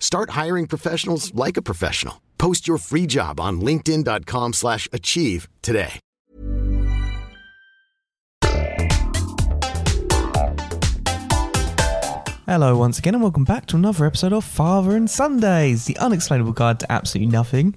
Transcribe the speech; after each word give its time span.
Start 0.00 0.30
hiring 0.30 0.66
professionals 0.66 1.32
like 1.34 1.56
a 1.56 1.62
professional. 1.62 2.20
Post 2.38 2.66
your 2.66 2.78
free 2.78 3.06
job 3.06 3.38
on 3.38 3.60
linkedin.com/achieve 3.60 4.54
slash 4.54 4.88
achieve 4.92 5.48
today. 5.62 6.00
Hello, 12.46 12.76
once 12.76 12.98
again, 12.98 13.14
and 13.14 13.22
welcome 13.22 13.44
back 13.44 13.66
to 13.66 13.76
another 13.76 14.04
episode 14.04 14.32
of 14.32 14.44
Father 14.44 14.96
and 14.96 15.08
Sundays, 15.08 15.84
the 15.84 15.96
unexplainable 15.98 16.52
guide 16.52 16.80
to 16.80 16.90
absolutely 16.90 17.30
nothing. 17.30 17.76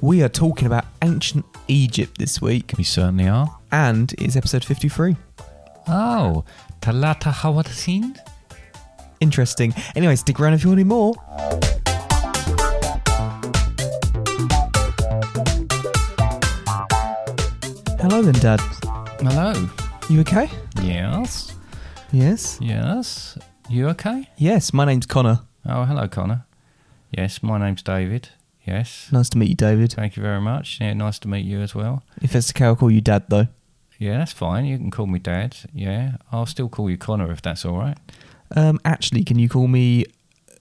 We 0.00 0.22
are 0.24 0.28
talking 0.28 0.66
about 0.66 0.84
ancient 1.02 1.44
Egypt 1.68 2.18
this 2.18 2.42
week, 2.42 2.72
We 2.76 2.82
certainly 2.82 3.28
are. 3.28 3.56
and 3.70 4.12
it's 4.18 4.34
episode 4.34 4.64
53. 4.64 5.16
Oh, 5.86 6.44
Talata 6.82 7.32
Hawasin? 7.32 8.16
Interesting. 9.20 9.74
Anyway, 9.94 10.16
stick 10.16 10.40
around 10.40 10.54
if 10.54 10.64
you 10.64 10.70
want 10.70 10.80
any 10.80 10.88
more. 10.88 11.14
Hello 18.00 18.22
then, 18.22 18.32
Dad. 18.40 18.60
Hello. 19.20 19.68
You 20.08 20.20
okay? 20.20 20.48
Yes. 20.82 21.54
Yes. 22.10 22.58
Yes. 22.62 23.38
You 23.68 23.88
okay? 23.90 24.26
Yes, 24.38 24.72
my 24.72 24.86
name's 24.86 25.04
Connor. 25.04 25.40
Oh, 25.66 25.84
hello, 25.84 26.08
Connor. 26.08 26.46
Yes, 27.10 27.42
my 27.42 27.58
name's 27.58 27.82
David. 27.82 28.30
Yes. 28.66 29.10
Nice 29.12 29.28
to 29.30 29.38
meet 29.38 29.50
you, 29.50 29.54
David. 29.54 29.92
Thank 29.92 30.16
you 30.16 30.22
very 30.22 30.40
much. 30.40 30.78
Yeah, 30.80 30.94
nice 30.94 31.18
to 31.18 31.28
meet 31.28 31.44
you 31.44 31.60
as 31.60 31.74
well. 31.74 32.02
If 32.22 32.34
it's 32.34 32.50
okay, 32.52 32.64
I'll 32.64 32.76
call 32.76 32.90
you 32.90 33.02
Dad, 33.02 33.24
though. 33.28 33.48
Yeah, 33.98 34.16
that's 34.16 34.32
fine. 34.32 34.64
You 34.64 34.78
can 34.78 34.90
call 34.90 35.06
me 35.06 35.18
Dad. 35.18 35.58
Yeah, 35.74 36.12
I'll 36.32 36.46
still 36.46 36.70
call 36.70 36.88
you 36.88 36.96
Connor 36.96 37.30
if 37.30 37.42
that's 37.42 37.66
all 37.66 37.76
right. 37.76 37.98
Um, 38.56 38.80
actually, 38.84 39.24
can 39.24 39.38
you 39.38 39.48
call 39.48 39.68
me 39.68 40.04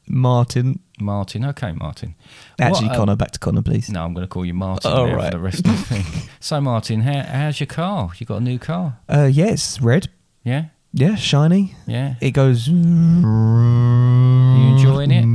Martin? 0.07 0.79
Martin. 0.99 1.45
Okay, 1.45 1.71
Martin. 1.71 2.15
Actually, 2.59 2.87
What, 2.87 2.95
uh, 2.95 2.99
Connor, 2.99 3.15
back 3.15 3.31
to 3.31 3.39
Connor, 3.39 3.61
please. 3.61 3.89
No, 3.89 4.03
I'm 4.03 4.13
going 4.13 4.25
to 4.25 4.29
call 4.29 4.45
you 4.45 4.53
Martin 4.53 4.91
All 4.91 5.07
now 5.07 5.15
right. 5.15 5.31
for 5.31 5.37
the 5.37 5.43
rest 5.43 5.59
of 5.59 5.65
the 5.65 5.73
thing. 6.01 6.05
So, 6.41 6.61
Martin, 6.61 7.01
how, 7.01 7.21
how's 7.23 7.59
your 7.59 7.67
car? 7.67 8.11
You 8.17 8.25
got 8.25 8.37
a 8.37 8.43
new 8.43 8.57
car? 8.59 8.97
Uh, 9.09 9.29
yes, 9.31 9.81
red. 9.81 10.07
Yeah? 10.43 10.65
Yeah, 10.93 11.15
shiny. 11.15 11.75
Yeah? 11.85 12.15
It 12.21 12.31
goes. 12.31 12.67
You 12.69 12.75
enjoying 14.77 15.11
it? 15.11 15.25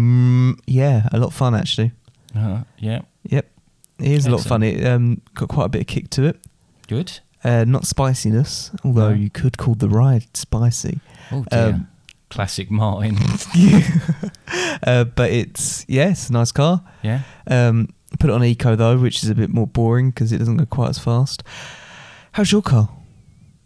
Yeah, 0.66 1.08
a 1.12 1.18
lot 1.18 1.26
of 1.28 1.34
fun 1.34 1.54
actually. 1.54 1.92
Uh, 2.34 2.62
yeah. 2.78 3.02
Yep, 3.24 3.50
it 4.00 4.10
is 4.10 4.26
a 4.26 4.30
lot 4.30 4.40
of 4.40 4.46
fun. 4.46 4.62
It 4.62 4.84
um, 4.84 5.20
got 5.34 5.48
quite 5.48 5.66
a 5.66 5.68
bit 5.68 5.82
of 5.82 5.86
kick 5.86 6.10
to 6.10 6.24
it. 6.24 6.40
Good. 6.88 7.20
Uh, 7.44 7.64
not 7.66 7.86
spiciness, 7.86 8.70
although 8.82 9.10
No. 9.10 9.14
you 9.14 9.30
could 9.30 9.58
call 9.58 9.74
the 9.74 9.88
ride 9.88 10.34
spicy. 10.36 11.00
Oh, 11.30 11.44
dear. 11.50 11.74
Um, 11.74 11.88
Classic 12.34 12.68
Martin. 12.68 13.16
uh, 14.82 15.04
but 15.04 15.30
it's 15.30 15.84
yeah, 15.88 16.10
it's 16.10 16.30
a 16.30 16.32
nice 16.32 16.50
car. 16.50 16.82
yeah? 17.02 17.22
Um, 17.46 17.90
put 18.18 18.28
it 18.28 18.32
on 18.32 18.42
eco 18.42 18.74
though, 18.74 18.98
which 18.98 19.22
is 19.22 19.30
a 19.30 19.36
bit 19.36 19.50
more 19.50 19.68
boring 19.68 20.10
because 20.10 20.32
it 20.32 20.38
doesn't 20.38 20.56
go 20.56 20.66
quite 20.66 20.88
as 20.90 20.98
fast. 20.98 21.44
How's 22.32 22.50
your 22.50 22.62
car? 22.62 22.88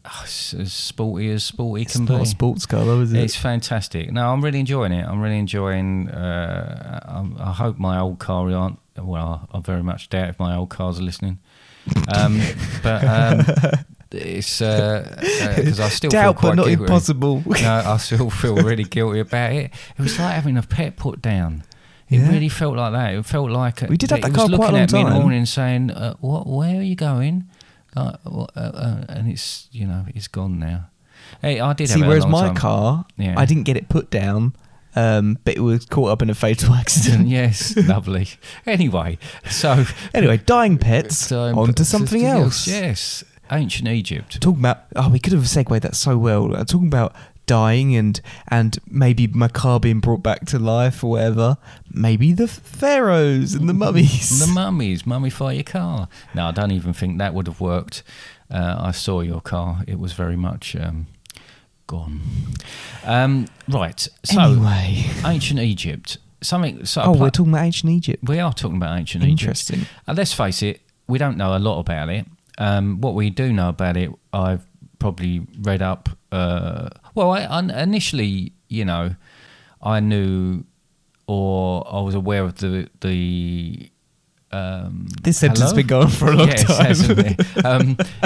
Oh, 0.05 0.21
it's 0.23 0.53
as 0.53 0.73
sporty 0.75 1.31
as 1.31 1.45
sporty 1.45 1.83
It's 1.83 1.95
can 1.97 2.05
not 2.05 2.19
be. 2.19 2.23
a 2.25 2.27
sports 2.27 2.67
car 2.67 2.85
though, 2.85 3.01
is 3.01 3.13
it? 3.13 3.23
It's 3.23 3.37
fantastic. 3.37 4.13
No, 4.13 4.31
I'm 4.33 4.45
really 4.45 4.61
enjoying 4.61 4.93
it. 4.93 5.07
I'm 5.07 5.21
really 5.23 5.39
enjoying. 5.39 6.11
Uh, 6.11 7.01
I'm, 7.07 7.37
I 7.41 7.53
hope 7.53 7.79
my 7.79 7.99
old 7.99 8.19
car 8.19 8.51
aren't. 8.53 8.79
Well, 8.99 9.49
I 9.51 9.61
very 9.61 9.83
much 9.83 10.11
doubt 10.11 10.29
if 10.29 10.39
my 10.39 10.55
old 10.55 10.69
cars 10.69 10.99
are 10.99 11.03
listening. 11.03 11.39
Um, 12.15 12.39
but 12.83 13.03
um, 13.05 13.47
it's 14.11 14.59
because 14.59 15.81
I 15.81 15.89
still 15.89 16.11
Doubt, 16.19 16.41
feel 16.41 16.51
but 16.51 16.55
not 16.57 16.67
guilty. 16.67 16.83
impossible. 16.83 17.43
No, 17.63 17.83
I 17.87 17.97
still 17.99 18.31
feel 18.31 18.57
really 18.57 18.85
guilty 18.85 19.21
about 19.21 19.53
it. 19.53 19.71
It 19.99 20.03
was 20.03 20.19
like 20.19 20.35
having 20.35 20.57
a 20.57 20.63
pet 20.63 20.97
put 20.97 21.21
down. 21.23 21.65
It 22.09 22.21
Yeah. 22.21 22.31
really 22.31 22.49
felt 22.49 22.77
like 22.77 22.93
that. 22.93 23.15
It 23.15 23.27
felt 23.27 23.51
like 23.51 23.83
We 23.89 23.97
did 23.99 24.11
have 24.11 24.23
that 24.23 24.29
was 24.31 24.37
car 24.37 24.47
looking 24.47 24.57
quite 24.59 24.71
a 24.71 24.73
long 24.73 24.83
at 24.83 24.93
me 24.93 25.01
in 25.01 25.07
the 25.07 25.15
morning 25.15 25.45
saying, 25.47 25.91
uh, 25.91 26.15
"What? 26.21 26.47
Where 26.47 26.79
are 26.79 26.83
you 26.83 26.95
going?" 26.97 27.45
Uh, 27.97 28.13
uh, 28.57 29.05
and 29.09 29.29
it's 29.29 29.69
you 29.73 29.87
know 29.87 30.05
it's 30.15 30.29
gone 30.29 30.59
now. 30.59 30.87
Hey, 31.43 31.61
I 31.61 31.73
did. 31.75 31.89
See, 31.89 31.95
have 31.95 32.03
it 32.03 32.05
a 32.05 32.09
whereas 32.09 32.27
my 32.27 32.47
time. 32.47 32.55
car, 32.55 33.05
Yeah. 33.19 33.35
I 33.37 33.45
didn't 33.45 33.65
get 33.65 33.77
it 33.77 33.89
put 33.91 34.11
down, 34.11 34.55
um, 34.97 35.37
but 35.45 35.57
it 35.57 35.61
was 35.61 35.85
caught 35.85 36.11
up 36.11 36.23
in 36.23 36.31
a 36.31 36.35
fatal 36.35 36.73
accident. 36.83 37.29
yes, 37.29 37.77
lovely. 37.77 38.29
Anyway, 38.67 39.19
so 39.51 39.85
Anyway, 40.15 40.39
dying 40.39 40.79
pets. 40.79 41.19
so, 41.19 41.59
on 41.59 41.75
to 41.75 41.85
something 41.85 42.25
else. 42.25 42.67
Yes, 42.67 43.23
ancient 43.51 43.89
Egypt. 43.89 44.41
Talking 44.41 44.61
about 44.61 44.85
oh, 44.97 45.09
we 45.09 45.19
could 45.19 45.33
have 45.33 45.49
segued 45.49 45.83
that 45.83 45.97
so 45.97 46.17
well. 46.19 46.55
Uh, 46.55 46.65
talking 46.65 46.89
about 46.89 47.15
dying 47.49 47.97
and 47.97 48.21
and 48.49 48.79
maybe 48.89 49.27
my 49.27 49.49
car 49.49 49.81
being 49.81 49.99
brought 49.99 50.23
back 50.23 50.47
to 50.47 50.59
life 50.59 51.03
or 51.03 51.13
whatever. 51.13 51.57
Maybe 51.91 52.33
the 52.33 52.47
pharaohs 52.47 53.55
and 53.55 53.69
the 53.69 53.75
mummies. 53.75 54.39
The 54.39 54.53
mummies, 54.53 55.03
mummify 55.03 55.57
your 55.57 55.65
car. 55.65 56.09
No, 56.35 56.47
I 56.47 56.53
don't 56.53 56.71
even 56.71 56.93
think 56.93 57.19
that 57.19 57.35
would 57.35 57.49
have 57.49 57.61
worked. 57.61 58.05
Uh, 58.51 58.77
I 58.79 58.93
saw 58.93 59.21
your 59.21 59.41
car; 59.41 59.83
it 59.89 59.99
was 59.99 60.13
very 60.13 60.37
much 60.37 60.77
um, 60.77 61.09
gone. 61.87 62.21
Um, 63.05 63.49
right. 63.67 64.07
So, 64.25 64.41
anyway, 64.41 65.05
ancient 65.25 65.59
Egypt. 65.59 66.19
Something. 66.41 66.85
So 66.85 67.03
oh, 67.03 67.13
pla- 67.15 67.23
we're 67.23 67.31
talking 67.31 67.53
about 67.53 67.65
ancient 67.65 67.91
Egypt. 67.91 68.23
we 68.23 68.39
are 68.39 68.53
talking 68.53 68.77
about 68.77 68.97
ancient 68.97 69.25
Interesting. 69.25 69.81
Egypt. 69.81 69.93
Uh, 70.07 70.15
let's 70.17 70.33
face 70.33 70.63
it, 70.63 70.81
we 71.09 71.19
don't 71.19 71.37
know 71.37 71.57
a 71.57 71.59
lot 71.59 71.81
about 71.81 72.11
it. 72.11 72.27
Um, 72.59 73.01
what 73.01 73.15
we 73.15 73.31
do 73.31 73.53
know 73.53 73.69
about 73.69 73.97
it, 73.97 74.11
I've 74.33 74.67
probably 74.99 75.47
read 75.61 75.81
up. 75.81 76.09
Uh, 76.31 76.91
well, 77.15 77.31
I, 77.31 77.45
I 77.45 77.61
initially, 77.83 78.53
you 78.69 78.85
know, 78.85 79.15
I 79.81 80.01
knew 80.01 80.65
or 81.29 81.87
I 81.87 82.01
was 82.01 82.15
aware 82.15 82.43
of 82.43 82.57
the 82.57 82.89
the. 83.01 83.91
Um, 84.51 85.09
This 85.23 85.39
sentence 85.39 85.61
has 85.61 85.75
been 85.75 85.87
going 85.87 86.09
for 86.09 86.29
a 86.29 86.35
long 86.35 86.49
yes, 86.49 86.65
time. 86.65 87.37
Um, 87.65 87.95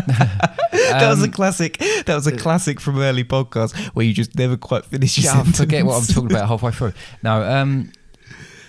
that 0.72 1.09
was 1.10 1.20
a 1.20 1.25
um, 1.25 1.32
classic. 1.32 1.78
That 2.06 2.14
was 2.14 2.28
a 2.28 2.37
classic 2.37 2.81
from 2.81 3.00
early 3.00 3.25
podcasts 3.25 3.76
where 3.88 4.06
you 4.06 4.14
just 4.14 4.37
never 4.37 4.56
quite 4.56 4.84
finish 4.84 5.19
your 5.19 5.25
yeah, 5.25 5.32
I 5.32 5.34
sentence. 5.38 5.59
forget 5.59 5.84
what 5.84 6.00
I'm 6.00 6.06
talking 6.06 6.31
about 6.31 6.47
halfway 6.47 6.70
through. 6.70 6.93
No, 7.25 7.43
um, 7.43 7.91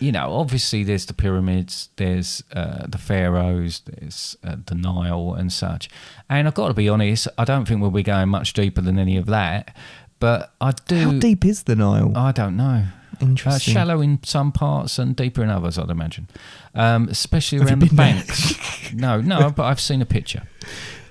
you 0.03 0.11
know, 0.11 0.33
obviously 0.33 0.83
there's 0.83 1.05
the 1.05 1.13
pyramids, 1.13 1.87
there's 1.95 2.43
uh, 2.51 2.85
the 2.87 2.97
pharaohs, 2.97 3.81
there's 3.85 4.35
uh, 4.43 4.57
the 4.65 4.75
Nile 4.75 5.33
and 5.33 5.51
such. 5.51 5.89
And 6.29 6.45
I've 6.45 6.53
got 6.53 6.67
to 6.67 6.73
be 6.73 6.89
honest, 6.89 7.29
I 7.37 7.45
don't 7.45 7.65
think 7.65 7.79
we'll 7.79 7.89
be 7.89 8.03
going 8.03 8.27
much 8.27 8.51
deeper 8.51 8.81
than 8.81 8.99
any 8.99 9.15
of 9.15 9.27
that. 9.27 9.73
But 10.19 10.53
I 10.59 10.73
do. 10.87 11.05
How 11.05 11.11
deep 11.19 11.45
is 11.45 11.63
the 11.63 11.77
Nile? 11.77 12.11
I 12.17 12.33
don't 12.33 12.57
know. 12.57 12.83
Uh, 13.13 13.25
Interesting. 13.25 13.73
shallow 13.73 14.01
in 14.01 14.19
some 14.23 14.51
parts 14.51 14.99
and 14.99 15.15
deeper 15.15 15.41
in 15.41 15.49
others, 15.49 15.77
I'd 15.77 15.89
imagine. 15.89 16.27
Um, 16.75 17.07
especially 17.07 17.59
Have 17.59 17.69
around 17.69 17.79
the 17.79 17.95
banks. 17.95 18.93
no, 18.93 19.21
no, 19.21 19.51
but 19.51 19.63
I've 19.63 19.79
seen 19.79 20.01
a 20.01 20.05
picture 20.05 20.43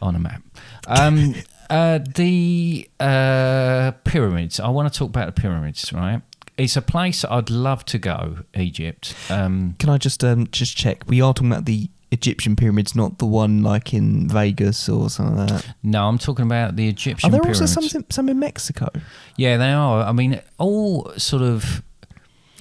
on 0.02 0.16
a 0.16 0.18
map. 0.18 0.42
Um, 0.86 1.34
uh, 1.70 2.00
the 2.14 2.90
uh, 3.00 3.92
pyramids. 4.04 4.60
I 4.60 4.68
want 4.68 4.92
to 4.92 4.98
talk 4.98 5.08
about 5.08 5.34
the 5.34 5.40
pyramids, 5.40 5.90
right? 5.94 6.20
It's 6.58 6.76
a 6.76 6.82
place 6.82 7.24
I'd 7.24 7.50
love 7.50 7.84
to 7.86 7.98
go, 7.98 8.38
Egypt. 8.54 9.14
Um, 9.30 9.74
Can 9.78 9.88
I 9.90 9.98
just 9.98 10.22
um 10.22 10.46
just 10.52 10.76
check? 10.76 11.04
We 11.08 11.20
are 11.22 11.32
talking 11.32 11.50
about 11.50 11.64
the 11.64 11.88
Egyptian 12.10 12.56
pyramids, 12.56 12.94
not 12.94 13.18
the 13.18 13.24
one 13.26 13.62
like 13.62 13.94
in 13.94 14.28
Vegas 14.28 14.86
or 14.88 15.08
something 15.08 15.36
like 15.36 15.48
that. 15.48 15.74
no, 15.82 16.06
I'm 16.08 16.18
talking 16.18 16.44
about 16.44 16.76
the 16.76 16.88
Egyptian 16.88 17.28
Are 17.28 17.30
there 17.30 17.40
pyramids. 17.40 17.62
also 17.62 17.88
some 17.88 18.04
some 18.10 18.28
in 18.28 18.38
Mexico? 18.38 18.88
Yeah, 19.36 19.56
they 19.56 19.72
are. 19.72 20.02
I 20.02 20.12
mean, 20.12 20.40
all 20.58 21.10
sort 21.16 21.42
of 21.42 21.82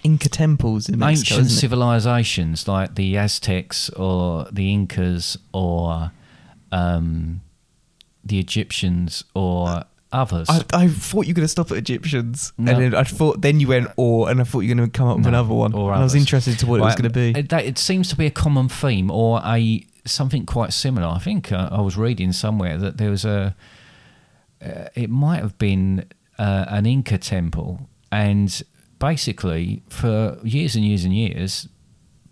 Inca 0.03 0.29
temples 0.29 0.87
in 0.89 0.97
Mexico. 0.97 1.35
ancient 1.35 1.51
civilizations 1.51 2.67
like 2.67 2.95
the 2.95 3.17
Aztecs 3.17 3.89
or 3.91 4.47
the 4.51 4.71
Incas 4.73 5.37
or 5.53 6.11
um, 6.71 7.41
the 8.23 8.39
Egyptians 8.39 9.25
or 9.35 9.83
others. 10.11 10.47
I, 10.49 10.63
I 10.73 10.87
thought 10.87 11.25
you 11.27 11.31
were 11.31 11.37
going 11.37 11.45
to 11.45 11.47
stop 11.47 11.71
at 11.71 11.77
Egyptians, 11.77 12.53
No. 12.57 12.71
and 12.71 12.81
then 12.81 12.95
I 12.95 13.03
thought 13.03 13.41
then 13.41 13.59
you 13.59 13.67
went 13.67 13.89
or, 13.97 14.29
and 14.29 14.39
I 14.41 14.43
thought 14.43 14.61
you 14.61 14.69
were 14.69 14.75
going 14.75 14.89
to 14.91 14.97
come 14.97 15.07
up 15.07 15.15
with 15.17 15.25
No, 15.25 15.29
another 15.29 15.53
one. 15.53 15.73
or 15.73 15.91
and 15.91 16.01
I 16.01 16.03
was 16.03 16.15
interested 16.15 16.57
to 16.59 16.67
what 16.67 16.79
it 16.79 16.83
was 16.83 16.95
going 16.95 17.11
to 17.11 17.19
be. 17.33 17.39
It, 17.39 17.49
that, 17.49 17.65
it 17.65 17.77
seems 17.77 18.09
to 18.09 18.15
be 18.15 18.25
a 18.25 18.31
common 18.31 18.69
theme 18.69 19.09
or 19.11 19.41
a 19.45 19.85
something 20.05 20.45
quite 20.45 20.73
similar. 20.73 21.07
I 21.07 21.19
think 21.19 21.51
uh, 21.51 21.69
I 21.71 21.81
was 21.81 21.95
reading 21.97 22.31
somewhere 22.31 22.77
that 22.77 22.97
there 22.97 23.09
was 23.09 23.25
a. 23.25 23.55
Uh, 24.63 24.85
it 24.95 25.09
might 25.09 25.41
have 25.41 25.57
been 25.57 26.05
uh, 26.37 26.65
an 26.69 26.85
Inca 26.85 27.17
temple, 27.17 27.89
and 28.11 28.61
basically 28.99 29.81
for 29.89 30.37
years 30.43 30.75
and 30.75 30.85
years 30.85 31.03
and 31.03 31.15
years, 31.15 31.67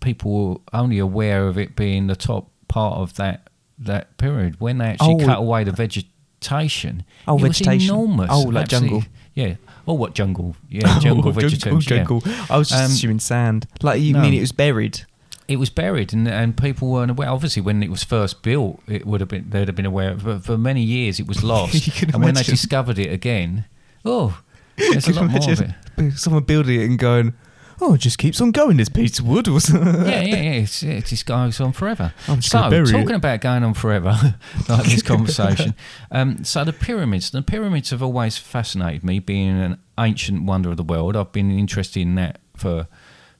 people 0.00 0.48
were 0.48 0.56
only 0.72 0.98
aware 0.98 1.48
of 1.48 1.58
it 1.58 1.74
being 1.76 2.06
the 2.06 2.16
top 2.16 2.50
part 2.68 2.98
of 2.98 3.14
that 3.16 3.48
that 3.82 4.16
period 4.18 4.60
When 4.60 4.76
they 4.78 4.84
actually 4.84 5.24
Oh. 5.24 5.26
cut 5.26 5.38
away 5.38 5.64
the 5.64 5.72
vegetation, 5.72 6.10
Oh, 6.42 7.36
it 7.38 7.42
vegetation. 7.42 7.74
was 7.74 7.84
enormous. 7.88 8.28
Oh, 8.30 8.42
like 8.42 8.68
jungle. 8.68 9.02
Yeah. 9.34 9.54
Oh, 9.86 9.94
what 9.94 10.14
jungle? 10.14 10.56
Yeah, 10.68 10.98
jungle 11.00 11.32
vegetation. 11.32 11.74
yeah. 11.74 11.80
jungle. 11.80 12.22
I 12.48 12.56
was 12.58 12.68
just 12.68 12.80
Um, 12.80 12.90
assuming 12.90 13.18
sand. 13.20 13.66
Like 13.82 14.00
you 14.00 14.12
no. 14.14 14.20
mean 14.22 14.34
it 14.34 14.40
was 14.40 14.52
buried? 14.52 15.02
It 15.48 15.56
was 15.58 15.68
buried, 15.68 16.12
and, 16.12 16.28
and 16.28 16.56
people 16.56 16.88
weren't 16.90 17.10
aware. 17.10 17.28
Obviously, 17.28 17.60
when 17.60 17.82
it 17.82 17.90
was 17.90 18.04
first 18.04 18.42
built, 18.42 18.80
it 18.86 19.04
would 19.04 19.20
have 19.20 19.28
been 19.28 19.50
they'd 19.50 19.66
have 19.66 19.74
been 19.74 19.86
aware. 19.86 20.12
Of, 20.12 20.24
but 20.24 20.44
for 20.44 20.56
many 20.56 20.82
years, 20.82 21.18
it 21.18 21.26
was 21.26 21.42
lost. 21.52 22.02
And 22.02 22.22
when 22.22 22.34
they 22.34 22.44
discovered 22.44 22.98
it 23.00 23.12
again, 23.12 23.64
oh, 24.04 24.40
there's 24.76 25.08
a 25.08 25.12
lot 25.12 25.28
more 25.30 25.50
of 25.50 25.60
it. 25.60 26.12
Someone 26.16 26.44
building 26.44 26.80
it 26.80 26.84
and 26.84 26.98
going, 26.98 27.34
"Oh, 27.80 27.94
it 27.94 27.98
just 27.98 28.18
keeps 28.18 28.40
on 28.40 28.50
going. 28.50 28.76
This 28.76 28.88
piece 28.88 29.18
of 29.18 29.26
wood." 29.26 29.46
Yeah, 29.70 30.20
yeah, 30.20 30.22
yeah. 30.22 30.50
It's, 30.52 30.82
it 30.82 31.06
just 31.06 31.26
goes 31.26 31.60
on 31.60 31.72
forever. 31.72 32.12
I'm 32.28 32.42
so, 32.42 32.58
talking 32.58 33.10
it. 33.10 33.16
about 33.16 33.40
going 33.40 33.64
on 33.64 33.74
forever, 33.74 34.36
like 34.68 34.84
this 34.84 35.02
conversation. 35.14 35.74
Um, 36.10 36.44
so, 36.44 36.64
the 36.64 36.72
pyramids. 36.72 37.30
The 37.30 37.42
pyramids 37.42 37.90
have 37.90 38.02
always 38.02 38.38
fascinated 38.38 39.04
me, 39.04 39.18
being 39.18 39.60
an 39.60 39.78
ancient 39.98 40.44
wonder 40.44 40.70
of 40.70 40.76
the 40.76 40.82
world. 40.82 41.16
I've 41.16 41.32
been 41.32 41.50
interested 41.50 42.00
in 42.00 42.14
that 42.16 42.40
for 42.56 42.86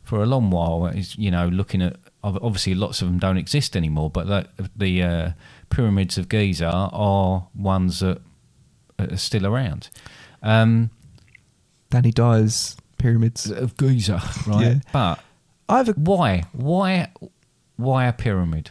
for 0.02 0.22
a 0.22 0.26
long 0.26 0.50
while. 0.50 0.86
Is 0.86 1.16
you 1.16 1.30
know 1.30 1.48
looking 1.48 1.82
at 1.82 1.96
obviously 2.22 2.74
lots 2.74 3.02
of 3.02 3.08
them 3.08 3.18
don't 3.18 3.38
exist 3.38 3.76
anymore, 3.76 4.10
but 4.10 4.26
the, 4.26 4.70
the 4.76 5.02
uh, 5.02 5.30
pyramids 5.70 6.18
of 6.18 6.28
Giza 6.28 6.70
are 6.70 7.48
ones 7.54 8.00
that 8.00 8.20
are 8.98 9.16
still 9.16 9.46
around. 9.46 9.88
Um, 10.42 10.90
Danny 11.90 12.12
Dyer's 12.12 12.76
pyramids. 13.00 13.50
of 13.50 13.76
Giza, 13.76 14.22
right? 14.46 14.62
Yeah. 14.62 14.74
But 14.92 15.20
I 15.68 15.78
have 15.78 15.88
a 15.88 15.92
why, 15.92 16.44
why, 16.52 17.10
why 17.76 18.06
a 18.06 18.12
pyramid? 18.12 18.70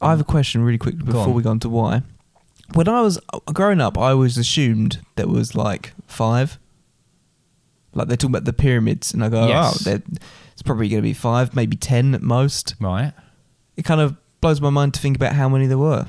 I 0.00 0.10
have 0.10 0.20
a 0.20 0.24
question 0.24 0.62
really 0.62 0.78
quick 0.78 0.98
before 0.98 1.22
on. 1.28 1.34
we 1.34 1.42
go 1.42 1.50
on 1.50 1.60
to 1.60 1.68
why. 1.68 2.02
When 2.74 2.88
I 2.88 3.00
was 3.02 3.18
uh, 3.32 3.40
growing 3.52 3.80
up, 3.80 3.98
I 3.98 4.10
always 4.12 4.38
assumed 4.38 5.00
there 5.16 5.26
was 5.26 5.54
like 5.54 5.92
five. 6.06 6.58
Like 7.92 8.08
they're 8.08 8.16
talking 8.16 8.30
about 8.30 8.44
the 8.44 8.52
pyramids, 8.52 9.12
and 9.12 9.24
I 9.24 9.28
go, 9.28 9.48
Yes. 9.48 9.86
oh, 9.86 9.98
it's 10.52 10.62
probably 10.64 10.88
going 10.88 11.02
to 11.02 11.08
be 11.08 11.12
five, 11.12 11.54
maybe 11.56 11.76
ten 11.76 12.14
at 12.14 12.22
most. 12.22 12.74
Right. 12.80 13.12
It 13.76 13.84
kind 13.84 14.00
of 14.00 14.16
blows 14.40 14.60
my 14.60 14.70
mind 14.70 14.94
to 14.94 15.00
think 15.00 15.16
about 15.16 15.34
how 15.34 15.48
many 15.48 15.66
there 15.66 15.78
were. 15.78 16.06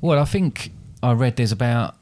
Well, 0.00 0.18
I 0.18 0.24
think 0.24 0.72
I 1.02 1.12
read 1.12 1.36
there's 1.36 1.52
about 1.52 1.96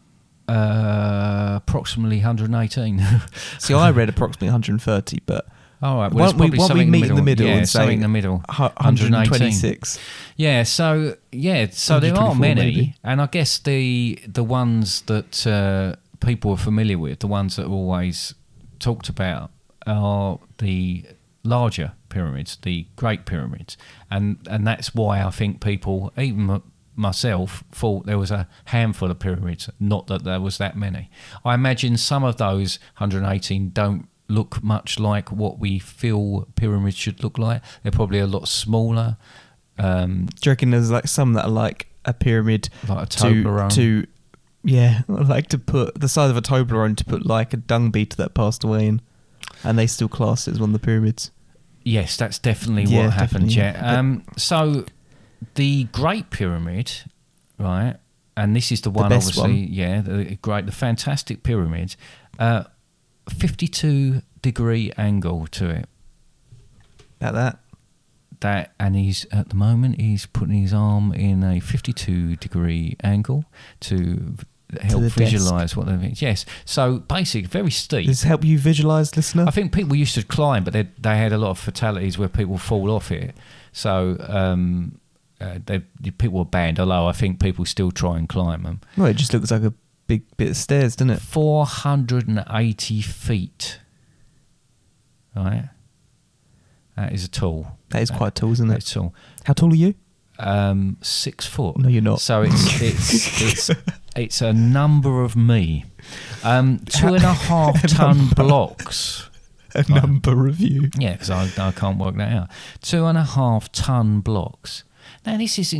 uh, 0.48 1.54
approximately 1.56 2.18
118. 2.18 3.02
See, 3.58 3.74
I 3.74 3.90
read 3.90 4.08
approximately 4.08 4.48
130, 4.48 5.20
but 5.26 5.46
All 5.82 5.98
right. 5.98 6.12
Well, 6.12 6.24
it's 6.30 6.38
don't 6.38 6.50
we, 6.50 6.58
why 6.58 6.74
we 6.74 6.84
meet 6.84 7.06
in 7.06 7.16
the 7.16 7.22
middle 7.22 7.46
yeah, 7.46 7.54
and 7.54 7.68
say 7.68 7.92
in 7.92 8.00
the 8.00 8.08
middle. 8.08 8.42
126? 8.46 9.98
Yeah. 10.36 10.62
So 10.62 11.16
yeah. 11.32 11.66
So 11.70 11.98
there 11.98 12.14
are 12.14 12.34
many, 12.34 12.60
maybe. 12.60 12.94
and 13.02 13.20
I 13.20 13.26
guess 13.26 13.58
the 13.58 14.18
the 14.26 14.44
ones 14.44 15.02
that 15.02 15.46
uh, 15.46 15.96
people 16.24 16.52
are 16.52 16.56
familiar 16.56 16.98
with, 16.98 17.18
the 17.18 17.26
ones 17.26 17.56
that 17.56 17.66
are 17.66 17.70
always 17.70 18.34
talked 18.78 19.08
about, 19.08 19.50
are 19.86 20.38
the 20.58 21.04
larger 21.44 21.92
pyramids, 22.08 22.58
the 22.62 22.86
Great 22.94 23.26
Pyramids, 23.26 23.76
and 24.10 24.38
and 24.48 24.66
that's 24.66 24.94
why 24.94 25.22
I 25.22 25.30
think 25.30 25.60
people, 25.60 26.12
even 26.16 26.62
myself, 26.94 27.64
thought 27.72 28.06
there 28.06 28.18
was 28.18 28.30
a 28.30 28.48
handful 28.66 29.10
of 29.10 29.18
pyramids, 29.18 29.68
not 29.80 30.06
that 30.08 30.24
there 30.24 30.40
was 30.40 30.58
that 30.58 30.76
many. 30.76 31.10
I 31.44 31.54
imagine 31.54 31.96
some 31.96 32.22
of 32.24 32.36
those 32.36 32.78
118 32.98 33.70
don't 33.70 34.08
look 34.28 34.62
much 34.62 34.98
like 34.98 35.30
what 35.30 35.58
we 35.58 35.78
feel 35.78 36.46
pyramids 36.54 36.96
should 36.96 37.22
look 37.22 37.38
like. 37.38 37.62
They're 37.82 37.92
probably 37.92 38.18
a 38.18 38.26
lot 38.26 38.48
smaller. 38.48 39.16
Um, 39.78 40.26
Do 40.40 40.48
you 40.48 40.52
reckon 40.52 40.70
there's 40.70 40.90
like 40.90 41.08
some 41.08 41.32
that 41.34 41.44
are 41.46 41.50
like 41.50 41.86
a 42.04 42.12
pyramid 42.12 42.68
Like 42.88 43.04
a 43.04 43.06
to, 43.06 43.18
Toblerone. 43.24 43.70
to 43.74 44.06
yeah, 44.64 45.00
like 45.08 45.48
to 45.48 45.58
put 45.58 46.00
the 46.00 46.08
size 46.08 46.30
of 46.30 46.36
a 46.36 46.42
Toblerone 46.42 46.96
to 46.96 47.04
put 47.04 47.26
like 47.26 47.52
a 47.52 47.56
dung 47.56 47.90
beetle 47.90 48.16
that 48.24 48.34
passed 48.34 48.62
away 48.64 48.86
in, 48.86 49.00
and 49.64 49.78
they 49.78 49.86
still 49.86 50.08
class 50.08 50.46
it 50.46 50.52
as 50.52 50.60
one 50.60 50.70
of 50.70 50.80
the 50.80 50.84
pyramids. 50.86 51.30
Yes, 51.84 52.16
that's 52.16 52.38
definitely 52.38 52.84
Yeah, 52.84 53.06
what 53.06 53.14
happened. 53.14 53.48
definitely, 53.48 53.56
Yeah. 53.56 53.92
yeah. 53.92 53.98
Um, 53.98 54.22
so 54.36 54.84
the 55.54 55.84
Great 55.84 56.30
Pyramid, 56.30 56.92
right? 57.58 57.96
And 58.36 58.56
this 58.56 58.72
is 58.72 58.80
the 58.80 58.90
one, 58.90 59.08
best 59.08 59.38
obviously. 59.38 59.64
one. 59.64 59.72
Yeah, 59.72 60.00
the 60.00 60.36
great, 60.36 60.66
the 60.66 60.72
fantastic 60.72 61.42
pyramid. 61.42 61.96
Uh, 62.38 62.64
Fifty-two 63.28 64.22
degree 64.40 64.90
angle 64.98 65.46
to 65.52 65.68
it. 65.70 65.88
About 67.20 67.34
that. 67.34 67.58
That 68.40 68.72
and 68.80 68.96
he's 68.96 69.26
at 69.30 69.50
the 69.50 69.54
moment 69.54 70.00
he's 70.00 70.26
putting 70.26 70.60
his 70.60 70.74
arm 70.74 71.12
in 71.12 71.44
a 71.44 71.60
fifty-two 71.60 72.34
degree 72.36 72.96
angle 73.04 73.44
to 73.80 74.34
help 74.80 75.02
the 75.02 75.08
desk. 75.08 75.18
visualize 75.18 75.76
what 75.76 75.86
they 75.86 76.12
Yes. 76.16 76.44
So 76.64 76.98
basic, 76.98 77.46
very 77.46 77.70
steep. 77.70 78.06
Does 78.06 78.22
this 78.22 78.28
help 78.28 78.44
you 78.44 78.58
visualize, 78.58 79.16
listener? 79.16 79.44
I 79.46 79.52
think 79.52 79.72
people 79.72 79.94
used 79.94 80.14
to 80.16 80.24
climb, 80.24 80.64
but 80.64 80.72
they 80.72 80.88
they 80.98 81.16
had 81.16 81.32
a 81.32 81.38
lot 81.38 81.50
of 81.50 81.58
fatalities 81.60 82.18
where 82.18 82.28
people 82.28 82.58
fall 82.58 82.90
off 82.90 83.12
it. 83.12 83.36
So 83.70 84.16
um, 84.28 84.98
uh, 85.42 85.58
they, 85.64 85.82
the 86.00 86.10
people 86.10 86.38
were 86.38 86.44
banned. 86.44 86.78
Although 86.78 87.06
I 87.06 87.12
think 87.12 87.40
people 87.40 87.64
still 87.64 87.90
try 87.90 88.18
and 88.18 88.28
climb 88.28 88.62
them. 88.62 88.80
well, 88.96 89.08
it 89.08 89.16
just 89.16 89.32
looks 89.32 89.50
like 89.50 89.62
a 89.62 89.74
big 90.06 90.24
bit 90.36 90.50
of 90.50 90.56
stairs, 90.56 90.96
doesn't 90.96 91.10
it? 91.10 91.20
Four 91.20 91.66
hundred 91.66 92.28
and 92.28 92.44
eighty 92.50 93.00
feet. 93.02 93.80
Right. 95.34 95.68
That 96.96 97.12
is 97.12 97.24
a 97.24 97.28
tall. 97.28 97.78
That 97.90 98.02
is 98.02 98.10
quite 98.10 98.34
tall, 98.34 98.52
isn't 98.52 98.68
it? 98.68 98.72
That's 98.72 98.92
tall. 98.92 99.14
How 99.44 99.54
tall 99.54 99.72
are 99.72 99.76
you? 99.76 99.94
Um, 100.38 100.98
six 101.00 101.46
foot. 101.46 101.78
No, 101.78 101.88
you're 101.88 102.02
not. 102.02 102.20
So 102.20 102.42
it's 102.42 102.82
it's 102.82 103.42
it's 103.42 103.70
it's 104.16 104.42
a 104.42 104.52
number 104.52 105.22
of 105.22 105.36
me. 105.36 105.84
Um, 106.44 106.80
two 106.80 107.08
and 107.08 107.24
a 107.24 107.32
half 107.32 107.86
ton 107.88 108.28
blocks. 108.28 109.28
A 109.74 109.90
number 109.90 110.48
of 110.48 110.60
you. 110.60 110.90
Yeah, 110.98 111.12
because 111.12 111.30
I, 111.30 111.48
I 111.68 111.72
can't 111.72 111.96
work 111.98 112.16
that 112.16 112.30
out. 112.30 112.48
Two 112.82 113.06
and 113.06 113.16
a 113.16 113.24
half 113.24 113.72
ton 113.72 114.20
blocks. 114.20 114.84
Now 115.24 115.36
this 115.36 115.58
is 115.58 115.74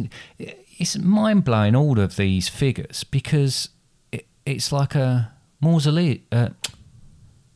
it's 0.79 0.99
mind 0.99 1.45
blowing. 1.45 1.75
All 1.77 1.99
of 1.99 2.17
these 2.17 2.49
figures 2.49 3.05
because 3.05 3.69
it, 4.11 4.27
it's 4.47 4.73
like 4.73 4.95
a 4.95 5.33
mausoleum. 5.61 6.21
Uh, 6.31 6.49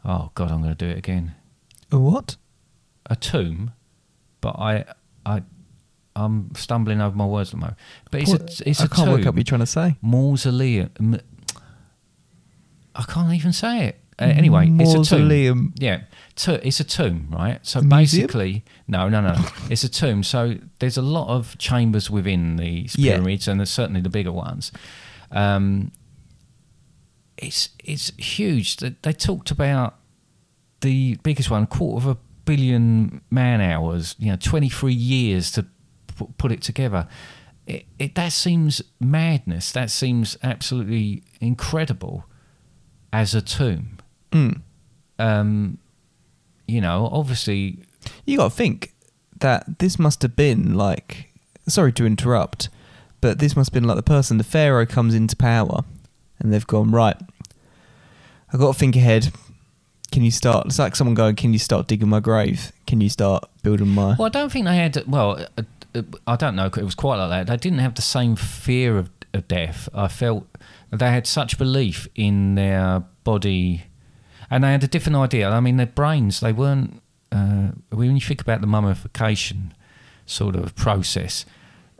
oh 0.04 0.30
God, 0.34 0.50
I'm 0.50 0.62
going 0.62 0.74
to 0.74 0.84
do 0.84 0.90
it 0.90 0.98
again. 0.98 1.34
A 1.92 1.98
what? 1.98 2.36
A 3.08 3.14
tomb, 3.16 3.72
but 4.40 4.56
I 4.58 4.84
I 5.24 5.42
I'm 6.16 6.50
stumbling 6.56 7.00
over 7.00 7.14
my 7.16 7.26
words 7.26 7.50
at 7.50 7.52
the 7.52 7.56
moment. 7.58 7.78
But 8.10 8.22
it's 8.22 8.30
What? 8.30 8.60
a 8.60 8.68
it's 8.68 8.80
I 8.80 8.84
a 8.84 8.88
can't 8.88 9.08
work 9.10 9.18
tomb. 9.20 9.28
out 9.28 9.34
what 9.34 9.38
you're 9.38 9.44
trying 9.44 9.60
to 9.60 9.66
say. 9.66 9.96
mausoleum. 10.02 11.18
I 12.94 13.02
can't 13.02 13.32
even 13.32 13.52
say 13.52 13.86
it. 13.88 14.00
Uh, 14.18 14.24
anyway, 14.24 14.66
it's 14.80 14.94
a 14.94 14.96
Mausoleum. 14.96 15.58
tomb. 15.58 15.74
Yeah, 15.76 16.00
to, 16.36 16.66
it's 16.66 16.80
a 16.80 16.84
tomb, 16.84 17.28
right? 17.30 17.58
So 17.66 17.80
A 17.80 17.82
museum? 17.82 18.26
basically, 18.26 18.64
no, 18.88 19.08
no, 19.08 19.20
no, 19.20 19.34
it's 19.70 19.84
a 19.84 19.88
tomb. 19.88 20.22
So 20.22 20.56
there's 20.78 20.96
a 20.96 21.02
lot 21.02 21.28
of 21.28 21.56
chambers 21.58 22.10
within 22.10 22.56
these 22.56 22.96
Yeah. 22.98 23.14
pyramids, 23.14 23.48
and 23.48 23.58
there's 23.60 23.70
certainly 23.70 24.00
the 24.00 24.08
bigger 24.10 24.32
ones. 24.32 24.70
Um, 25.30 25.92
it's 27.36 27.70
it's 27.84 28.12
huge. 28.16 28.76
They, 28.78 28.94
they 29.02 29.12
talked 29.12 29.50
about 29.50 29.96
the 30.80 31.18
biggest 31.22 31.50
one, 31.50 31.66
quarter 31.66 32.06
of 32.10 32.16
a 32.16 32.20
billion 32.44 33.20
man 33.30 33.60
hours. 33.60 34.14
You 34.18 34.30
know, 34.32 34.36
23 34.36 34.92
years 34.92 35.50
to 35.52 35.66
pu- 36.16 36.32
put 36.38 36.52
it 36.52 36.62
together. 36.62 37.08
It, 37.66 37.84
it 37.98 38.14
that 38.14 38.32
seems 38.32 38.80
madness. 39.00 39.72
That 39.72 39.90
seems 39.90 40.36
absolutely 40.42 41.24
incredible 41.40 42.24
as 43.12 43.34
a 43.34 43.42
tomb. 43.42 43.98
Mm. 44.32 44.60
Um, 45.18 45.78
you 46.66 46.80
know, 46.80 47.08
obviously, 47.12 47.78
You 48.24 48.38
got 48.38 48.50
to 48.50 48.56
think 48.56 48.92
that 49.40 49.78
this 49.78 49.98
must 49.98 50.22
have 50.22 50.36
been 50.36 50.74
like. 50.74 51.32
Sorry 51.68 51.92
to 51.94 52.06
interrupt, 52.06 52.68
but 53.20 53.38
this 53.40 53.56
must 53.56 53.70
have 53.70 53.74
been 53.74 53.88
like 53.88 53.96
the 53.96 54.02
person, 54.02 54.38
the 54.38 54.44
pharaoh 54.44 54.86
comes 54.86 55.14
into 55.14 55.34
power, 55.34 55.82
and 56.38 56.52
they've 56.52 56.66
gone 56.66 56.92
right. 56.92 57.16
I've 58.52 58.60
got 58.60 58.74
to 58.74 58.78
think 58.78 58.94
ahead. 58.94 59.32
Can 60.12 60.22
you 60.22 60.30
start? 60.30 60.66
It's 60.66 60.78
like 60.78 60.94
someone 60.94 61.14
going, 61.14 61.34
"Can 61.34 61.52
you 61.52 61.58
start 61.58 61.88
digging 61.88 62.08
my 62.08 62.20
grave? 62.20 62.72
Can 62.86 63.00
you 63.00 63.08
start 63.08 63.48
building 63.64 63.88
my?" 63.88 64.14
well, 64.16 64.26
I 64.26 64.28
don't 64.28 64.52
think 64.52 64.64
they 64.66 64.76
had. 64.76 65.02
Well, 65.08 65.44
uh, 65.58 65.62
uh, 65.94 66.02
I 66.28 66.36
don't 66.36 66.54
know. 66.54 66.66
It 66.66 66.84
was 66.84 66.94
quite 66.94 67.16
like 67.16 67.30
that. 67.30 67.46
They 67.48 67.56
didn't 67.56 67.80
have 67.80 67.96
the 67.96 68.02
same 68.02 68.36
fear 68.36 68.96
of 68.98 69.10
of 69.36 69.46
death, 69.48 69.88
I 69.94 70.08
felt 70.08 70.46
they 70.90 71.10
had 71.10 71.26
such 71.26 71.58
belief 71.58 72.08
in 72.14 72.54
their 72.54 73.04
body, 73.24 73.84
and 74.50 74.64
they 74.64 74.70
had 74.72 74.84
a 74.84 74.88
different 74.88 75.16
idea. 75.16 75.48
I 75.50 75.60
mean, 75.60 75.76
their 75.76 75.86
brains 75.86 76.40
they 76.40 76.52
weren't. 76.52 77.02
Uh, 77.32 77.72
when 77.90 78.14
you 78.14 78.20
think 78.20 78.40
about 78.40 78.60
the 78.60 78.66
mummification 78.66 79.74
sort 80.26 80.54
of 80.56 80.74
process, 80.76 81.44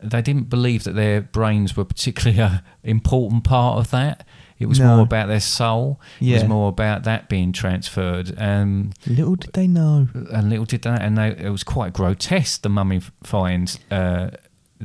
they 0.01 0.21
didn't 0.21 0.49
believe 0.49 0.83
that 0.85 0.95
their 0.95 1.21
brains 1.21 1.75
were 1.75 1.85
particularly 1.85 2.39
an 2.41 2.61
important 2.83 3.43
part 3.43 3.77
of 3.79 3.91
that. 3.91 4.25
It 4.59 4.65
was 4.67 4.79
No. 4.79 4.95
more 4.95 5.03
about 5.03 5.27
their 5.27 5.39
soul. 5.41 5.99
It 6.19 6.25
Yeah. 6.27 6.33
was 6.39 6.45
more 6.45 6.69
about 6.69 7.03
that 7.03 7.29
being 7.29 7.51
transferred. 7.51 8.33
Um, 8.39 8.91
Little 9.05 9.35
did 9.35 9.53
they 9.53 9.67
know. 9.67 10.07
and 10.31 10.49
little 10.49 10.65
did 10.65 10.81
that, 10.83 11.01
and 11.03 11.15
they, 11.17 11.27
it 11.37 11.49
was 11.51 11.63
quite 11.63 11.93
grotesque. 11.93 12.63
The 12.63 12.69
mummifying 12.69 13.77
uh, 13.91 14.31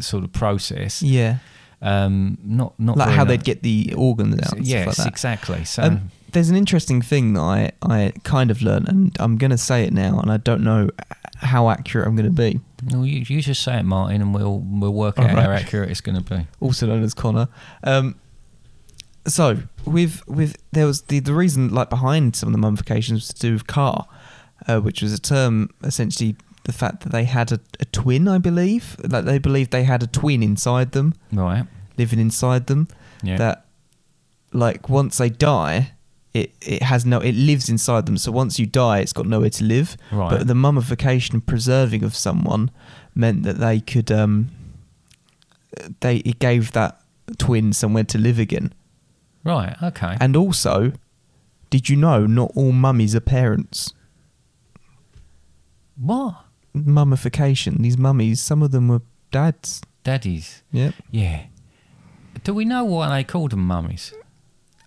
sort 0.00 0.24
of 0.24 0.32
process. 0.32 1.02
Yeah. 1.02 1.38
Um, 1.80 2.36
not 2.44 2.78
not 2.78 2.96
Like 2.98 3.10
how 3.14 3.24
they'd 3.24 3.42
get 3.44 3.62
the 3.62 3.94
organs 3.96 4.40
out. 4.46 4.60
Yes, 4.62 4.86
like 4.88 4.96
that. 4.98 5.06
exactly. 5.06 5.64
So 5.64 5.82
Um, 5.84 6.10
there's 6.32 6.50
an 6.50 6.56
interesting 6.56 7.02
thing 7.02 7.34
that 7.34 7.40
I, 7.40 7.72
I 7.82 8.12
kind 8.24 8.50
of 8.50 8.62
learned, 8.62 8.88
and 8.88 9.16
I'm 9.20 9.36
going 9.38 9.50
to 9.50 9.58
say 9.58 9.84
it 9.84 9.92
now, 9.92 10.18
and 10.20 10.30
I 10.30 10.36
don't 10.38 10.62
know 10.62 10.90
how 11.36 11.68
accurate 11.70 12.06
I'm 12.06 12.16
going 12.16 12.26
to 12.26 12.30
be. 12.32 12.60
no, 12.84 13.02
you, 13.02 13.20
you 13.26 13.40
just 13.42 13.62
say 13.62 13.78
it, 13.78 13.84
Martin, 13.84 14.20
and 14.22 14.34
we'll 14.34 14.58
we'll 14.64 14.94
work 14.94 15.18
All 15.18 15.24
out 15.26 15.30
how 15.38 15.50
accurate 15.50 15.90
it's 15.90 16.00
going 16.00 16.22
to 16.22 16.36
be. 16.36 16.46
also 16.60 16.86
known 16.86 17.02
as 17.02 17.14
Connor. 17.14 17.48
Um, 17.84 18.16
so 19.26 19.58
with 19.84 20.26
with 20.28 20.56
there 20.72 20.86
was 20.86 21.02
the 21.02 21.20
the 21.20 21.34
reason 21.34 21.68
like 21.72 21.90
behind 21.90 22.34
some 22.36 22.52
of 22.52 22.60
the 22.60 22.66
mummifications 22.66 23.12
was 23.12 23.28
to 23.28 23.40
do 23.40 23.52
with 23.52 23.66
Ka, 23.66 24.06
uh, 24.66 24.80
which 24.80 25.02
was 25.02 25.12
a 25.12 25.20
term 25.20 25.70
essentially 25.84 26.36
the 26.64 26.72
fact 26.72 27.00
that 27.02 27.10
they 27.10 27.24
had 27.24 27.50
a, 27.52 27.60
a 27.80 27.84
twin, 27.86 28.28
I 28.28 28.38
believe, 28.38 28.96
like 29.08 29.24
they 29.24 29.38
believed 29.38 29.70
they 29.72 29.82
had 29.84 30.02
a 30.02 30.06
twin 30.06 30.42
inside 30.44 30.92
them, 30.92 31.14
Right. 31.32 31.64
living 31.98 32.20
inside 32.20 32.66
them. 32.68 32.86
Yeah. 33.22 33.36
That 33.36 33.66
like 34.52 34.88
once 34.88 35.18
they 35.18 35.28
die. 35.30 35.92
It, 36.34 36.54
it 36.62 36.82
has 36.82 37.04
no 37.04 37.20
it 37.20 37.32
lives 37.34 37.68
inside 37.68 38.06
them 38.06 38.16
so 38.16 38.32
once 38.32 38.58
you 38.58 38.64
die 38.64 39.00
it's 39.00 39.12
got 39.12 39.26
nowhere 39.26 39.50
to 39.50 39.64
live 39.64 39.96
Right. 40.10 40.30
but 40.30 40.46
the 40.46 40.54
mummification 40.54 41.34
and 41.36 41.46
preserving 41.46 42.02
of 42.04 42.14
someone 42.16 42.70
meant 43.14 43.42
that 43.42 43.58
they 43.58 43.80
could 43.80 44.10
um 44.10 44.50
they 46.00 46.16
it 46.18 46.38
gave 46.38 46.72
that 46.72 46.98
twin 47.38 47.72
somewhere 47.74 48.04
to 48.04 48.18
live 48.18 48.38
again 48.38 48.72
right. 49.44 49.76
Okay. 49.82 50.16
and 50.20 50.34
also, 50.36 50.92
did 51.68 51.88
you 51.90 51.96
know 51.96 52.26
not 52.26 52.50
all 52.54 52.72
mummies 52.72 53.14
are 53.14 53.20
parents? 53.20 53.92
what? 55.96 56.44
Mummification. 56.74 57.82
These 57.82 57.98
mummies, 57.98 58.40
some 58.40 58.62
of 58.62 58.70
them 58.70 58.88
were 58.88 59.02
dads. 59.30 59.82
Daddies. 60.04 60.62
Yep. 60.72 60.94
Yeah. 61.10 61.44
Do 62.44 62.54
we 62.54 62.64
know 62.64 62.84
why 62.84 63.08
they 63.10 63.24
called 63.24 63.50
them 63.52 63.66
mummies? 63.66 64.12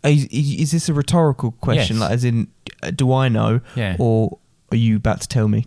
Is, 0.05 0.25
is 0.25 0.71
this 0.71 0.89
a 0.89 0.93
rhetorical 0.93 1.51
question? 1.51 1.97
Yes. 1.97 2.01
Like, 2.01 2.12
as 2.12 2.24
in, 2.24 2.47
uh, 2.83 2.91
do 2.91 3.12
I 3.13 3.29
know? 3.29 3.62
Yeah. 3.75 3.95
Or 4.00 4.39
are 4.71 4.77
you 4.77 4.97
about 4.97 5.21
to 5.21 5.27
tell 5.27 5.47
me? 5.47 5.65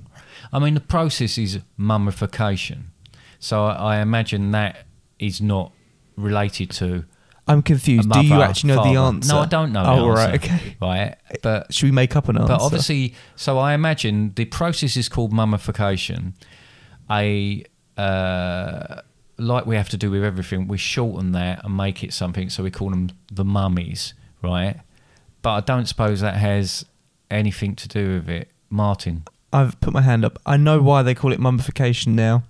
I 0.52 0.58
mean, 0.58 0.74
the 0.74 0.80
process 0.80 1.38
is 1.38 1.60
mummification. 1.76 2.92
So 3.38 3.64
I, 3.64 3.96
I 3.96 4.00
imagine 4.00 4.50
that 4.52 4.86
is 5.18 5.40
not 5.40 5.72
related 6.16 6.70
to. 6.72 7.04
I'm 7.46 7.62
confused. 7.62 8.10
Do 8.10 8.20
you 8.24 8.42
actually 8.42 8.74
know 8.74 8.84
the 8.84 9.00
answer? 9.00 9.32
No, 9.32 9.40
I 9.40 9.46
don't 9.46 9.72
know. 9.72 9.84
Oh, 9.86 10.08
right. 10.08 10.34
Okay. 10.34 10.76
Right. 10.80 11.16
But 11.42 11.72
Should 11.72 11.86
we 11.86 11.92
make 11.92 12.14
up 12.14 12.28
an 12.28 12.36
answer? 12.36 12.48
But 12.48 12.60
obviously, 12.60 13.14
so 13.36 13.58
I 13.58 13.72
imagine 13.72 14.32
the 14.34 14.44
process 14.44 14.96
is 14.96 15.08
called 15.08 15.32
mummification. 15.32 16.34
A 17.10 17.64
uh, 17.96 19.00
like 19.38 19.66
we 19.66 19.76
have 19.76 19.88
to 19.90 19.96
do 19.96 20.10
with 20.10 20.24
everything, 20.24 20.68
we 20.68 20.76
shorten 20.76 21.32
that 21.32 21.64
and 21.64 21.76
make 21.76 22.04
it 22.04 22.12
something. 22.12 22.50
So 22.50 22.62
we 22.62 22.70
call 22.70 22.90
them 22.90 23.10
the 23.32 23.44
mummies, 23.44 24.14
right? 24.42 24.80
But 25.42 25.50
I 25.50 25.60
don't 25.60 25.86
suppose 25.86 26.20
that 26.20 26.36
has 26.36 26.84
anything 27.30 27.74
to 27.76 27.88
do 27.88 28.14
with 28.14 28.28
it, 28.28 28.48
Martin. 28.70 29.24
I've 29.52 29.80
put 29.80 29.92
my 29.92 30.02
hand 30.02 30.24
up. 30.24 30.38
I 30.44 30.56
know 30.56 30.80
why 30.82 31.02
they 31.02 31.14
call 31.14 31.32
it 31.32 31.40
mummification 31.40 32.14
now. 32.14 32.42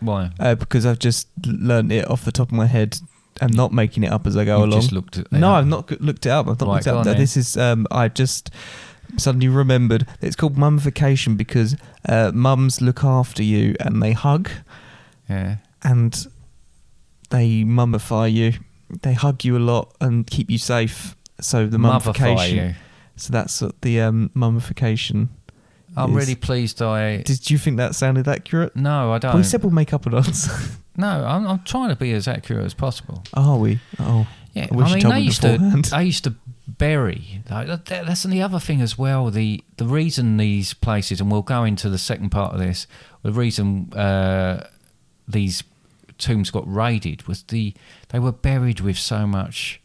Why? 0.00 0.30
Uh, 0.38 0.54
because 0.54 0.86
I've 0.86 0.98
just 0.98 1.28
learned 1.46 1.92
it 1.92 2.08
off 2.08 2.24
the 2.24 2.32
top 2.32 2.48
of 2.48 2.52
my 2.52 2.66
head. 2.66 2.98
I'm 3.40 3.50
not 3.52 3.72
making 3.72 4.04
it 4.04 4.10
up 4.12 4.26
as 4.26 4.36
I 4.36 4.44
go 4.44 4.58
You've 4.60 4.68
along. 4.68 4.80
just 4.80 4.92
looked 4.92 5.18
at 5.18 5.30
No, 5.32 5.50
up. 5.52 5.56
I've 5.58 5.66
not 5.66 6.00
looked 6.00 6.24
it 6.24 6.30
up. 6.30 6.46
I've 6.48 6.58
not 6.60 6.68
Right, 6.68 6.86
looked 6.86 7.06
it 7.06 7.10
up. 7.10 7.16
This 7.18 7.36
is 7.36 7.56
um, 7.56 7.86
I 7.90 8.08
just 8.08 8.50
suddenly 9.18 9.48
remembered 9.48 10.06
it's 10.22 10.36
called 10.36 10.56
mummification 10.56 11.36
because 11.36 11.76
uh, 12.08 12.30
mums 12.34 12.80
look 12.80 13.04
after 13.04 13.42
you 13.42 13.74
and 13.80 14.02
they 14.02 14.12
hug 14.12 14.50
Yeah. 15.28 15.56
and 15.82 16.26
they 17.30 17.62
mummify 17.64 18.32
you. 18.32 18.54
They 19.02 19.14
hug 19.14 19.44
you 19.44 19.56
a 19.56 19.60
lot 19.60 19.94
and 20.00 20.26
keep 20.26 20.48
you 20.50 20.58
safe. 20.58 21.15
So 21.40 21.66
the 21.66 21.78
mummification. 21.78 22.74
So 23.16 23.32
that's 23.32 23.62
the 23.80 24.00
um, 24.00 24.30
mummification. 24.34 25.30
I'm 25.96 26.10
is. 26.10 26.16
really 26.16 26.34
pleased 26.34 26.82
I. 26.82 27.22
Did 27.22 27.50
you 27.50 27.58
think 27.58 27.78
that 27.78 27.94
sounded 27.94 28.28
accurate? 28.28 28.76
no, 28.76 29.12
I 29.12 29.18
don't. 29.18 29.36
We 29.36 29.42
said 29.42 29.62
we'll 29.62 29.72
make 29.72 29.92
up 29.92 30.06
an 30.06 30.14
answer. 30.14 30.52
no, 30.96 31.08
I'm, 31.08 31.46
I'm 31.46 31.62
trying 31.64 31.88
to 31.88 31.96
be 31.96 32.12
as 32.12 32.28
accurate 32.28 32.64
as 32.66 32.74
possible. 32.74 33.22
Are 33.34 33.56
we? 33.56 33.80
Oh, 33.98 34.26
Yeah, 34.52 34.68
I 34.70 34.74
wish 34.74 34.88
you 34.88 34.94
mean, 34.96 35.02
told 35.02 35.14
they 35.14 35.20
me 35.20 35.24
used 35.24 35.42
beforehand. 35.42 35.84
to. 35.86 35.90
They 35.96 36.04
used 36.04 36.24
to 36.24 36.34
bury. 36.68 37.42
Like, 37.50 37.66
that, 37.68 37.86
that's 37.86 38.24
the 38.24 38.42
other 38.42 38.58
thing 38.58 38.82
as 38.82 38.98
well. 38.98 39.30
The 39.30 39.64
the 39.78 39.86
reason 39.86 40.36
these 40.36 40.74
places, 40.74 41.20
and 41.20 41.30
we'll 41.30 41.42
go 41.42 41.64
into 41.64 41.88
the 41.88 41.98
second 41.98 42.30
part 42.30 42.52
of 42.52 42.60
this. 42.60 42.86
The 43.22 43.32
reason 43.32 43.92
uh, 43.94 44.68
these 45.26 45.62
tombs 46.18 46.50
got 46.50 46.70
raided 46.70 47.26
was 47.26 47.42
the 47.44 47.72
they 48.10 48.18
were 48.18 48.32
buried 48.32 48.80
with 48.80 48.98
so 48.98 49.26
much. 49.26 49.80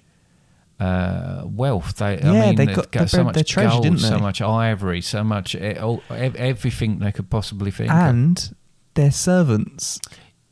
Uh, 0.82 1.44
wealth. 1.46 1.98
They, 1.98 2.20
I 2.20 2.34
Yeah, 2.34 2.46
mean, 2.48 2.56
they 2.56 2.66
they'd 2.66 2.92
got- 2.92 3.08
so 3.10 3.24
much 3.24 3.48
treasure, 3.48 3.82
gold, 3.82 4.00
so 4.00 4.18
much 4.18 4.42
ivory, 4.42 5.00
so 5.02 5.24
much 5.24 5.56
all- 5.56 6.02
everything 6.10 6.98
they 7.00 7.12
could 7.12 7.30
possibly 7.30 7.70
think. 7.70 7.92
of. 7.92 7.98
and 7.98 8.56
their 8.96 9.12
servants. 9.12 10.00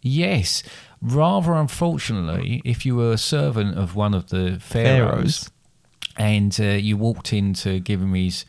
Yes. 0.04 0.62
Rather 1.02 1.54
unfortunately, 1.56 2.62
if 2.64 2.86
you 2.86 2.96
were 2.96 3.12
a 3.14 3.18
servant 3.18 3.78
of 3.78 3.96
one 3.96 4.14
of 4.14 4.30
the 4.30 4.60
pharaohs, 4.60 5.50
Pharaohs. 5.50 5.50
and 6.18 6.60
uh, 6.60 6.64
you 6.78 6.96
walked 6.96 7.34
in 7.34 7.54
to 7.56 7.80
give 7.80 8.00
him 8.02 8.14
his 8.14 8.46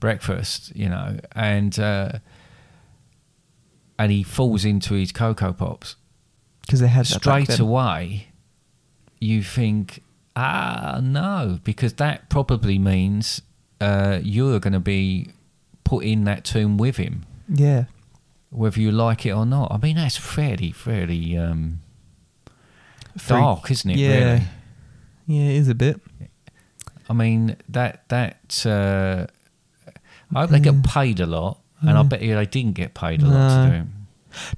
breakfast, 0.00 0.72
you 0.74 0.88
know, 0.88 1.18
and 1.32 1.78
uh, 1.78 2.12
and 3.98 4.12
he 4.12 4.22
falls 4.22 4.64
into 4.64 4.94
his 4.94 5.12
Coco 5.12 5.52
Pops, 5.52 5.96
Because 6.62 6.80
they 6.80 6.88
had 6.88 7.06
straight 7.06 7.58
away, 7.58 8.28
you 9.20 9.42
think, 9.42 10.02
ah, 10.38 11.00
no, 11.02 11.58
because 11.64 11.94
that 11.94 12.28
probably 12.28 12.78
means 12.78 13.42
uh, 13.80 14.18
you're 14.22 14.60
going 14.60 14.72
to 14.72 14.80
be 14.80 15.30
put 15.84 16.04
in 16.04 16.24
that 16.24 16.44
tomb 16.44 16.76
with 16.78 16.96
him 16.96 17.24
Yeah. 17.48 17.84
whether 18.50 18.80
you 18.80 18.92
like 18.92 19.24
it 19.26 19.32
or 19.32 19.46
not. 19.46 19.72
I 19.72 19.78
mean, 19.78 19.96
that's 19.96 20.16
fairly, 20.16 20.70
fairly 20.72 21.36
um, 21.36 21.80
Freak. 23.16 23.40
dark, 23.40 23.70
isn't 23.70 23.90
it? 23.90 23.96
Yeah. 23.98 24.32
Really. 24.32 24.42
Yeah, 25.26 25.50
it 25.50 25.56
is 25.56 25.68
a 25.68 25.74
bit. 25.74 26.00
I 27.10 27.12
mean, 27.12 27.56
that 27.70 28.08
that. 28.08 28.64
Uh, 28.66 29.26
I 30.34 30.40
hope 30.40 30.50
they 30.50 30.56
Yeah. 30.58 30.72
get 30.72 30.84
paid 30.84 31.20
a 31.20 31.26
lot, 31.26 31.58
and 31.80 31.90
I 31.96 32.02
bet 32.02 32.20
you 32.22 32.34
they 32.34 32.44
didn't 32.46 32.72
get 32.74 32.92
paid 32.94 33.22
a 33.22 33.26
lot 33.26 33.64
to 33.64 33.70
do 33.70 33.76
it. 33.76 33.86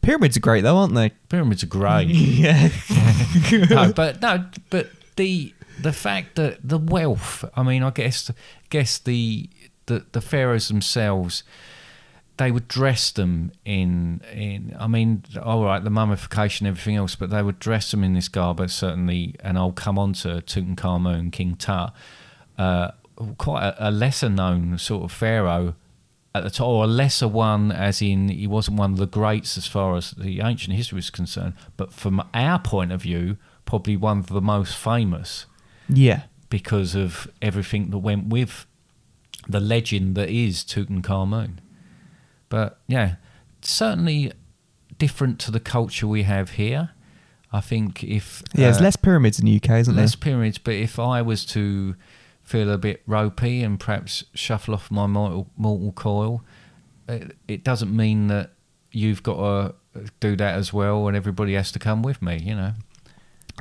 Pyramids 0.03 0.37
are 0.37 0.41
great 0.41 0.63
though, 0.63 0.77
aren't 0.77 0.95
they? 0.95 1.11
Pyramids 1.29 1.63
are 1.63 1.69
great. 1.69 2.09
yeah. 2.09 2.69
no, 3.71 3.93
but 3.93 4.21
no, 4.21 4.45
but 4.69 4.91
the 5.17 5.55
the 5.83 5.93
fact 5.93 6.37
that 6.37 6.59
the 6.63 6.79
wealth. 6.79 7.45
I 7.55 7.63
mean, 7.63 7.83
I 7.83 7.91
guess 7.91 8.31
guess 8.69 8.99
the 8.99 9.49
the, 9.87 10.07
the 10.13 10.21
pharaohs 10.21 10.69
themselves. 10.69 11.43
They 12.37 12.51
would 12.51 12.69
dress 12.69 13.11
them 13.11 13.53
in 13.67 14.23
in. 14.33 14.75
I 14.79 14.87
mean, 14.87 15.25
all 15.43 15.65
right, 15.65 15.83
the 15.85 15.91
mummification, 15.91 16.67
everything 16.67 16.97
else, 16.97 17.15
but 17.15 17.29
they 17.29 17.43
would 17.43 17.59
dress 17.59 17.91
them 17.91 18.03
in 18.03 18.15
this 18.15 18.29
garb. 18.29 18.69
Certainly, 18.71 19.35
and 19.41 19.59
I'll 19.59 19.73
come 19.73 19.99
on 19.99 20.15
to 20.15 20.41
Tutankhamun, 20.41 21.33
King 21.33 21.57
Tut, 21.57 21.93
uh, 22.57 22.93
quite 23.37 23.65
a, 23.65 23.89
a 23.89 23.91
lesser 23.91 24.31
known 24.31 24.79
sort 24.79 25.05
of 25.05 25.13
pharaoh 25.13 25.75
at 26.35 26.45
the 26.45 26.51
time, 26.51 26.67
or 26.69 26.85
a 26.85 26.87
lesser 26.87 27.29
one, 27.29 27.73
as 27.73 28.01
in 28.01 28.29
he 28.29 28.47
wasn't 28.47 28.79
one 28.79 28.93
of 28.93 28.99
the 28.99 29.07
greats 29.07 29.59
as 29.59 29.67
far 29.67 29.97
as 29.97 30.13
the 30.13 30.41
ancient 30.41 30.77
history 30.77 30.97
was 30.97 31.11
concerned, 31.11 31.55
but 31.77 31.93
from 31.93 32.23
our 32.33 32.59
point 32.59 32.93
of 32.93 33.03
view, 33.03 33.37
probably 33.65 33.97
one 33.97 34.19
of 34.19 34.29
the 34.29 34.41
most 34.41 34.77
famous 34.77 35.47
Yeah. 35.93 36.23
because 36.49 36.95
of 36.95 37.29
everything 37.41 37.91
that 37.91 37.99
went 37.99 38.27
with 38.29 38.67
the 39.49 39.61
legend 39.61 40.15
that 40.17 40.29
is 40.29 40.65
Tutankhamun. 40.65 41.59
But 42.49 42.79
yeah, 42.89 43.17
certainly 43.63 44.33
different 44.99 45.39
to 45.41 45.51
the 45.51 45.61
culture 45.61 46.07
we 46.07 46.25
have 46.25 46.51
here. 46.53 46.91
I 47.53 47.61
think 47.61 48.05
if 48.05 48.43
Yeah, 48.55 48.67
there's 48.67 48.79
uh, 48.79 48.83
less 48.85 48.97
pyramids 48.97 49.39
in 49.39 49.47
the 49.47 49.57
UK, 49.57 49.71
isn't 49.81 49.95
there? 49.95 50.05
less 50.05 50.15
pyramids, 50.15 50.59
but 50.59 50.75
if 50.75 50.99
I 50.99 51.23
was 51.23 51.45
to 51.47 51.95
feel 52.43 52.71
a 52.71 52.79
bit 52.79 53.03
ropey 53.07 53.63
and 53.63 53.79
perhaps 53.79 54.25
shuffle 54.35 54.75
off 54.75 54.91
my 54.91 55.07
mortal, 55.07 55.49
mortal 55.57 55.93
coil, 55.93 56.43
it, 57.09 57.37
it 57.49 57.65
doesn't 57.65 57.95
mean 57.95 58.27
that 58.29 58.53
you've 58.93 59.23
got 59.23 59.37
to 59.95 60.03
do 60.21 60.37
that 60.37 60.55
as 60.57 60.73
well 60.73 61.07
and 61.09 61.17
everybody 61.17 61.55
has 61.55 61.71
to 61.73 61.79
come 61.79 62.03
with 62.03 62.21
me, 62.23 62.39
you 62.39 62.55
know. 62.55 62.73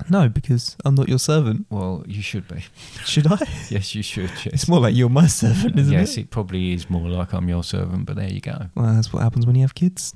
No, 0.09 0.29
because 0.29 0.77
I'm 0.85 0.95
not 0.95 1.09
your 1.09 1.19
servant. 1.19 1.65
Well, 1.69 2.03
you 2.07 2.21
should 2.21 2.47
be. 2.47 2.65
Should 3.05 3.27
I? 3.27 3.37
Yes, 3.69 3.93
you 3.93 4.01
should. 4.01 4.29
Yes. 4.29 4.47
It's 4.47 4.67
more 4.67 4.79
like 4.79 4.95
you're 4.95 5.09
my 5.09 5.27
servant, 5.27 5.77
isn't 5.77 5.93
yes, 5.93 6.11
it? 6.11 6.17
Yes, 6.17 6.17
it 6.17 6.31
probably 6.31 6.73
is 6.73 6.89
more 6.89 7.07
like 7.07 7.33
I'm 7.33 7.47
your 7.49 7.63
servant, 7.63 8.05
but 8.05 8.15
there 8.15 8.29
you 8.29 8.41
go. 8.41 8.67
Well, 8.75 8.93
that's 8.95 9.13
what 9.13 9.21
happens 9.21 9.45
when 9.45 9.55
you 9.55 9.61
have 9.61 9.75
kids. 9.75 10.15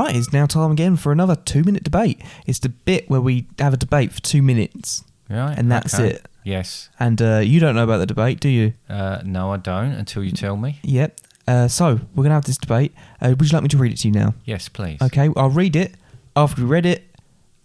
Right, 0.00 0.16
it's 0.16 0.32
now 0.32 0.46
time 0.46 0.72
again 0.72 0.96
for 0.96 1.12
another 1.12 1.36
two 1.36 1.62
minute 1.62 1.84
debate. 1.84 2.22
It's 2.46 2.58
the 2.58 2.70
bit 2.70 3.10
where 3.10 3.20
we 3.20 3.46
have 3.58 3.74
a 3.74 3.76
debate 3.76 4.12
for 4.12 4.22
two 4.22 4.40
minutes. 4.40 5.04
Right. 5.28 5.54
And 5.58 5.70
that's 5.70 5.92
okay. 5.92 6.14
it. 6.14 6.26
Yes. 6.42 6.88
And 6.98 7.20
uh, 7.20 7.40
you 7.40 7.60
don't 7.60 7.74
know 7.74 7.84
about 7.84 7.98
the 7.98 8.06
debate, 8.06 8.40
do 8.40 8.48
you? 8.48 8.72
Uh, 8.88 9.20
no, 9.26 9.52
I 9.52 9.58
don't 9.58 9.92
until 9.92 10.24
you 10.24 10.32
tell 10.32 10.56
me. 10.56 10.80
Yep. 10.84 11.20
Uh, 11.46 11.68
so, 11.68 12.00
we're 12.14 12.22
going 12.22 12.30
to 12.30 12.34
have 12.34 12.46
this 12.46 12.56
debate. 12.56 12.94
Uh, 13.20 13.34
would 13.38 13.42
you 13.42 13.54
like 13.54 13.62
me 13.62 13.68
to 13.68 13.76
read 13.76 13.92
it 13.92 13.98
to 13.98 14.08
you 14.08 14.14
now? 14.14 14.32
Yes, 14.46 14.70
please. 14.70 15.02
Okay, 15.02 15.28
I'll 15.36 15.50
read 15.50 15.76
it. 15.76 15.96
After 16.34 16.62
we 16.62 16.68
read 16.68 16.86
it, 16.86 17.04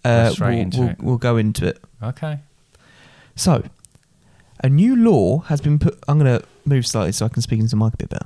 uh, 0.03 0.33
we'll, 0.37 0.49
we'll, 0.49 0.89
it. 0.89 0.97
we'll 0.99 1.17
go 1.17 1.37
into 1.37 1.67
it. 1.67 1.81
Okay. 2.03 2.39
So, 3.37 3.63
a 4.61 4.67
new 4.67 4.97
law 4.97 5.39
has 5.43 5.61
been 5.61 5.79
put. 5.79 5.97
I'm 6.09 6.19
going 6.19 6.39
to 6.39 6.45
move 6.65 6.85
slightly 6.85 7.13
so 7.13 7.27
I 7.27 7.29
can 7.29 7.41
speak 7.41 7.59
into 7.59 7.69
the 7.69 7.77
mic 7.77 7.93
a 7.93 7.97
bit 7.97 8.09
better. 8.09 8.25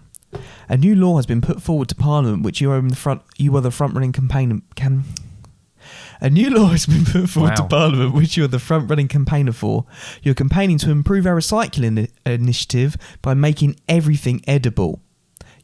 A 0.68 0.78
new 0.78 0.96
law 0.96 1.16
has 1.16 1.26
been 1.26 1.42
put 1.42 1.62
forward 1.62 1.90
to 1.90 1.96
Parliament, 1.96 2.44
which 2.44 2.62
you 2.62 2.72
are 2.72 2.78
in 2.78 2.90
the 2.90 2.96
front. 2.96 3.22
You 3.38 3.56
are 3.58 3.62
the 3.62 3.72
front-running 3.72 4.12
campaign. 4.12 4.62
Can 4.76 5.04
a 6.22 6.30
new 6.30 6.50
law 6.50 6.68
has 6.68 6.86
been 6.86 7.06
put 7.06 7.30
forward 7.30 7.56
to 7.56 7.64
Parliament, 7.66 8.14
which 8.14 8.38
you 8.38 8.44
are 8.44 8.48
the 8.48 8.60
front-running 8.60 9.08
campaigner 9.08 9.54
for. 9.54 9.86
You're 10.22 10.36
campaigning 10.36 10.78
to 10.80 10.92
improve 10.92 11.26
our 11.26 11.36
recycling 11.38 12.10
i- 12.26 12.30
initiative 12.30 12.98
by 13.22 13.34
making 13.34 13.78
everything 13.88 14.42
edible. 14.46 15.02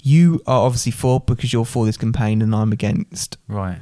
You 0.01 0.41
are 0.47 0.61
obviously 0.65 0.91
for 0.93 1.19
because 1.19 1.51
you're 1.51 1.65
for 1.65 1.85
this 1.85 1.97
campaign, 1.97 2.41
and 2.41 2.55
I'm 2.55 2.71
against. 2.71 3.37
Right. 3.47 3.79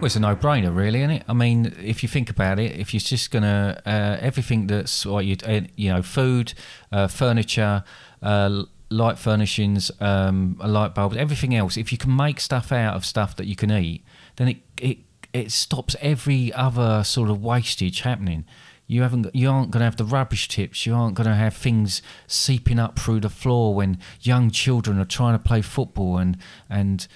Well, 0.00 0.06
it's 0.06 0.16
a 0.16 0.20
no-brainer, 0.20 0.74
really, 0.74 1.00
isn't 1.00 1.10
it? 1.10 1.24
I 1.28 1.34
mean, 1.34 1.76
if 1.78 2.02
you 2.02 2.08
think 2.08 2.30
about 2.30 2.58
it, 2.58 2.74
if 2.74 2.94
you're 2.94 3.02
just 3.02 3.30
gonna 3.30 3.82
uh, 3.84 4.16
everything 4.18 4.66
that's 4.66 5.04
you 5.04 5.36
uh, 5.46 5.60
you 5.76 5.92
know, 5.92 6.00
food, 6.00 6.54
uh, 6.90 7.06
furniture, 7.06 7.84
uh, 8.22 8.62
light 8.88 9.18
furnishings, 9.18 9.90
um, 10.00 10.58
light 10.64 10.94
bulbs, 10.94 11.18
everything 11.18 11.54
else. 11.54 11.76
If 11.76 11.92
you 11.92 11.98
can 11.98 12.16
make 12.16 12.40
stuff 12.40 12.72
out 12.72 12.94
of 12.94 13.04
stuff 13.04 13.36
that 13.36 13.46
you 13.46 13.54
can 13.54 13.70
eat, 13.70 14.02
then 14.36 14.48
it 14.48 14.56
it 14.80 14.98
it 15.34 15.52
stops 15.52 15.94
every 16.00 16.50
other 16.54 17.04
sort 17.04 17.28
of 17.28 17.42
wastage 17.42 18.00
happening. 18.00 18.46
You 18.86 19.02
haven't, 19.02 19.32
you 19.34 19.50
aren't 19.50 19.70
going 19.70 19.80
to 19.80 19.84
have 19.84 19.96
the 19.96 20.04
rubbish 20.04 20.48
tips. 20.48 20.86
You 20.86 20.94
aren't 20.94 21.14
going 21.14 21.28
to 21.28 21.34
have 21.34 21.54
things 21.54 22.00
seeping 22.26 22.78
up 22.78 22.98
through 22.98 23.20
the 23.20 23.28
floor 23.28 23.74
when 23.74 23.98
young 24.22 24.50
children 24.50 24.98
are 24.98 25.04
trying 25.04 25.34
to 25.34 25.38
play 25.38 25.60
football 25.60 26.16
and 26.16 26.38
and 26.70 27.06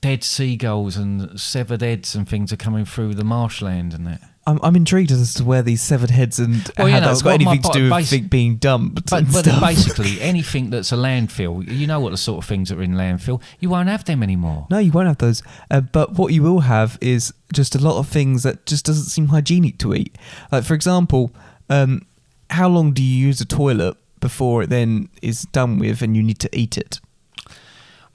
dead 0.00 0.22
seagulls 0.22 0.96
and 0.96 1.38
severed 1.38 1.82
heads 1.82 2.14
and 2.14 2.28
things 2.28 2.52
are 2.52 2.56
coming 2.56 2.84
through 2.84 3.14
the 3.14 3.24
marshland 3.24 3.94
and 3.94 4.06
that. 4.06 4.20
I'm, 4.46 4.58
I'm 4.62 4.76
intrigued 4.76 5.10
as 5.10 5.34
to 5.34 5.44
where 5.44 5.60
these 5.60 5.82
severed 5.82 6.08
heads 6.08 6.38
and 6.38 6.70
Well, 6.78 6.86
how 6.86 6.94
you 6.94 7.00
know, 7.02 7.06
that's 7.08 7.20
got 7.20 7.34
anything 7.34 7.60
to 7.60 7.70
do 7.70 7.82
with 7.84 7.92
basi- 7.92 8.30
being 8.30 8.56
dumped 8.56 9.10
But, 9.10 9.30
but 9.30 9.44
basically, 9.60 10.20
anything 10.22 10.70
that's 10.70 10.90
a 10.90 10.96
landfill, 10.96 11.70
you 11.70 11.86
know 11.86 12.00
what 12.00 12.10
the 12.10 12.16
sort 12.16 12.42
of 12.42 12.48
things 12.48 12.70
that 12.70 12.78
are 12.78 12.82
in 12.82 12.94
landfill, 12.94 13.42
you 13.60 13.68
won't 13.68 13.90
have 13.90 14.04
them 14.06 14.22
anymore. 14.22 14.66
No, 14.70 14.78
you 14.78 14.90
won't 14.90 15.06
have 15.06 15.18
those. 15.18 15.42
Uh, 15.70 15.82
but 15.82 16.14
what 16.14 16.32
you 16.32 16.42
will 16.42 16.60
have 16.60 16.96
is 17.02 17.34
just 17.52 17.74
a 17.74 17.78
lot 17.78 17.98
of 17.98 18.08
things 18.08 18.42
that 18.44 18.64
just 18.64 18.86
doesn't 18.86 19.04
seem 19.04 19.26
hygienic 19.26 19.76
to 19.78 19.94
eat. 19.94 20.16
Like 20.50 20.64
for 20.64 20.72
example, 20.72 21.30
um, 21.68 22.06
how 22.48 22.68
long 22.68 22.92
do 22.92 23.02
you 23.02 23.26
use 23.26 23.42
a 23.42 23.44
toilet 23.46 23.98
before 24.20 24.62
it 24.62 24.70
then 24.70 25.10
is 25.20 25.42
done 25.52 25.78
with 25.78 26.00
and 26.00 26.16
you 26.16 26.22
need 26.22 26.38
to 26.38 26.58
eat 26.58 26.78
it? 26.78 27.00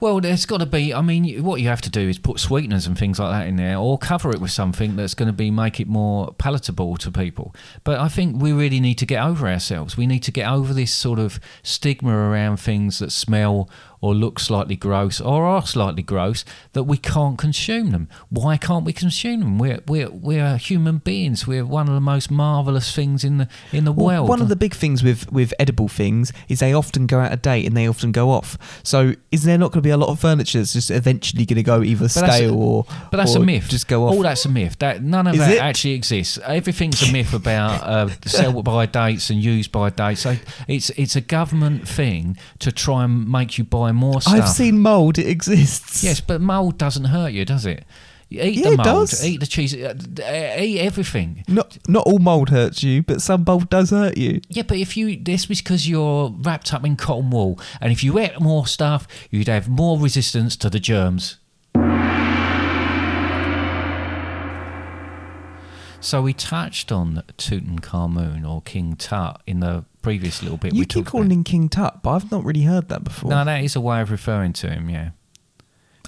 Well, 0.00 0.20
there's 0.20 0.46
got 0.46 0.58
to 0.58 0.66
be. 0.66 0.92
I 0.92 1.00
mean, 1.00 1.42
what 1.44 1.60
you 1.60 1.68
have 1.68 1.80
to 1.82 1.90
do 1.90 2.08
is 2.08 2.18
put 2.18 2.40
sweeteners 2.40 2.86
and 2.86 2.98
things 2.98 3.18
like 3.18 3.30
that 3.30 3.48
in 3.48 3.56
there, 3.56 3.76
or 3.76 3.96
cover 3.98 4.30
it 4.30 4.40
with 4.40 4.50
something 4.50 4.96
that's 4.96 5.14
going 5.14 5.28
to 5.28 5.32
be 5.32 5.50
make 5.50 5.80
it 5.80 5.88
more 5.88 6.32
palatable 6.34 6.96
to 6.98 7.10
people. 7.10 7.54
But 7.84 8.00
I 8.00 8.08
think 8.08 8.40
we 8.40 8.52
really 8.52 8.80
need 8.80 8.98
to 8.98 9.06
get 9.06 9.24
over 9.24 9.48
ourselves. 9.48 9.96
We 9.96 10.06
need 10.06 10.22
to 10.24 10.32
get 10.32 10.48
over 10.48 10.74
this 10.74 10.92
sort 10.92 11.18
of 11.18 11.40
stigma 11.62 12.14
around 12.14 12.58
things 12.58 12.98
that 12.98 13.12
smell 13.12 13.68
or 14.04 14.14
look 14.14 14.38
slightly 14.38 14.76
gross 14.76 15.18
or 15.20 15.44
are 15.46 15.64
slightly 15.66 16.02
gross 16.02 16.44
that 16.74 16.84
we 16.84 16.96
can't 16.98 17.38
consume 17.38 17.90
them. 17.90 18.06
Why 18.28 18.56
can't 18.58 18.84
we 18.84 18.92
consume 18.92 19.40
them? 19.40 19.58
We're 19.58 19.80
we're 19.86 20.10
we're 20.10 20.56
human 20.58 20.98
beings. 20.98 21.46
We're 21.46 21.64
one 21.64 21.88
of 21.88 21.94
the 21.94 22.00
most 22.14 22.30
marvelous 22.30 22.94
things 22.94 23.24
in 23.24 23.38
the 23.38 23.48
in 23.72 23.84
the 23.84 23.92
Well, 23.92 24.06
world. 24.18 24.28
one 24.28 24.42
of 24.42 24.48
the 24.48 24.56
big 24.56 24.74
things 24.74 25.02
with, 25.02 25.32
with 25.32 25.54
edible 25.58 25.88
things 25.88 26.32
is 26.48 26.58
they 26.60 26.74
often 26.74 27.06
go 27.06 27.18
out 27.20 27.32
of 27.32 27.40
date 27.40 27.64
and 27.66 27.74
they 27.76 27.88
often 27.88 28.12
go 28.12 28.30
off. 28.30 28.58
So 28.82 29.14
is 29.32 29.44
there 29.44 29.56
not 29.58 29.68
going 29.72 29.82
to 29.82 29.86
be 29.90 29.90
a 29.90 29.96
lot 29.96 30.10
of 30.10 30.20
furniture 30.20 30.58
that's 30.58 30.74
just 30.74 30.90
eventually 30.90 31.46
going 31.46 31.56
to 31.56 31.62
go 31.62 31.82
either 31.82 32.04
But 32.04 32.10
stale 32.10 32.56
or 32.58 32.84
But 33.10 33.16
that's 33.18 33.34
or 33.36 33.42
a 33.42 33.46
myth. 33.46 33.68
Just 33.68 33.88
go 33.88 34.06
off. 34.06 34.14
All 34.14 34.22
that's 34.22 34.44
a 34.44 34.50
myth. 34.50 34.76
That 34.80 35.02
none 35.02 35.26
of 35.26 35.34
Is 35.34 35.40
that 35.40 35.52
it? 35.52 35.60
actually 35.60 35.94
exists. 35.94 36.38
Everything's 36.44 37.02
a 37.08 37.12
myth 37.12 37.32
about 37.32 37.82
uh, 37.82 38.08
sell 38.26 38.62
by 38.62 38.84
dates 38.86 39.30
and 39.30 39.42
use 39.42 39.66
by 39.68 39.88
dates. 39.90 40.20
So 40.20 40.36
it's 40.68 40.90
it's 40.90 41.16
a 41.16 41.22
government 41.22 41.88
thing 41.88 42.36
to 42.58 42.70
try 42.70 43.04
and 43.04 43.26
make 43.30 43.56
you 43.58 43.64
buy 43.64 43.93
more 43.94 44.20
stuff. 44.20 44.34
I've 44.34 44.48
seen 44.48 44.78
mold. 44.78 45.18
It 45.18 45.26
exists. 45.28 46.02
Yes, 46.04 46.20
but 46.20 46.40
mold 46.40 46.78
doesn't 46.78 47.04
hurt 47.06 47.32
you, 47.32 47.44
does 47.44 47.66
it? 47.66 47.84
You 48.30 48.42
Eat 48.42 48.54
Yeah, 48.56 48.62
the 48.64 48.72
it 48.72 48.76
mold. 48.78 49.08
does. 49.08 49.24
Eat 49.24 49.40
the 49.40 49.46
cheese. 49.46 49.74
uh, 49.74 49.94
uh, 50.20 50.60
Eat 50.60 50.80
everything. 50.80 51.44
Not 51.46 51.78
not 51.88 52.06
all 52.06 52.18
mold 52.18 52.48
hurts 52.50 52.82
you, 52.82 53.02
but 53.02 53.20
some 53.22 53.44
mold 53.46 53.68
does 53.70 53.90
hurt 53.90 54.16
you. 54.16 54.40
Yeah, 54.48 54.62
but 54.64 54.78
if 54.78 54.96
you 54.96 55.16
this 55.16 55.48
was 55.48 55.60
because 55.60 55.88
you're 55.88 56.30
wrapped 56.40 56.72
up 56.74 56.84
in 56.84 56.96
cotton 56.96 57.30
wool, 57.30 57.58
and 57.80 57.92
if 57.92 58.02
you 58.02 58.18
ate 58.18 58.40
more 58.40 58.66
stuff, 58.66 59.06
you'd 59.30 59.48
have 59.48 59.68
more 59.68 59.98
resistance 60.00 60.56
to 60.56 60.70
the 60.70 60.80
germs. 60.80 61.36
So 66.00 66.20
we 66.20 66.34
touched 66.34 66.92
on 66.92 67.22
Tutankhamun 67.38 68.46
or 68.46 68.60
King 68.62 68.94
Tut 68.94 69.40
in 69.46 69.60
the 69.60 69.84
previous 70.04 70.42
little 70.42 70.58
bit. 70.58 70.72
You 70.74 70.80
we 70.80 70.86
keep 70.86 71.06
calling 71.06 71.26
about. 71.26 71.34
him 71.38 71.44
King 71.44 71.68
Tut, 71.68 72.02
but 72.02 72.10
I've 72.10 72.30
not 72.30 72.44
really 72.44 72.62
heard 72.62 72.88
that 72.90 73.02
before. 73.02 73.30
No, 73.30 73.44
that 73.44 73.64
is 73.64 73.74
a 73.74 73.80
way 73.80 74.00
of 74.00 74.10
referring 74.10 74.52
to 74.54 74.70
him. 74.70 74.88
Yeah. 74.88 75.10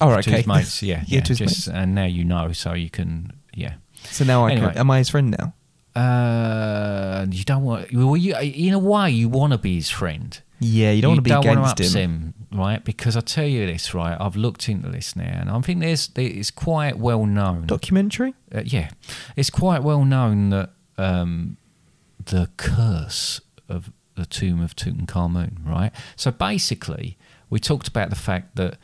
oh, 0.00 0.10
right, 0.10 0.22
To 0.22 0.30
okay. 0.30 0.44
mates. 0.46 0.82
Yeah. 0.82 1.02
yeah, 1.06 1.16
yeah, 1.16 1.20
just, 1.22 1.40
mates. 1.40 1.66
And 1.68 1.94
now 1.94 2.04
you 2.04 2.24
know, 2.24 2.52
so 2.52 2.74
you 2.74 2.90
can. 2.90 3.32
Yeah. 3.54 3.74
So 4.04 4.24
now 4.24 4.44
I 4.46 4.52
Anyway. 4.52 4.68
can, 4.68 4.78
am 4.78 4.90
I 4.90 4.98
his 4.98 5.08
friend 5.08 5.36
now? 5.36 5.54
Uh, 6.00 7.26
you 7.30 7.42
don't 7.44 7.64
want. 7.64 7.92
Well, 7.92 8.16
you, 8.16 8.36
in 8.36 8.74
a 8.74 8.78
way, 8.78 9.10
you 9.10 9.28
want 9.28 9.52
to 9.52 9.58
be 9.58 9.74
his 9.76 9.90
friend. 9.90 10.40
Yeah, 10.60 10.90
you 10.90 11.02
don't 11.02 11.10
want 11.12 11.18
to 11.18 11.22
be 11.22 11.30
don't 11.30 11.46
against 11.46 11.80
upset 11.80 12.00
him. 12.02 12.34
him, 12.50 12.58
right? 12.58 12.82
Because 12.84 13.16
I 13.16 13.20
tell 13.20 13.46
you 13.46 13.66
this, 13.66 13.94
right? 13.94 14.16
I've 14.18 14.36
looked 14.36 14.68
into 14.68 14.88
this 14.90 15.16
now, 15.16 15.24
and 15.40 15.50
I 15.50 15.58
think 15.60 15.80
there's 15.80 16.10
it's 16.16 16.50
quite 16.50 16.98
well 16.98 17.26
known. 17.26 17.66
Documentary? 17.66 18.34
uh, 18.54 18.62
yeah, 18.64 18.90
it's 19.36 19.50
quite 19.50 19.82
well 19.82 20.04
known 20.04 20.50
that 20.50 20.70
um, 20.98 21.56
the 22.24 22.48
curse 22.56 23.40
of 23.68 23.90
the 24.14 24.26
tomb 24.26 24.60
of 24.62 24.74
Tutankhamun, 24.74 25.66
right? 25.66 25.92
So 26.16 26.30
basically, 26.30 27.16
we 27.50 27.58
talked 27.60 27.88
about 27.88 28.10
the 28.10 28.16
fact 28.16 28.56
that 28.56 28.78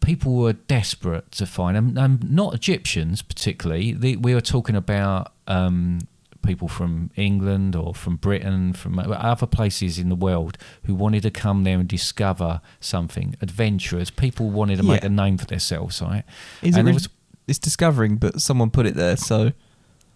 people 0.00 0.34
were 0.34 0.52
desperate 0.52 1.30
to 1.32 1.46
find 1.46 1.76
them, 1.76 1.96
and 1.98 2.30
not 2.30 2.54
Egyptians 2.54 3.22
particularly. 3.22 3.92
The, 3.92 4.16
we 4.16 4.34
were 4.34 4.40
talking 4.40 4.76
about 4.76 5.32
um, 5.48 6.00
people 6.44 6.68
from 6.68 7.10
England 7.16 7.74
or 7.74 7.94
from 7.94 8.16
Britain, 8.16 8.74
from 8.74 8.98
other 8.98 9.46
places 9.46 9.98
in 9.98 10.10
the 10.10 10.14
world 10.14 10.58
who 10.84 10.94
wanted 10.94 11.22
to 11.22 11.30
come 11.30 11.64
there 11.64 11.78
and 11.78 11.88
discover 11.88 12.60
something. 12.80 13.34
Adventurers, 13.40 14.10
people 14.10 14.50
wanted 14.50 14.76
to 14.76 14.82
make 14.84 15.04
a 15.04 15.08
name 15.08 15.38
for 15.38 15.46
themselves, 15.46 16.00
right? 16.02 16.24
Is 16.62 16.76
And 16.76 16.88
it 16.88 16.92
really- 16.92 17.06
it's 17.48 17.58
discovering, 17.58 18.16
but 18.16 18.40
someone 18.40 18.70
put 18.70 18.86
it 18.86 18.94
there, 18.94 19.16
so 19.16 19.52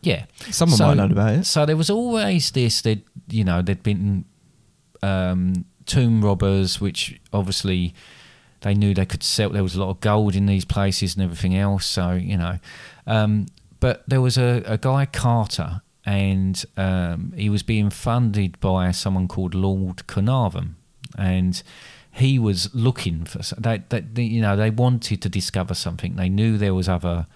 Yeah. 0.01 0.27
Someone 0.51 0.79
might 0.79 0.95
know 0.95 1.13
about 1.13 1.35
it. 1.35 1.47
So 1.47 1.67
there 1.67 1.77
was 1.77 1.91
always 1.91 2.51
this 2.51 2.83
that 2.83 3.01
you 3.29 3.45
know 3.45 3.63
there'd 3.63 3.83
been 3.83 4.25
um, 5.03 5.65
tomb 5.87 6.25
robbers, 6.25 6.81
which 6.81 7.21
obviously 7.33 7.95
they 8.61 8.75
knew 8.75 8.95
they 8.95 9.07
could 9.07 9.23
sell. 9.23 9.51
There 9.51 9.63
was 9.63 9.75
a 9.75 9.81
lot 9.81 9.91
of 9.91 10.01
gold 10.01 10.35
in 10.35 10.47
these 10.47 10.65
places 10.65 11.15
and 11.15 11.23
everything 11.23 11.57
else. 11.57 11.87
So 11.87 12.13
you 12.13 12.37
know, 12.37 12.59
um, 13.07 13.47
but 13.81 14.05
there 14.09 14.21
was 14.21 14.39
a, 14.39 14.63
a 14.67 14.79
guy 14.79 15.07
Carter, 15.07 15.83
and 16.05 16.65
um, 16.77 17.33
he 17.37 17.51
was 17.51 17.63
being 17.63 17.91
funded 17.91 18.59
by 18.61 18.91
someone 18.93 19.29
called 19.29 19.55
Lord 19.55 20.07
Carnarvon, 20.07 20.77
and 21.17 21.63
he 22.13 22.39
was 22.39 22.75
looking 22.75 23.25
for 23.25 23.39
that. 23.61 23.91
That 23.91 24.19
you 24.19 24.41
know 24.41 24.57
they 24.57 24.71
wanted 24.71 25.23
to 25.23 25.29
discover 25.29 25.75
something. 25.75 26.17
They 26.17 26.29
knew 26.29 26.59
there 26.59 26.75
was 26.75 26.89
other 26.89 27.27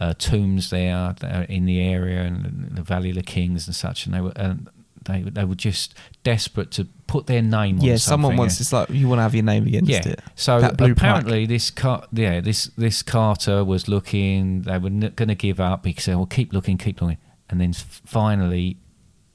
uh, 0.00 0.14
tombs 0.18 0.70
there 0.70 0.94
are 0.94 1.42
in 1.48 1.64
the 1.66 1.80
area 1.80 2.22
and 2.22 2.70
the 2.76 2.82
Valley 2.82 3.10
of 3.10 3.16
the 3.16 3.22
Kings 3.22 3.66
and 3.66 3.74
such, 3.74 4.06
and 4.06 4.14
they 4.14 4.20
were. 4.20 4.32
And 4.36 4.68
They 5.06 5.22
they 5.22 5.44
were 5.44 5.54
just 5.54 5.94
desperate 6.24 6.70
to 6.72 6.84
put 7.06 7.26
their 7.28 7.40
name. 7.42 7.78
yeah, 7.78 7.92
on 7.92 7.98
someone 7.98 8.36
wants. 8.36 8.60
It's 8.60 8.72
like 8.72 8.90
you 8.90 9.06
want 9.08 9.20
to 9.20 9.22
have 9.22 9.34
your 9.36 9.44
name 9.44 9.64
against 9.66 9.88
yeah. 9.90 10.08
it. 10.08 10.20
So 10.34 10.60
That 10.60 10.76
blue 10.76 10.94
plaque. 10.94 10.98
apparently, 10.98 11.46
this 11.46 11.70
car, 11.70 12.02
yeah, 12.12 12.40
this 12.40 12.64
this 12.76 13.02
Carter 13.04 13.64
was 13.64 13.86
looking. 13.88 14.62
They 14.62 14.78
were 14.78 14.88
n- 14.90 15.12
going 15.14 15.28
to 15.28 15.36
give 15.36 15.60
up 15.60 15.82
because 15.84 16.06
they 16.06 16.16
will 16.16 16.26
keep 16.26 16.52
looking, 16.52 16.76
keep 16.76 17.00
looking, 17.00 17.18
and 17.48 17.60
then 17.60 17.72
finally, 17.72 18.78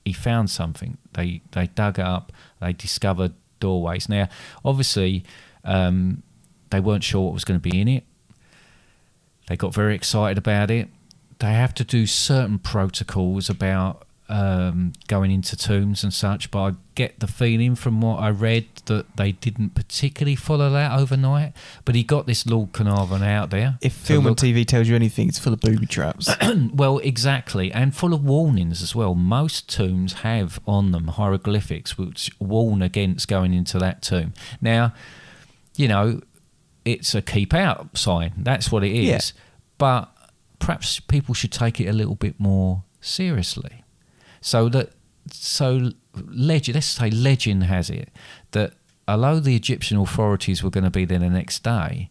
he 0.05 0.13
found 0.13 0.49
something. 0.49 0.97
They 1.13 1.41
they 1.51 1.67
dug 1.67 1.99
up. 1.99 2.31
They 2.59 2.73
discovered 2.73 3.33
doorways. 3.61 4.09
Now, 4.09 4.27
obviously, 4.65 5.23
um, 5.63 6.23
they 6.69 6.81
weren't 6.81 7.03
sure 7.03 7.21
what 7.21 7.33
was 7.33 7.45
going 7.45 7.59
to 7.61 7.69
be 7.69 7.79
in 7.79 7.87
it. 7.87 8.03
They 9.47 9.57
got 9.57 9.73
very 9.73 9.95
excited 9.95 10.37
about 10.37 10.71
it. 10.71 10.89
They 11.39 11.53
have 11.53 11.73
to 11.75 11.83
do 11.83 12.05
certain 12.05 12.59
protocols 12.59 13.49
about 13.49 14.05
um, 14.31 14.93
going 15.07 15.29
into 15.29 15.57
tombs 15.57 16.03
and 16.03 16.13
such, 16.13 16.51
but 16.51 16.59
I 16.59 16.73
get 16.95 17.19
the 17.19 17.27
feeling 17.27 17.75
from 17.75 17.99
what 17.99 18.19
I 18.19 18.29
read 18.29 18.65
that 18.85 19.17
they 19.17 19.33
didn't 19.33 19.71
particularly 19.71 20.37
follow 20.37 20.69
that 20.71 20.97
overnight. 20.97 21.51
But 21.83 21.95
he 21.95 22.03
got 22.03 22.27
this 22.27 22.45
Lord 22.45 22.71
Carnarvon 22.71 23.23
out 23.23 23.49
there. 23.49 23.77
If 23.81 23.91
film 23.91 24.25
and 24.27 24.37
TV 24.37 24.65
tells 24.65 24.87
you 24.87 24.95
anything, 24.95 25.27
it's 25.27 25.37
full 25.37 25.51
of 25.51 25.59
booby 25.59 25.85
traps. 25.85 26.29
well, 26.73 26.99
exactly, 26.99 27.73
and 27.73 27.93
full 27.93 28.13
of 28.13 28.23
warnings 28.23 28.81
as 28.81 28.95
well. 28.95 29.15
Most 29.15 29.67
tombs 29.69 30.13
have 30.13 30.61
on 30.65 30.91
them 30.91 31.09
hieroglyphics 31.09 31.97
which 31.97 32.31
warn 32.39 32.81
against 32.81 33.27
going 33.27 33.53
into 33.53 33.77
that 33.79 34.01
tomb. 34.01 34.33
Now, 34.61 34.93
you 35.75 35.89
know, 35.89 36.21
it's 36.85 37.13
a 37.15 37.21
keep 37.21 37.53
out 37.53 37.97
sign. 37.97 38.33
That's 38.37 38.71
what 38.71 38.83
it 38.83 38.91
is. 38.91 39.33
Yeah. 39.35 39.41
But 39.77 40.11
perhaps 40.59 40.99
people 40.99 41.33
should 41.33 41.51
take 41.51 41.79
it 41.79 41.87
a 41.87 41.93
little 41.93 42.15
bit 42.15 42.39
more 42.39 42.83
seriously. 42.99 43.83
So 44.41 44.69
that, 44.69 44.91
so 45.31 45.91
legend. 46.15 46.75
Let's 46.75 46.87
say 46.87 47.09
legend 47.09 47.63
has 47.65 47.89
it 47.89 48.09
that 48.51 48.73
although 49.07 49.39
the 49.39 49.55
Egyptian 49.55 49.97
authorities 49.97 50.63
were 50.63 50.69
going 50.69 50.83
to 50.83 50.89
be 50.89 51.05
there 51.05 51.19
the 51.19 51.29
next 51.29 51.63
day, 51.63 52.09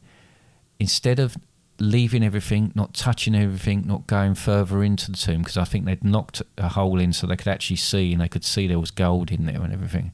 instead 0.79 1.19
of 1.19 1.37
leaving 1.79 2.23
everything, 2.23 2.73
not 2.75 2.93
touching 2.93 3.35
everything, 3.35 3.85
not 3.87 4.07
going 4.07 4.35
further 4.35 4.85
into 4.85 5.11
the 5.11 5.17
tomb, 5.17 5.39
because 5.39 5.57
I 5.57 5.65
think 5.65 5.87
they'd 5.87 6.05
knocked 6.05 6.43
a 6.59 6.69
hole 6.69 7.01
in 7.01 7.13
so 7.13 7.27
they 7.27 7.37
could 7.37 7.49
actually 7.49 7.77
see 7.77 8.13
and 8.13 8.21
they 8.21 8.29
could 8.29 8.45
see 8.45 8.67
there 8.67 8.79
was 8.79 8.91
gold 8.91 9.31
in 9.31 9.47
there 9.47 9.63
and 9.63 9.73
everything. 9.73 10.13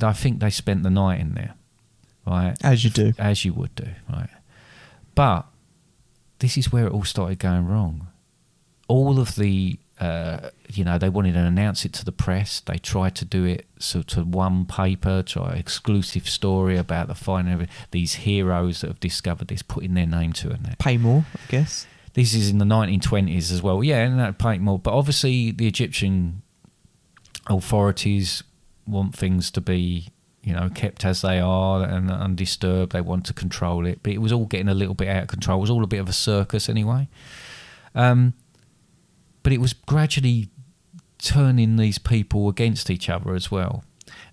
I 0.00 0.12
think 0.12 0.40
they 0.40 0.50
spent 0.50 0.82
the 0.82 0.90
night 0.90 1.20
in 1.20 1.34
there, 1.34 1.54
right? 2.26 2.56
As 2.62 2.84
you 2.84 2.90
do. 2.90 3.12
As 3.18 3.44
you 3.44 3.52
would 3.54 3.74
do, 3.74 3.88
right? 4.12 4.30
But 5.14 5.46
this 6.38 6.56
is 6.56 6.72
where 6.72 6.86
it 6.86 6.92
all 6.92 7.04
started 7.04 7.38
going 7.38 7.66
wrong. 7.66 8.08
All 8.88 9.20
of 9.20 9.36
the, 9.36 9.78
uh, 10.00 10.50
you 10.68 10.84
know, 10.84 10.98
they 10.98 11.08
wanted 11.08 11.34
to 11.34 11.40
announce 11.40 11.84
it 11.84 11.92
to 11.94 12.04
the 12.04 12.12
press. 12.12 12.60
They 12.60 12.78
tried 12.78 13.14
to 13.16 13.24
do 13.24 13.44
it 13.44 13.66
sort 13.78 14.16
of 14.16 14.34
one 14.34 14.64
paper, 14.66 15.22
try 15.22 15.52
an 15.52 15.58
exclusive 15.58 16.28
story 16.28 16.76
about 16.76 17.08
the 17.08 17.14
finding 17.14 17.54
of 17.54 17.68
these 17.90 18.14
heroes 18.16 18.80
that 18.80 18.88
have 18.88 19.00
discovered 19.00 19.48
this, 19.48 19.62
putting 19.62 19.94
their 19.94 20.06
name 20.06 20.32
to 20.34 20.50
it. 20.50 20.60
Pay 20.78 20.98
more, 20.98 21.24
I 21.34 21.50
guess. 21.50 21.86
This 22.14 22.34
is 22.34 22.50
in 22.50 22.58
the 22.58 22.64
1920s 22.64 23.50
as 23.50 23.62
well. 23.62 23.82
Yeah, 23.82 24.04
and 24.04 24.18
that 24.18 24.38
pay 24.38 24.58
more. 24.58 24.78
But 24.78 24.92
obviously, 24.92 25.50
the 25.50 25.66
Egyptian 25.66 26.42
authorities 27.48 28.42
want 28.86 29.14
things 29.14 29.50
to 29.52 29.60
be, 29.60 30.08
you 30.42 30.52
know, 30.52 30.68
kept 30.68 31.04
as 31.04 31.22
they 31.22 31.38
are 31.38 31.84
and 31.84 32.10
undisturbed. 32.10 32.92
They 32.92 33.00
want 33.00 33.24
to 33.26 33.32
control 33.32 33.86
it. 33.86 34.00
But 34.02 34.12
it 34.12 34.18
was 34.18 34.32
all 34.32 34.46
getting 34.46 34.68
a 34.68 34.74
little 34.74 34.94
bit 34.94 35.08
out 35.08 35.22
of 35.22 35.28
control. 35.28 35.58
It 35.58 35.62
was 35.62 35.70
all 35.70 35.84
a 35.84 35.86
bit 35.86 36.00
of 36.00 36.08
a 36.08 36.12
circus 36.12 36.68
anyway. 36.68 37.08
Um, 37.94 38.34
but 39.42 39.52
it 39.52 39.60
was 39.60 39.72
gradually 39.72 40.48
turning 41.18 41.76
these 41.76 41.98
people 41.98 42.48
against 42.48 42.90
each 42.90 43.08
other 43.08 43.34
as 43.34 43.50
well. 43.50 43.84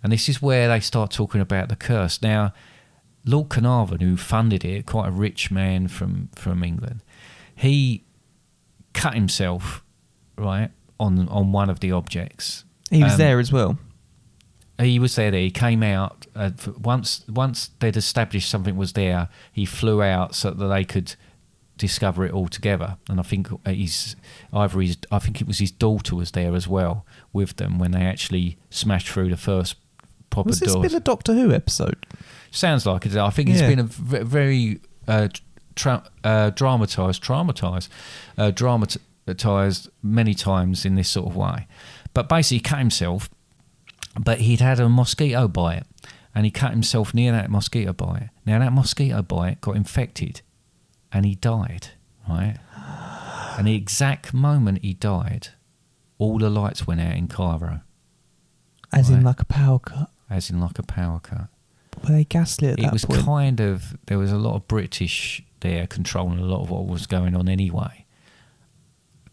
And 0.02 0.12
this 0.12 0.28
is 0.28 0.41
where 0.41 0.67
they 0.67 0.80
start 0.80 1.12
talking 1.12 1.41
about 1.41 1.69
the 1.69 1.76
curse. 1.76 2.22
Now, 2.22 2.54
Lord 3.26 3.50
Carnarvon, 3.50 4.00
who 4.00 4.17
funded 4.17 4.65
it, 4.65 4.86
quite 4.86 5.10
a 5.10 5.12
rich 5.12 5.52
man 5.52 5.88
from, 5.88 6.30
from 6.36 6.63
England, 6.63 7.04
he 7.56 8.06
cut 8.93 9.13
himself, 9.13 9.84
right, 10.38 10.72
on, 11.00 11.28
on 11.28 11.52
one 11.52 11.69
of 11.69 11.82
the 11.82 11.91
objects. 11.91 12.63
He 12.89 13.04
was 13.04 13.13
Um, 13.13 13.17
there 13.19 13.39
as 13.39 13.52
well. 13.52 13.78
He 14.80 14.98
was 15.00 15.15
there. 15.15 15.32
He 15.32 15.52
came 15.52 15.84
out 15.84 16.26
uh, 16.36 16.52
once. 16.82 17.24
Once 17.28 17.72
they'd 17.80 17.98
established 17.98 18.50
something 18.50 18.78
was 18.78 18.94
there, 18.94 19.28
he 19.52 19.65
flew 19.65 20.02
out 20.02 20.36
so 20.36 20.52
that 20.52 20.68
they 20.68 20.86
could 20.86 21.15
discover 21.78 22.26
it 22.26 22.32
all 22.34 22.48
together. 22.48 22.98
And 23.10 23.20
I 23.20 23.24
think 23.24 23.52
uh, 23.52 23.58
his 23.72 24.15
either 24.54 24.80
his, 24.82 24.98
I 25.12 25.20
think 25.20 25.42
it 25.42 25.48
was 25.48 25.60
his 25.60 25.72
daughter 25.72 26.15
was 26.15 26.32
there 26.32 26.56
as 26.56 26.68
well 26.68 27.06
with 27.34 27.56
them 27.58 27.78
when 27.80 27.92
they 27.92 28.02
actually 28.02 28.58
smashed 28.70 29.10
through 29.10 29.30
the 29.30 29.38
first 29.38 29.76
proper 30.30 30.48
door. 30.48 30.52
Was 30.52 30.60
this 30.60 30.74
doors. 30.74 30.88
been 30.88 30.96
a 30.98 31.04
Doctor 31.04 31.34
Who 31.34 31.52
episode? 31.54 32.06
Sounds 32.52 32.86
like 32.86 33.06
it. 33.06 33.15
I 33.15 33.30
think 33.30 33.50
it's 33.50 33.62
Yeah. 33.62 33.70
been 33.70 33.80
a 33.80 33.84
v- 33.84 34.20
very 34.24 34.80
uh, 35.08 35.28
tra- 35.76 36.10
uh, 36.24 36.50
dramatized, 36.52 37.24
traumatized, 37.24 37.89
uh, 38.38 38.52
dramatized 38.52 39.89
many 40.02 40.34
times 40.34 40.86
in 40.86 40.96
this 40.96 41.10
sort 41.10 41.28
of 41.28 41.36
way. 41.36 41.68
But 42.13 42.28
basically, 42.30 42.58
he 42.58 42.62
cut 42.63 42.80
himself, 42.80 43.30
but 44.19 44.39
he'd 44.41 44.60
had 44.62 44.80
a 44.80 44.88
mosquito 44.89 45.48
bite, 45.48 45.84
and 46.34 46.45
he 46.45 46.52
cut 46.52 46.72
himself 46.72 47.13
near 47.13 47.32
that 47.32 47.50
mosquito 47.50 47.93
bite. 47.93 48.30
Now 48.45 48.60
that 48.60 48.72
mosquito 48.74 49.22
bite 49.22 49.62
got 49.62 49.76
infected, 49.76 50.41
and 51.12 51.26
he 51.26 51.36
died. 51.36 51.89
Right, 52.28 52.58
and 53.58 53.67
the 53.67 53.76
exact 53.76 54.34
moment 54.34 54.84
he 54.84 54.93
died, 54.93 55.50
all 56.19 56.38
the 56.38 56.50
lights 56.50 56.86
went 56.86 57.02
out 57.02 57.15
in 57.15 57.28
Cairo, 57.28 57.82
As 58.93 59.10
in 59.10 59.24
like 59.24 59.41
a 59.41 59.45
power 59.45 59.80
cut. 59.80 60.12
as 60.30 60.50
in 60.50 60.60
like 60.62 60.78
a 60.80 60.84
power 60.84 61.19
cut. 61.19 61.48
Were 62.04 62.12
they 62.13 62.24
gaslit 62.24 62.80
at 62.80 62.86
it 62.86 62.93
was 62.93 63.04
point? 63.06 63.26
kind 63.26 63.60
of 63.60 63.98
there 64.06 64.17
was 64.19 64.32
a 64.32 64.38
lot 64.38 64.56
of 64.56 64.67
British 64.67 65.43
there 65.62 65.88
controlling 65.88 66.39
a 66.39 66.45
lot 66.45 66.62
of 66.62 66.69
what 66.69 66.86
was 66.86 67.08
going 67.08 67.36
on 67.36 67.50
anyway. 67.50 68.06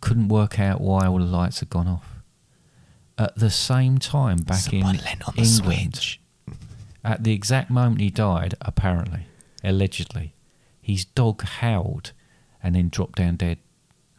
Couldn't 0.01 0.29
work 0.29 0.59
out 0.59 0.81
why 0.81 1.07
all 1.07 1.19
the 1.19 1.25
lights 1.25 1.61
had 1.61 1.71
gone 1.71 1.87
off. 1.87 2.16
At 3.19 3.37
the 3.37 3.51
same 3.51 3.99
time, 3.99 4.39
back 4.39 4.59
Someone 4.59 4.97
in 4.97 5.01
the 5.01 5.43
England, 5.43 5.97
switch. 5.97 6.21
at 7.03 7.25
the 7.25 7.33
exact 7.33 7.71
moment 7.71 8.01
he 8.01 8.11
died, 8.11 8.55
apparently, 8.61 9.27
allegedly, 9.65 10.35
his 10.83 11.05
dog 11.07 11.43
howled 11.43 12.13
and 12.63 12.75
then 12.75 12.89
dropped 12.91 13.19
down 13.19 13.37
dead. 13.37 13.59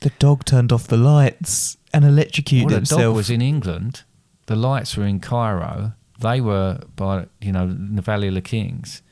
The 0.00 0.10
dog 0.20 0.44
turned 0.44 0.70
off 0.70 0.86
the 0.86 0.96
lights 0.96 1.76
and 1.92 2.04
electrocuted 2.04 2.66
well, 2.66 2.70
the 2.70 2.76
himself. 2.76 3.00
dog 3.00 3.16
was 3.16 3.30
in 3.30 3.42
England. 3.42 4.04
The 4.46 4.54
lights 4.54 4.96
were 4.96 5.04
in 5.04 5.18
Cairo. 5.18 5.94
They 6.20 6.40
were 6.40 6.82
by 6.94 7.26
you 7.40 7.50
know 7.50 7.66
the 7.66 8.00
Valley 8.00 8.28
of 8.28 8.34
the 8.34 8.40
Kings. 8.40 9.02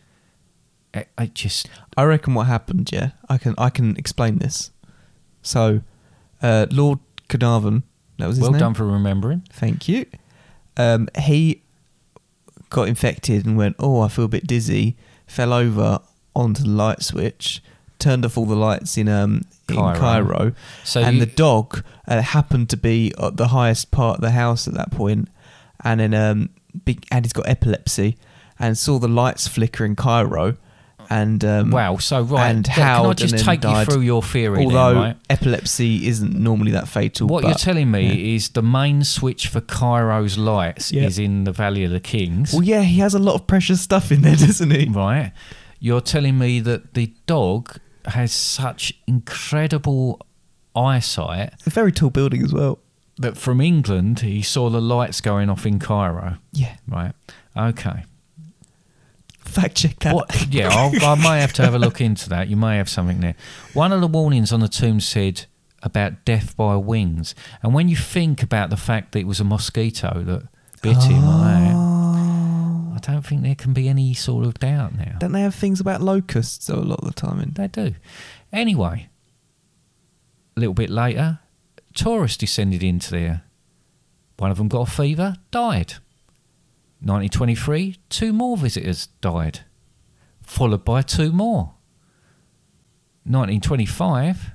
It, 0.95 1.09
it 1.19 1.35
just 1.35 1.69
I 1.97 2.05
reckon 2.05 2.35
what 2.35 2.47
happened, 2.47 2.91
yeah, 2.93 3.11
I 3.29 3.37
can 3.37 3.57
I 3.59 3.69
can 3.69 3.97
explain 3.97 4.39
this. 4.39 4.71
So, 5.43 5.81
uh, 6.41 6.67
Lord 6.71 7.01
Carnarvon, 7.29 7.83
that 8.19 8.27
was 8.27 8.37
his 8.37 8.43
well 8.43 8.53
name. 8.53 8.61
done 8.61 8.75
for 8.75 8.87
remembering. 8.87 9.43
Thank 9.53 9.89
you. 9.89 10.07
Um, 10.77 11.09
he 11.19 11.63
got 12.71 12.89
infected 12.89 13.47
and 13.47 13.57
went, 13.57 13.77
oh, 13.79 14.01
I 14.01 14.09
feel 14.09 14.25
a 14.27 14.29
bit 14.29 14.47
dizzy. 14.47 14.97
Fell 15.27 15.53
over 15.53 16.01
onto 16.35 16.63
the 16.63 16.69
light 16.69 17.03
switch, 17.03 17.63
turned 17.99 18.25
off 18.25 18.37
all 18.37 18.45
the 18.47 18.55
lights 18.57 18.97
in 18.99 19.09
um 19.09 19.43
Cairo. 19.69 19.89
in 19.95 19.99
Cairo, 20.01 20.53
So 20.85 21.01
and 21.03 21.17
you- 21.17 21.25
the 21.25 21.33
dog 21.33 21.83
uh, 22.07 22.21
happened 22.23 22.69
to 22.71 22.77
be 22.77 23.13
at 23.21 23.37
the 23.37 23.49
highest 23.49 23.91
part 23.91 24.17
of 24.17 24.21
the 24.23 24.31
house 24.33 24.69
at 24.69 24.75
that 24.75 24.91
point, 24.91 25.29
and 25.83 25.99
then 26.01 26.15
um, 26.15 26.51
big, 26.85 27.05
and 27.11 27.25
he's 27.25 27.33
got 27.33 27.49
epilepsy, 27.49 28.17
and 28.59 28.79
saw 28.79 28.99
the 28.99 29.09
lights 29.09 29.49
flicker 29.49 29.85
in 29.85 29.97
Cairo, 29.97 30.57
and 31.11 31.45
um, 31.45 31.71
Wow. 31.71 31.97
So 31.99 32.23
right, 32.23 32.51
and 32.55 32.67
how 32.67 33.03
can 33.03 33.11
I 33.11 33.15
just 33.15 33.35
then 33.37 33.45
take 33.45 33.65
you 33.65 33.71
died. 33.71 33.87
through 33.87 34.01
your 34.03 34.23
theory? 34.23 34.59
then, 34.67 34.77
Although 34.77 35.01
right? 35.01 35.17
epilepsy 35.31 36.07
isn't 36.09 36.35
normally 36.35 36.73
that 36.73 36.89
fatal, 36.89 37.27
what 37.29 37.43
but, 37.43 37.49
you're 37.49 37.59
telling 37.59 37.91
me 37.91 38.07
yeah. 38.07 38.35
is 38.37 38.51
the 38.51 38.63
main 38.63 39.05
switch 39.05 39.49
for 39.49 39.61
Cairo's 39.61 40.37
lights 40.39 40.93
Yeah. 40.93 41.05
is 41.05 41.19
in 41.19 41.45
the 41.45 41.53
Valley 41.53 41.85
of 41.85 41.91
the 41.91 42.01
Kings, 42.01 42.53
Well, 42.53 42.63
yeah, 42.63 42.83
he 42.83 42.99
has 43.01 43.15
a 43.15 43.19
lot 43.19 43.35
of 43.35 43.47
precious 43.47 43.81
stuff 43.81 44.11
in 44.13 44.23
there, 44.23 44.37
doesn't 44.47 44.71
he? 44.71 44.89
right? 44.89 45.33
You're 45.81 46.01
telling 46.01 46.39
me 46.39 46.61
that 46.61 46.95
the 46.95 47.13
dog 47.27 47.79
has 48.07 48.33
such 48.33 48.95
incredible 49.07 50.21
eyesight 50.75 51.51
It's 51.55 51.67
a 51.67 51.71
very 51.71 51.93
tall 51.93 52.11
building 52.11 52.43
as 52.43 52.53
well. 52.53 52.79
that 53.19 53.37
from 53.37 53.61
England 53.61 54.21
he 54.21 54.43
saw 54.43 54.69
the 54.71 54.81
lights 54.81 55.21
going 55.21 55.49
off 55.51 55.65
in 55.67 55.79
Cairo, 55.79 56.37
Yeah, 56.53 56.77
right? 56.89 57.13
Okay. 57.57 58.05
Fact 59.61 59.77
check 59.77 59.99
that. 60.01 60.15
What, 60.15 60.47
yeah, 60.53 60.69
I'll, 60.71 60.93
I 61.05 61.15
may 61.17 61.41
have 61.41 61.53
to 61.55 61.63
have 61.63 61.75
a 61.75 61.79
look 61.79 62.01
into 62.01 62.29
that. 62.31 62.49
You 62.49 62.57
may 62.57 62.77
have 62.77 62.89
something 62.89 63.21
there. 63.21 63.35
One 63.73 63.93
of 63.93 64.01
the 64.01 64.07
warnings 64.07 64.53
on 64.53 64.61
the 64.61 64.69
tomb 64.69 65.01
said 65.01 65.47
about 65.83 66.25
death 66.25 66.57
by 66.57 66.77
wings, 66.77 67.35
and 67.63 67.75
when 67.75 67.89
you 67.89 67.97
think 67.97 68.43
about 68.43 68.71
the 68.71 68.77
fact 68.77 69.13
that 69.13 69.21
it 69.21 69.27
was 69.27 69.41
a 69.41 69.45
mosquito 69.45 70.23
that 70.25 70.49
bit 70.83 71.03
him, 71.05 71.25
like 71.25 71.65
that, 71.65 71.73
Oh. 71.75 72.93
I 72.95 72.99
don't 73.01 73.25
think 73.27 73.43
there 73.43 73.55
can 73.55 73.73
be 73.73 73.89
any 73.89 74.15
sort 74.15 74.47
of 74.47 74.55
doubt 74.55 74.95
now. 74.97 75.17
Don't 75.19 75.33
they 75.33 75.43
have 75.43 75.55
things 75.55 75.81
about 75.81 76.01
locusts 76.01 76.69
a 76.69 76.77
lot 76.77 77.01
of 77.01 77.07
the 77.07 77.15
time? 77.15 77.41
In 77.41 77.53
They 77.53 77.69
do. 77.69 77.95
Anyway, 78.53 79.09
a 80.57 80.61
little 80.61 80.75
bit 80.75 80.91
later, 80.91 81.41
tourists 81.95 82.39
descended 82.39 82.83
into 82.83 83.11
there 83.11 83.43
One 84.39 84.51
of 84.51 84.57
them 84.59 84.69
got 84.69 84.89
a 84.89 84.91
fever, 84.91 85.37
died. 85.51 85.95
1923, 87.07 87.97
two 88.09 88.33
more 88.33 88.57
visitors 88.57 89.07
died, 89.21 89.61
followed 90.43 90.85
by 90.85 91.03
two 91.03 91.33
more. 91.33 91.75
1925, 93.25 94.51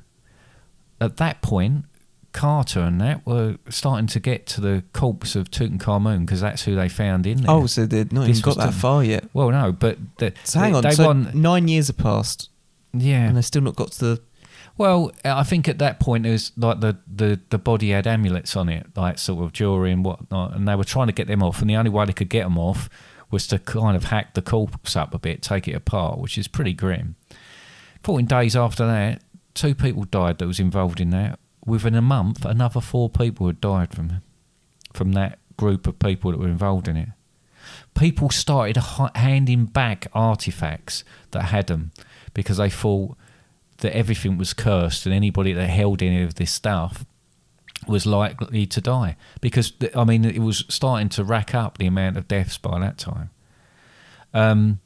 at 1.00 1.18
that 1.18 1.42
point, 1.42 1.86
Carter 2.34 2.80
and 2.80 3.02
that 3.02 3.26
were 3.26 3.58
starting 3.70 4.08
to 4.08 4.20
get 4.20 4.46
to 4.48 4.62
the 4.62 4.84
corpse 4.94 5.36
of 5.36 5.52
Tutankhamun 5.52 6.22
because 6.22 6.40
that's 6.40 6.64
who 6.64 6.76
they 6.76 6.88
found 6.88 7.28
in 7.28 7.42
there. 7.42 7.52
Oh, 7.52 7.66
so 7.68 7.86
they've 7.86 8.10
not 8.12 8.28
This 8.28 8.40
even 8.40 8.50
got 8.54 8.58
that 8.58 8.68
the- 8.68 8.80
far 8.80 9.04
yet. 9.04 9.26
well, 9.34 9.50
no, 9.52 9.74
but 9.74 9.98
the, 10.18 10.34
So 10.46 10.60
hang 10.60 10.72
they, 10.72 10.78
on, 10.78 10.84
they 10.84 10.92
so 10.92 11.08
won- 11.08 11.32
nine 11.34 11.68
years 11.68 11.88
have 11.88 11.98
passed, 11.98 12.50
yeah, 12.94 13.28
and 13.28 13.36
they've 13.36 13.44
still 13.46 13.62
not 13.62 13.76
got 13.76 13.92
to 13.94 14.00
the. 14.06 14.22
Well, 14.82 15.12
uh, 15.24 15.38
I 15.38 15.44
think 15.44 15.70
at 15.70 15.78
that 15.78 16.00
point 16.00 16.26
it 16.26 16.32
was 16.32 16.54
like 16.58 16.80
the, 16.80 16.98
the, 17.06 17.40
the 17.52 17.60
body 17.60 17.92
had 17.92 18.08
amulets 18.08 18.56
on 18.56 18.68
it, 18.68 18.88
like 18.96 19.20
sort 19.20 19.44
of 19.44 19.54
jewelry 19.54 19.92
and 19.92 20.04
whatnot, 20.04 20.56
and 20.56 20.68
they 20.68 20.76
were 20.76 20.84
trying 20.84 21.06
to 21.06 21.14
get 21.14 21.28
them 21.28 21.44
off, 21.44 21.62
and 21.62 21.70
the 21.70 21.76
only 21.76 21.92
way 21.92 22.04
they 22.06 22.14
could 22.14 22.30
get 22.30 22.46
them 22.46 22.58
off 22.58 22.90
was 23.30 23.46
to 23.46 23.60
kind 23.60 23.96
of 23.96 24.06
hack 24.06 24.34
the 24.34 24.42
corpse 24.42 24.96
up 24.96 25.14
a 25.14 25.20
bit, 25.20 25.44
take 25.44 25.68
it 25.68 25.74
apart, 25.74 26.18
which 26.18 26.36
is 26.36 26.48
pretty 26.48 26.74
grim. 26.74 27.16
Fourteen 28.02 28.26
days 28.26 28.56
after 28.56 28.88
that, 28.88 29.22
two 29.54 29.76
people 29.76 30.06
died 30.06 30.40
that 30.40 30.48
was 30.48 30.60
involved 30.60 31.00
in 31.00 31.12
that. 31.12 31.38
Within 31.64 31.94
a 31.94 32.02
month, 32.02 32.44
another 32.44 32.82
four 32.82 33.08
people 33.08 33.46
had 33.46 33.62
died 33.62 33.94
from 33.94 34.24
from 34.94 35.12
that 35.12 35.38
group 35.58 35.86
of 35.86 36.00
people 36.00 36.32
that 36.32 36.40
were 36.40 36.48
involved 36.48 36.88
in 36.88 36.98
it. 36.98 37.10
People 37.94 38.32
started 38.32 38.78
handing 39.14 39.66
back 39.66 40.08
artifacts 40.12 41.04
that 41.30 41.44
had 41.44 41.68
them 41.68 41.92
because 42.34 42.58
they 42.58 42.72
thought 42.72 43.16
that 43.82 43.96
everything 43.96 44.38
was 44.38 44.54
cursed 44.54 45.06
and 45.06 45.14
anybody 45.14 45.54
that 45.54 45.68
held 45.68 46.02
any 46.02 46.24
of 46.24 46.36
this 46.36 46.52
stuff 46.52 47.06
was 47.88 48.06
likely 48.06 48.66
to 48.68 48.80
die 48.80 49.16
because 49.42 49.74
I 49.96 50.04
mean 50.04 50.24
it 50.24 50.40
was 50.40 50.64
starting 50.70 51.10
to 51.10 51.24
rack 51.24 51.54
up 51.54 51.78
the 51.78 51.88
amount 51.88 52.18
of 52.18 52.28
deaths 52.28 52.58
by 52.58 52.80
that 52.80 52.98
time. 52.98 53.32
Um, 54.34 54.80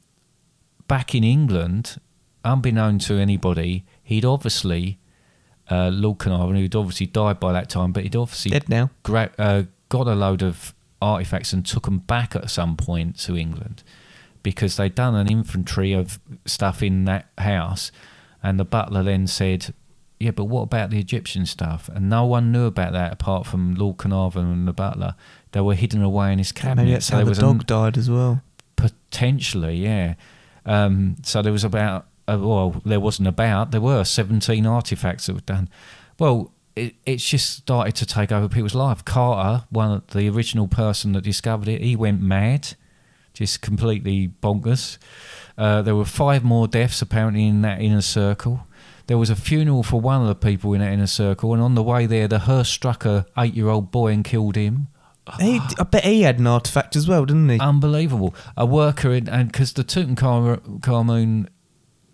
back 0.88 1.14
in 1.14 1.22
England, 1.22 2.00
unbeknown 2.44 2.98
to 3.00 3.14
anybody, 3.14 3.84
he'd 4.02 4.24
obviously 4.24 4.98
uh, 5.70 5.90
Lord 5.92 6.18
Carnarvon, 6.18 6.56
who'd 6.56 6.76
obviously 6.76 7.06
died 7.06 7.40
by 7.40 7.52
that 7.52 7.68
time, 7.68 7.92
but 7.92 8.04
he'd 8.04 8.16
obviously 8.16 8.52
Dead 8.52 8.68
now. 8.68 8.90
gra- 9.02 9.32
uh, 9.38 9.62
got 9.88 10.06
a 10.06 10.14
load 10.14 10.42
of 10.42 10.74
artifacts 11.02 11.52
and 11.52 11.66
took 11.66 11.84
them 11.84 11.98
back 11.98 12.34
at 12.34 12.50
some 12.50 12.76
point 12.76 13.18
to 13.18 13.36
England 13.36 13.82
because 14.42 14.76
they'd 14.76 14.94
done 14.94 15.14
an 15.14 15.30
inventory 15.30 15.92
of 15.92 16.20
stuff 16.44 16.82
in 16.82 17.04
that 17.04 17.28
house, 17.38 17.90
and 18.46 18.60
the 18.60 18.64
butler 18.64 19.02
then 19.02 19.26
said, 19.26 19.74
"Yeah, 20.20 20.30
but 20.30 20.44
what 20.44 20.62
about 20.62 20.90
the 20.90 21.00
Egyptian 21.00 21.46
stuff?" 21.46 21.90
And 21.92 22.08
no 22.08 22.24
one 22.24 22.52
knew 22.52 22.66
about 22.66 22.92
that 22.92 23.12
apart 23.12 23.44
from 23.44 23.74
Lord 23.74 23.96
Carnarvon 23.96 24.46
and 24.46 24.68
the 24.68 24.72
butler. 24.72 25.16
They 25.50 25.60
were 25.60 25.74
hidden 25.74 26.00
away 26.00 26.32
in 26.32 26.38
his 26.38 26.52
cabinet. 26.52 26.84
Maybe 26.84 26.92
that's 26.92 27.06
so 27.06 27.16
how 27.16 27.24
the 27.24 27.34
dog 27.34 27.60
an- 27.60 27.66
died 27.66 27.98
as 27.98 28.08
well. 28.08 28.42
Potentially, 28.76 29.76
yeah. 29.78 30.14
Um, 30.64 31.16
so 31.22 31.42
there 31.42 31.52
was 31.52 31.64
about, 31.64 32.06
uh, 32.28 32.38
well, 32.40 32.80
there 32.84 33.00
wasn't 33.00 33.26
about, 33.28 33.72
there 33.72 33.80
were 33.80 34.04
17 34.04 34.64
artifacts 34.64 35.26
that 35.26 35.34
were 35.34 35.40
done. 35.40 35.68
Well, 36.18 36.52
it, 36.76 36.94
it's 37.04 37.28
just 37.28 37.50
started 37.50 37.96
to 37.96 38.06
take 38.06 38.30
over 38.30 38.48
people's 38.48 38.74
life. 38.74 39.04
Carter, 39.04 39.64
one 39.70 39.90
of 39.90 40.06
the 40.08 40.28
original 40.28 40.68
person 40.68 41.12
that 41.12 41.22
discovered 41.22 41.68
it, 41.68 41.80
he 41.82 41.96
went 41.96 42.20
mad, 42.20 42.74
just 43.36 43.60
completely 43.60 44.28
bonkers. 44.42 44.98
Uh, 45.58 45.82
there 45.82 45.94
were 45.94 46.06
five 46.06 46.42
more 46.42 46.66
deaths 46.66 47.02
apparently 47.02 47.46
in 47.46 47.62
that 47.62 47.80
inner 47.80 48.00
circle. 48.00 48.66
There 49.06 49.18
was 49.18 49.30
a 49.30 49.36
funeral 49.36 49.82
for 49.82 50.00
one 50.00 50.22
of 50.22 50.28
the 50.28 50.34
people 50.34 50.72
in 50.72 50.80
that 50.80 50.92
inner 50.92 51.06
circle, 51.06 51.52
and 51.52 51.62
on 51.62 51.74
the 51.74 51.82
way 51.82 52.06
there, 52.06 52.26
the 52.26 52.40
hearse 52.40 52.68
struck 52.68 53.04
a 53.04 53.26
eight-year-old 53.38 53.92
boy 53.92 54.12
and 54.12 54.24
killed 54.24 54.56
him. 54.56 54.88
He, 55.38 55.60
I 55.78 55.82
bet 55.84 56.04
he 56.04 56.22
had 56.22 56.38
an 56.38 56.46
artifact 56.46 56.96
as 56.96 57.06
well, 57.08 57.24
didn't 57.24 57.48
he? 57.48 57.58
Unbelievable. 57.58 58.34
A 58.56 58.64
worker 58.64 59.12
in, 59.12 59.28
and 59.28 59.52
because 59.52 59.72
the 59.72 59.84
Tutankhamun, 59.84 61.48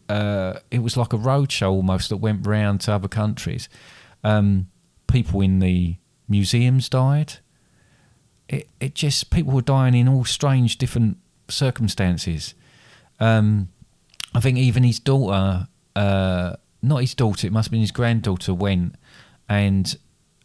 uh, 0.08 0.54
it 0.70 0.80
was 0.80 0.96
like 0.96 1.12
a 1.12 1.18
roadshow 1.18 1.70
almost 1.70 2.08
that 2.08 2.16
went 2.18 2.46
round 2.46 2.80
to 2.82 2.92
other 2.92 3.08
countries. 3.08 3.68
Um, 4.24 4.68
people 5.06 5.40
in 5.40 5.60
the 5.60 5.96
museums 6.28 6.88
died. 6.88 7.34
It, 8.52 8.68
it 8.78 8.94
just, 8.94 9.30
people 9.30 9.52
were 9.52 9.62
dying 9.62 9.94
in 9.94 10.06
all 10.08 10.24
strange 10.24 10.78
different 10.78 11.16
circumstances. 11.48 12.54
Um, 13.18 13.68
I 14.34 14.40
think 14.40 14.58
even 14.58 14.84
his 14.84 15.00
daughter, 15.00 15.66
uh, 15.96 16.56
not 16.82 16.98
his 16.98 17.14
daughter, 17.14 17.46
it 17.46 17.52
must 17.52 17.66
have 17.66 17.72
been 17.72 17.80
his 17.80 17.90
granddaughter, 17.90 18.54
went 18.54 18.94
and 19.48 19.96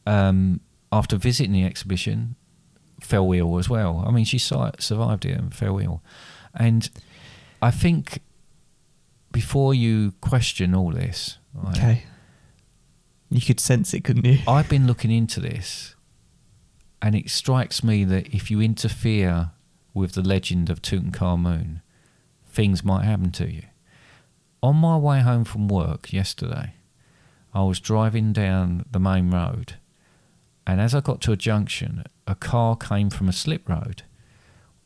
um, 0.06 0.62
after 0.92 1.18
visiting 1.18 1.54
the 1.54 1.66
exhibition, 1.66 2.36
fell 3.00 3.32
ill 3.34 3.60
as 3.60 3.70
well. 3.70 4.04
I 4.08 4.12
mean, 4.12 4.26
she 4.26 4.40
survived 4.40 5.26
it 5.26 5.38
and 5.38 5.54
fell 5.54 5.80
ill. 5.80 6.02
And 6.56 6.90
I 7.62 7.72
think 7.72 8.20
before 9.32 9.74
you 9.74 10.14
question 10.22 10.74
all 10.74 10.92
this, 10.92 11.38
right, 11.54 11.78
Okay. 11.78 12.04
You 13.30 13.42
could 13.42 13.60
sense 13.60 13.94
it, 13.94 14.06
couldn't 14.06 14.24
you? 14.26 14.40
I've 14.48 14.70
been 14.70 14.88
looking 14.88 15.12
into 15.12 15.42
this, 15.42 15.96
and 17.02 17.16
it 17.16 17.30
strikes 17.30 17.84
me 17.84 18.04
that 18.06 18.34
if 18.34 18.50
you 18.50 18.62
interfere 18.62 19.52
with 19.94 20.14
the 20.14 20.22
legend 20.22 20.70
of 20.70 20.82
Tutankhamun, 20.82 21.82
things 22.48 22.84
might 22.84 23.04
happen 23.04 23.32
to 23.32 23.52
you. 23.52 23.64
On 24.64 24.76
my 24.76 24.98
way 24.98 25.20
home 25.22 25.44
from 25.44 25.68
work 25.68 26.12
yesterday, 26.12 26.74
I 27.54 27.64
was 27.64 27.80
driving 27.80 28.34
down 28.34 28.86
the 28.92 29.00
main 29.00 29.32
road, 29.32 29.76
and 30.66 30.82
as 30.82 30.94
I 30.94 31.00
got 31.00 31.22
to 31.22 31.32
a 31.32 31.38
junction, 31.38 32.04
a 32.28 32.36
car 32.36 32.76
came 32.76 33.10
from 33.10 33.30
a 33.30 33.34
slip 33.34 33.70
road. 33.70 34.04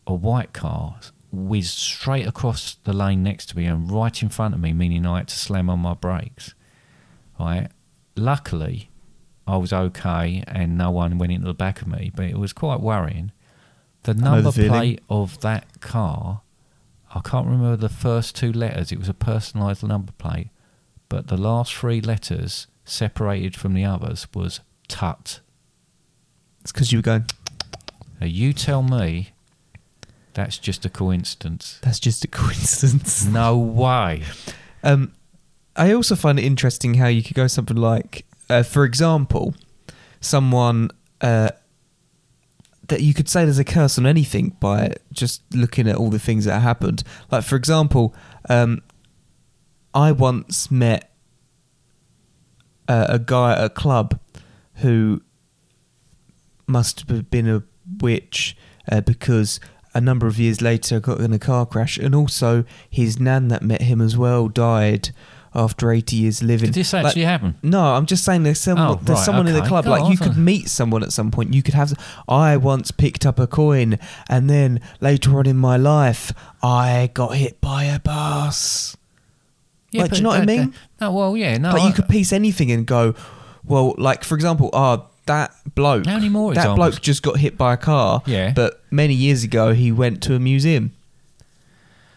A 0.06 0.14
white 0.14 0.54
car 0.54 1.00
whizzed 1.32 1.78
straight 1.78 2.28
across 2.28 2.76
the 2.84 2.94
lane 2.94 3.24
next 3.24 3.48
to 3.48 3.58
me 3.58 3.66
and 3.66 3.90
right 3.90 4.22
in 4.22 4.30
front 4.30 4.54
of 4.54 4.60
me, 4.60 4.74
meaning 4.74 5.06
I 5.06 5.18
had 5.20 5.30
to 5.30 5.40
slam 5.40 5.70
on 5.70 5.80
my 5.80 5.94
brakes. 5.94 6.54
Right. 7.40 7.70
Luckily, 8.16 8.91
I 9.48 9.58
was 9.58 9.74
okay 9.74 10.44
and 10.48 10.78
no 10.78 10.92
one 10.92 11.18
went 11.18 11.32
into 11.32 11.48
the 11.48 11.54
back 11.54 11.82
of 11.82 11.88
me, 11.88 12.12
but 12.16 12.26
it 12.26 12.38
was 12.38 12.54
quite 12.54 12.80
worrying. 12.80 13.32
The 14.04 14.14
know 14.14 14.42
the 14.42 14.44
number 14.44 14.68
plate 14.68 15.02
of 15.10 15.42
that 15.42 15.82
car, 15.82 16.42
I 17.14 17.20
can't 17.22 17.46
remember 17.46 17.76
the 17.76 17.90
first 17.90 18.36
two 18.36 18.52
letters. 18.52 18.92
It 18.92 19.00
was 19.00 19.10
a 19.10 19.14
personalised 19.14 19.84
number 19.88 20.12
plate, 20.14 20.50
but 21.10 21.28
the 21.28 21.38
last 21.38 21.74
three 21.74 22.02
letters, 22.02 22.68
separated 22.86 23.56
from 23.56 23.74
the 23.74 23.86
others, 23.86 24.28
was 24.34 24.62
Tut. 24.88 25.42
It's 26.62 26.72
because 26.72 26.92
you 26.92 27.00
were 27.00 27.04
going. 27.04 27.26
Now 28.20 28.28
you 28.28 28.54
tell 28.54 28.84
me 28.84 29.32
that's 30.34 30.58
just 30.58 30.86
a 30.86 30.90
coincidence. 30.90 31.80
That's 31.82 32.00
just 32.00 32.24
a 32.24 32.28
coincidence. 32.28 33.26
No 33.26 33.58
way. 33.58 34.24
Um, 34.84 35.14
I 35.76 35.94
also 35.94 36.16
find 36.16 36.40
it 36.40 36.44
interesting 36.44 36.96
how 36.96 37.08
you 37.08 37.24
could 37.24 37.36
go 37.36 37.48
something 37.48 37.78
like, 37.78 38.26
uh, 38.52 38.64
for 38.64 38.84
example, 38.84 39.56
someone 40.20 40.90
uh, 41.22 41.50
that 42.90 43.02
you 43.02 43.14
could 43.14 43.30
say 43.30 43.46
there's 43.46 43.58
a 43.58 43.64
curse 43.64 43.98
on 43.98 44.06
anything 44.06 44.56
by 44.60 44.94
just 45.14 45.42
looking 45.56 45.88
at 45.88 45.96
all 45.96 46.10
the 46.10 46.20
things 46.20 46.46
that 46.46 46.60
happened. 46.60 47.04
Like, 47.32 47.44
for 47.44 47.56
example, 47.56 48.14
um, 48.50 48.82
I 49.94 50.12
once 50.12 50.70
met 50.70 51.12
uh, 52.88 53.08
a 53.10 53.20
guy 53.20 53.54
at 53.54 53.64
a 53.64 53.70
club 53.70 54.20
who 54.76 55.22
must 56.68 57.08
have 57.10 57.30
been 57.30 57.48
a 57.48 57.64
witch 58.02 58.58
uh, 58.92 59.02
because 59.02 59.60
a 59.94 60.02
number 60.02 60.28
of 60.28 60.40
years 60.40 60.62
later 60.62 61.00
got 61.00 61.20
in 61.20 61.34
a 61.34 61.40
car 61.40 61.66
crash, 61.66 61.98
and 61.98 62.14
also 62.16 62.66
his 62.90 63.20
nan 63.20 63.48
that 63.50 63.62
met 63.62 63.84
him 63.84 64.02
as 64.02 64.18
well 64.18 64.48
died 64.48 65.12
after 65.54 65.92
80 65.92 66.16
years 66.16 66.42
living. 66.42 66.68
Did 66.68 66.76
this 66.76 66.94
Like, 66.94 67.06
actually 67.08 67.24
happen? 67.26 67.56
no, 67.62 67.82
I'm 67.96 68.06
just 68.06 68.24
saying 68.24 68.44
there's 68.44 68.60
someone, 68.60 68.88
Oh, 68.88 68.96
there's 69.04 69.18
right, 69.20 69.26
someone 69.26 69.48
in 69.48 69.54
the 69.54 69.62
club. 69.62 69.84
Go 69.86 69.92
like 69.92 70.04
on, 70.04 70.12
you 70.12 70.18
could 70.18 70.38
meet 70.38 70.70
someone 70.70 71.04
at 71.04 71.12
some 71.12 71.30
point. 71.32 71.54
You 71.54 71.62
could 71.62 71.74
have. 71.74 71.94
I 72.28 72.56
once 72.58 72.92
picked 72.92 73.26
up 73.26 73.38
a 73.40 73.48
coin, 73.48 74.00
and 74.30 74.50
then 74.50 74.80
later 75.02 75.38
on 75.38 75.46
in 75.48 75.58
my 75.58 75.76
life, 75.78 76.32
I 76.64 77.10
got 77.14 77.36
hit 77.36 77.60
by 77.60 77.84
a 77.84 78.00
bus. 78.00 78.96
Like, 79.94 80.12
do 80.12 80.18
you 80.18 80.24
know 80.24 80.30
what 80.30 80.42
I 80.42 80.46
mean? 80.46 80.74
No, 81.02 81.12
well, 81.12 81.36
yeah, 81.36 81.58
no. 81.58 81.72
like 81.74 81.82
I- 81.82 81.88
you 81.88 81.94
could 81.94 82.08
piece 82.08 82.32
anything 82.32 82.72
and 82.72 82.86
go, 82.86 83.14
well, 83.66 83.94
like 83.98 84.24
for 84.24 84.36
example, 84.36 84.70
ah, 84.72 85.04
that 85.26 85.54
bloke. 85.76 86.06
How 86.06 86.14
many 86.16 86.30
more 86.30 86.54
That 86.54 86.62
examples? 86.62 86.92
bloke 86.96 87.02
just 87.02 87.24
got 87.24 87.38
hit 87.38 87.58
by 87.58 87.74
a 87.74 87.78
car. 87.78 88.24
Yeah. 88.26 88.54
But 88.56 88.82
many 88.90 89.14
years 89.14 89.44
ago, 89.44 89.74
he 89.74 89.92
went 89.92 90.24
to 90.24 90.34
a 90.36 90.40
museum, 90.40 90.94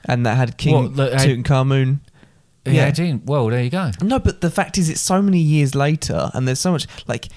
and 0.04 0.24
that 0.24 0.36
had 0.36 0.56
King 0.56 0.74
What, 0.74 0.96
that 0.96 1.20
had- 1.20 1.28
Tutankhamun. 1.28 1.98
Yeah, 2.66 2.72
yeah. 2.72 2.86
I 2.86 2.90
didn't. 2.90 3.26
Well, 3.26 3.46
there 3.48 3.62
you 3.62 3.70
go. 3.70 3.90
No, 4.02 4.18
but 4.18 4.40
the 4.40 4.50
fact 4.50 4.78
is, 4.78 4.88
it's 4.88 5.00
so 5.00 5.20
many 5.22 5.38
years 5.38 5.74
later, 5.74 6.30
and 6.34 6.46
there's 6.48 6.60
so 6.60 6.72
much 6.72 6.86
like 7.06 7.28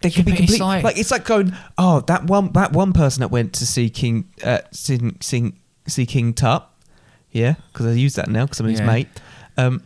they 0.00 0.08
Yeah, 0.10 0.16
could 0.16 0.24
be 0.26 0.32
but 0.32 0.40
it's 0.40 0.50
complete. 0.52 0.60
like- 0.64 0.84
Like, 0.84 0.98
it's 0.98 1.10
like 1.10 1.24
going, 1.24 1.54
oh, 1.78 2.00
that 2.02 2.24
one 2.24 2.52
that 2.52 2.72
one 2.72 2.92
person 2.92 3.20
that 3.20 3.28
went 3.30 3.52
to 3.54 3.66
see 3.66 3.88
King, 3.90 4.28
uh, 4.44 4.58
see, 4.70 4.98
see, 5.20 5.52
see 5.86 6.04
King 6.06 6.34
Tut, 6.34 6.66
yeah, 7.32 7.54
because 7.72 7.86
I 7.86 7.92
use 7.92 8.14
that 8.16 8.28
now 8.28 8.44
because 8.44 8.60
I'm 8.60 8.66
his 8.66 8.80
Yeah. 8.80 8.86
mate. 8.86 9.08
Um, 9.56 9.82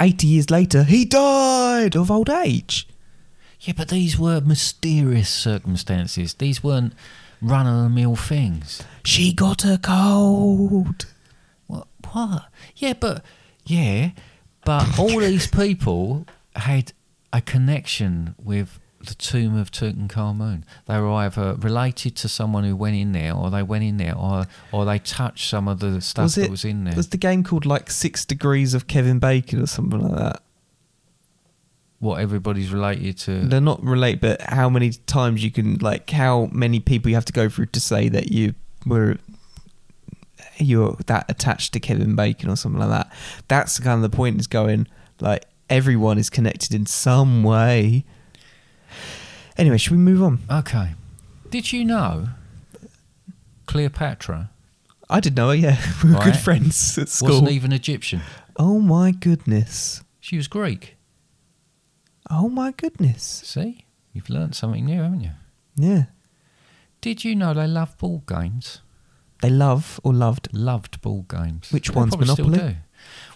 Eighty 0.00 0.26
years 0.26 0.50
later, 0.50 0.82
he 0.84 1.04
died 1.04 1.94
of 1.94 2.10
old 2.10 2.30
age. 2.30 2.88
Yeah, 3.60 3.74
but 3.76 3.88
these 3.88 4.18
were 4.18 4.40
mysterious 4.40 5.28
circumstances. 5.28 6.34
These 6.34 6.64
weren't 6.64 6.94
run 7.42 7.66
of 7.66 7.82
the 7.82 7.88
mill 7.90 8.16
things. 8.16 8.82
She 9.04 9.32
got 9.32 9.64
a 9.66 9.78
cold. 9.78 11.06
What? 11.66 11.86
What? 12.12 12.44
Yeah, 12.76 12.94
but 12.98 13.22
yeah, 13.68 14.10
but 14.64 14.98
all 14.98 15.18
these 15.20 15.46
people 15.46 16.26
had 16.56 16.92
a 17.32 17.40
connection 17.40 18.34
with 18.42 18.80
the 19.00 19.14
tomb 19.14 19.56
of 19.56 19.70
Tutankhamun. 19.70 20.64
They 20.86 20.98
were 20.98 21.12
either 21.12 21.54
related 21.54 22.16
to 22.16 22.28
someone 22.28 22.64
who 22.64 22.74
went 22.74 22.96
in 22.96 23.12
there, 23.12 23.34
or 23.34 23.50
they 23.50 23.62
went 23.62 23.84
in 23.84 23.96
there, 23.98 24.16
or 24.16 24.46
or 24.72 24.84
they 24.84 24.98
touched 24.98 25.48
some 25.48 25.68
of 25.68 25.80
the 25.80 26.00
stuff 26.00 26.24
was 26.24 26.38
it 26.38 26.42
that 26.42 26.50
was 26.50 26.64
in 26.64 26.84
there. 26.84 26.96
was 26.96 27.08
the 27.08 27.16
game 27.16 27.44
called 27.44 27.66
like 27.66 27.90
Six 27.90 28.24
Degrees 28.24 28.74
of 28.74 28.86
Kevin 28.86 29.18
Bacon 29.18 29.62
or 29.62 29.66
something 29.66 30.00
like 30.00 30.18
that? 30.18 30.42
what 32.00 32.20
everybody's 32.20 32.72
related 32.72 33.18
to. 33.18 33.40
They're 33.40 33.60
not 33.60 33.82
related, 33.82 34.20
but 34.20 34.40
how 34.42 34.68
many 34.68 34.90
times 34.90 35.42
you 35.42 35.50
can 35.50 35.78
like 35.78 36.08
how 36.10 36.48
many 36.52 36.80
people 36.80 37.08
you 37.08 37.16
have 37.16 37.24
to 37.26 37.32
go 37.32 37.48
through 37.48 37.66
to 37.66 37.80
say 37.80 38.08
that 38.08 38.30
you 38.30 38.54
were 38.86 39.18
you're 40.58 40.96
that 41.06 41.26
attached 41.28 41.72
to 41.74 41.80
Kevin 41.80 42.16
Bacon 42.16 42.50
or 42.50 42.56
something 42.56 42.80
like 42.80 42.90
that. 42.90 43.12
That's 43.48 43.78
kind 43.80 44.02
of 44.02 44.10
the 44.10 44.14
point. 44.16 44.40
Is 44.40 44.46
going 44.46 44.86
like 45.20 45.44
everyone 45.70 46.18
is 46.18 46.30
connected 46.30 46.74
in 46.74 46.86
some 46.86 47.42
way. 47.42 48.04
Anyway, 49.56 49.76
should 49.78 49.92
we 49.92 49.98
move 49.98 50.22
on? 50.22 50.38
Okay. 50.50 50.94
Did 51.50 51.72
you 51.72 51.84
know 51.84 52.28
Cleopatra 53.66 54.50
I 55.10 55.20
did 55.20 55.36
know. 55.36 55.48
Her, 55.48 55.54
yeah, 55.54 55.78
we 56.04 56.12
were 56.12 56.20
good 56.20 56.36
friends 56.36 56.98
at 56.98 57.08
school. 57.08 57.28
wasn't 57.28 57.50
even 57.50 57.72
Egyptian? 57.72 58.20
oh 58.56 58.78
my 58.78 59.10
goodness! 59.10 60.02
She 60.20 60.36
was 60.36 60.48
Greek. 60.48 60.96
Oh 62.30 62.48
my 62.48 62.72
goodness! 62.72 63.22
See, 63.22 63.86
you've 64.12 64.28
learned 64.28 64.54
something 64.54 64.84
new, 64.84 65.00
haven't 65.00 65.20
you? 65.20 65.30
Yeah, 65.76 66.04
Did 67.00 67.24
you 67.24 67.34
know 67.34 67.54
they 67.54 67.66
love 67.66 67.96
ball 67.96 68.22
games? 68.28 68.82
They 69.42 69.50
love 69.50 70.00
or 70.04 70.12
loved. 70.12 70.48
Loved 70.52 71.00
board 71.00 71.28
games. 71.28 71.70
Which 71.72 71.88
They 71.88 71.94
one's 71.94 72.16
Monopoly? 72.16 72.76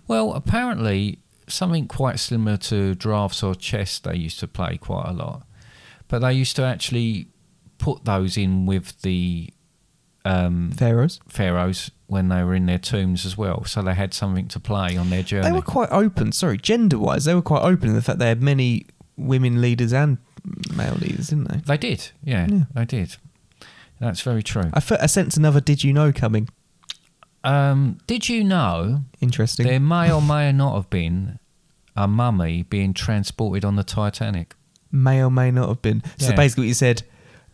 Well, 0.08 0.32
apparently 0.34 1.18
something 1.48 1.86
quite 1.86 2.18
similar 2.18 2.56
to 2.56 2.94
drafts 2.94 3.42
or 3.42 3.54
chess 3.54 3.98
they 3.98 4.16
used 4.16 4.40
to 4.40 4.48
play 4.48 4.76
quite 4.78 5.08
a 5.08 5.12
lot, 5.12 5.46
but 6.08 6.20
they 6.20 6.32
used 6.32 6.56
to 6.56 6.62
actually 6.64 7.28
put 7.78 8.04
those 8.04 8.36
in 8.36 8.64
with 8.66 9.00
the 9.02 9.50
um, 10.24 10.70
Pharaohs. 10.72 11.20
pharaohs 11.28 11.90
when 12.06 12.28
they 12.28 12.42
were 12.44 12.54
in 12.54 12.66
their 12.66 12.78
tombs 12.78 13.24
as 13.26 13.36
well, 13.36 13.64
so 13.64 13.82
they 13.82 13.94
had 13.94 14.12
something 14.14 14.46
to 14.48 14.60
play 14.60 14.96
on 14.96 15.10
their 15.10 15.22
journey. 15.22 15.46
They 15.48 15.52
were 15.52 15.62
quite 15.62 15.88
open. 15.90 16.30
Sorry, 16.32 16.58
gender-wise, 16.58 17.24
they 17.24 17.34
were 17.34 17.42
quite 17.42 17.62
open 17.62 17.88
in 17.88 17.94
the 17.94 18.02
fact 18.02 18.18
they 18.18 18.28
had 18.28 18.42
many 18.42 18.86
women 19.16 19.60
leaders 19.60 19.92
and 19.92 20.18
male 20.76 20.94
leaders, 20.94 21.28
didn't 21.28 21.48
they? 21.48 21.58
They 21.58 21.76
did, 21.76 22.10
yeah, 22.22 22.46
Yeah. 22.50 22.64
they 22.74 22.84
did. 22.84 23.16
That's 24.02 24.20
very 24.20 24.42
true. 24.42 24.68
I, 24.74 24.80
fe- 24.80 24.98
I 25.00 25.06
sense 25.06 25.36
another 25.36 25.60
"Did 25.60 25.82
you 25.84 25.92
know?" 25.92 26.12
coming. 26.12 26.48
Um, 27.44 27.98
did 28.06 28.28
you 28.28 28.44
know 28.44 29.02
Interesting. 29.20 29.66
there 29.66 29.80
may 29.80 30.12
or 30.12 30.22
may 30.22 30.52
not 30.52 30.74
have 30.76 30.90
been 30.90 31.38
a 31.96 32.06
mummy 32.06 32.62
being 32.64 32.94
transported 32.94 33.64
on 33.64 33.76
the 33.76 33.84
Titanic? 33.84 34.54
may 34.94 35.22
or 35.24 35.30
may 35.30 35.50
not 35.50 35.68
have 35.68 35.80
been. 35.80 36.02
So 36.18 36.30
Yeah. 36.30 36.36
basically, 36.36 36.64
what 36.64 36.68
you 36.68 36.74
said 36.74 37.02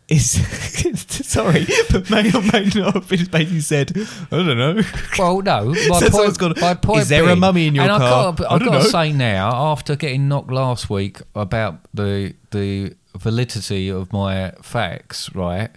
is 0.08 0.32
sorry, 1.28 1.66
but 1.90 2.11
may 2.11 2.32
or 2.32 2.42
may 2.42 2.64
not 2.74 2.94
have 2.94 3.08
been. 3.08 3.26
Basically 3.26 3.61
said, 3.61 3.92
I 3.96 4.37
don't 4.37 4.58
know. 4.58 4.82
Well, 5.18 5.40
no. 5.42 5.64
My 5.88 6.00
point, 6.00 6.04
someone's 6.12 6.37
gone, 6.37 6.54
my 6.61 6.74
point 6.74 7.02
"Is 7.02 7.08
there 7.11 7.22
a 7.22 7.26
being- 7.28 7.38
mummy 7.38 7.66
in 7.68 7.74
your 7.76 7.84
and 7.84 7.92
car?" 8.02 8.28
I've 8.30 8.37
got, 8.37 8.50
I 8.50 8.54
I've 8.54 8.61
don't 8.61 8.68
got 8.72 8.82
to 8.82 8.88
say 8.90 9.12
now, 9.12 9.50
after 9.70 9.94
getting 9.96 10.26
knocked 10.28 10.50
last 10.50 10.90
week 10.90 11.20
about 11.37 11.78
the 11.94 12.34
the 12.50 12.94
validity 13.16 13.88
of 13.88 14.12
my 14.12 14.50
facts, 14.62 15.32
right? 15.34 15.70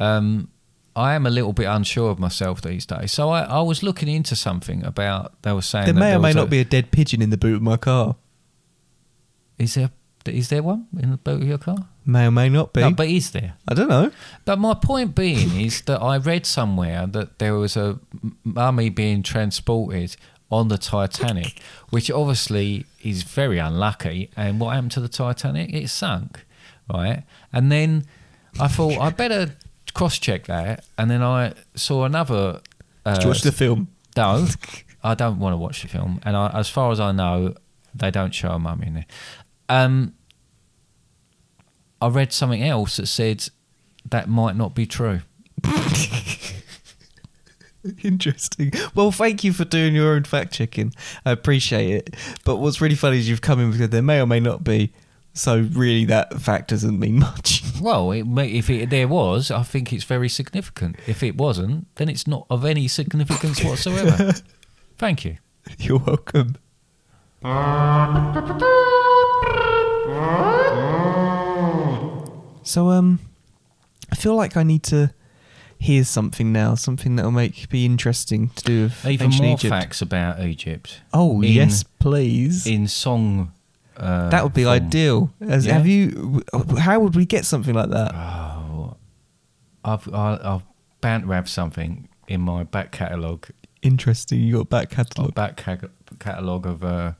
Um, 0.00 0.48
I 0.96 1.14
am 1.14 1.24
a 1.24 1.30
little 1.30 1.52
bit 1.52 1.66
unsure 1.66 2.10
of 2.10 2.18
myself 2.18 2.60
these 2.62 2.84
days. 2.84 3.12
So 3.12 3.30
I, 3.30 3.42
I 3.42 3.60
was 3.60 3.82
looking 3.82 4.08
into 4.08 4.34
something 4.34 4.84
about 4.84 5.40
they 5.42 5.52
were 5.52 5.62
saying 5.62 5.86
There 5.86 5.94
may 5.94 6.14
or 6.14 6.18
may 6.18 6.32
not 6.32 6.46
a- 6.48 6.50
be 6.50 6.58
a 6.58 6.64
dead 6.64 6.90
pigeon 6.90 7.22
in 7.22 7.30
the 7.30 7.36
boot 7.38 7.54
of 7.56 7.62
my 7.62 7.76
car. 7.76 8.16
Is 9.58 9.74
there 9.74 9.90
is 10.26 10.48
there 10.48 10.62
one 10.62 10.86
in 10.98 11.10
the 11.10 11.16
boot 11.16 11.42
of 11.42 11.48
your 11.48 11.58
car? 11.58 11.86
May 12.04 12.26
or 12.26 12.30
may 12.30 12.48
not 12.48 12.72
be. 12.72 12.80
No, 12.80 12.90
but 12.90 13.08
is 13.08 13.30
there? 13.30 13.54
I 13.68 13.74
don't 13.74 13.88
know. 13.88 14.10
But 14.44 14.58
my 14.58 14.74
point 14.74 15.14
being 15.14 15.58
is 15.60 15.80
that 15.82 16.00
I 16.02 16.18
read 16.18 16.44
somewhere 16.44 17.06
that 17.06 17.38
there 17.38 17.54
was 17.54 17.76
a 17.76 17.98
mummy 18.44 18.90
being 18.90 19.22
transported 19.22 20.16
on 20.50 20.68
the 20.68 20.76
Titanic, 20.78 21.60
which 21.90 22.10
obviously 22.10 22.84
is 23.02 23.22
very 23.22 23.58
unlucky. 23.58 24.30
And 24.36 24.60
what 24.60 24.74
happened 24.74 24.92
to 24.92 25.00
the 25.00 25.08
Titanic? 25.08 25.72
It 25.72 25.88
sunk, 25.88 26.44
right? 26.92 27.22
And 27.52 27.70
then 27.72 28.04
I 28.58 28.68
thought 28.68 28.98
I 28.98 29.10
better 29.10 29.54
cross 29.90 30.18
check 30.18 30.46
that. 30.46 30.84
And 30.98 31.10
then 31.10 31.22
I 31.22 31.54
saw 31.74 32.04
another. 32.04 32.60
Uh, 33.04 33.14
Did 33.14 33.22
you 33.22 33.28
watch 33.28 33.42
the 33.42 33.52
film? 33.52 33.88
no, 34.16 34.46
I 35.02 35.14
don't 35.14 35.38
want 35.38 35.54
to 35.54 35.56
watch 35.56 35.82
the 35.82 35.88
film. 35.88 36.20
And 36.22 36.36
I, 36.36 36.50
as 36.50 36.68
far 36.68 36.92
as 36.92 37.00
I 37.00 37.12
know, 37.12 37.54
they 37.94 38.10
don't 38.10 38.34
show 38.34 38.50
a 38.50 38.58
mummy 38.58 38.88
in 38.88 38.94
there. 38.94 39.06
Um, 39.68 40.14
I 42.00 42.08
read 42.08 42.32
something 42.32 42.62
else 42.62 42.96
that 42.96 43.06
said 43.06 43.48
that 44.08 44.28
might 44.28 44.56
not 44.56 44.74
be 44.74 44.86
true. 44.86 45.20
Interesting. 48.02 48.72
Well, 48.94 49.10
thank 49.10 49.42
you 49.42 49.52
for 49.52 49.64
doing 49.64 49.94
your 49.94 50.14
own 50.14 50.24
fact 50.24 50.52
checking. 50.52 50.92
I 51.24 51.30
appreciate 51.30 51.90
it. 51.90 52.14
But 52.44 52.56
what's 52.56 52.80
really 52.80 52.94
funny 52.94 53.18
is 53.18 53.28
you've 53.28 53.40
come 53.40 53.60
in 53.60 53.70
with 53.70 53.90
there 53.90 54.02
may 54.02 54.20
or 54.20 54.26
may 54.26 54.40
not 54.40 54.62
be. 54.64 54.92
So 55.32 55.60
really, 55.72 56.04
that 56.06 56.40
fact 56.40 56.68
doesn't 56.70 56.98
mean 56.98 57.18
much. 57.18 57.62
Well, 57.80 58.12
it 58.12 58.24
may, 58.26 58.50
if 58.52 58.68
it, 58.68 58.90
there 58.90 59.08
was, 59.08 59.50
I 59.50 59.62
think 59.62 59.90
it's 59.90 60.04
very 60.04 60.28
significant. 60.28 60.96
If 61.06 61.22
it 61.22 61.36
wasn't, 61.38 61.86
then 61.94 62.10
it's 62.10 62.26
not 62.26 62.46
of 62.50 62.66
any 62.66 62.88
significance 62.88 63.64
whatsoever. 63.64 64.34
Thank 64.98 65.24
you. 65.24 65.38
You're 65.78 65.98
welcome. 65.98 66.56
So, 72.62 72.90
um, 72.90 73.18
I 74.12 74.14
feel 74.16 74.36
like 74.36 74.56
I 74.56 74.62
need 74.62 74.82
to 74.84 75.12
hear 75.78 76.04
something 76.04 76.52
now, 76.52 76.74
something 76.74 77.16
that'll 77.16 77.30
make 77.32 77.68
be 77.70 77.84
interesting 77.86 78.50
to 78.50 78.64
do 78.64 78.82
with 78.84 79.06
Even 79.06 79.30
more 79.30 79.54
Egypt. 79.54 79.70
facts 79.70 80.02
about 80.02 80.40
Egypt. 80.40 81.00
Oh 81.12 81.40
in- 81.42 81.52
yes, 81.52 81.82
please. 81.82 82.66
In 82.66 82.86
song. 82.86 83.52
Uh, 84.00 84.30
that 84.30 84.42
would 84.42 84.54
be 84.54 84.64
ideal. 84.64 85.30
As, 85.40 85.66
Yeah. 85.66 85.74
Have 85.74 85.86
you? 85.86 86.42
How 86.78 86.98
would 87.00 87.14
we 87.14 87.26
get 87.26 87.44
something 87.44 87.74
like 87.74 87.90
that? 87.90 88.14
Oh, 88.14 88.96
I've 89.84 90.08
I've 90.12 90.62
bound 91.00 91.28
to 91.28 91.48
something 91.48 92.08
in 92.28 92.40
my 92.40 92.64
back 92.64 92.92
catalogue, 92.92 93.48
Interesting. 93.82 94.40
You 94.40 94.58
got 94.58 94.68
back 94.70 94.90
catalogue. 94.90 95.34
back 95.34 95.56
ca- 95.56 95.88
catalogue 96.18 96.66
of 96.66 96.84
uh, 96.84 97.12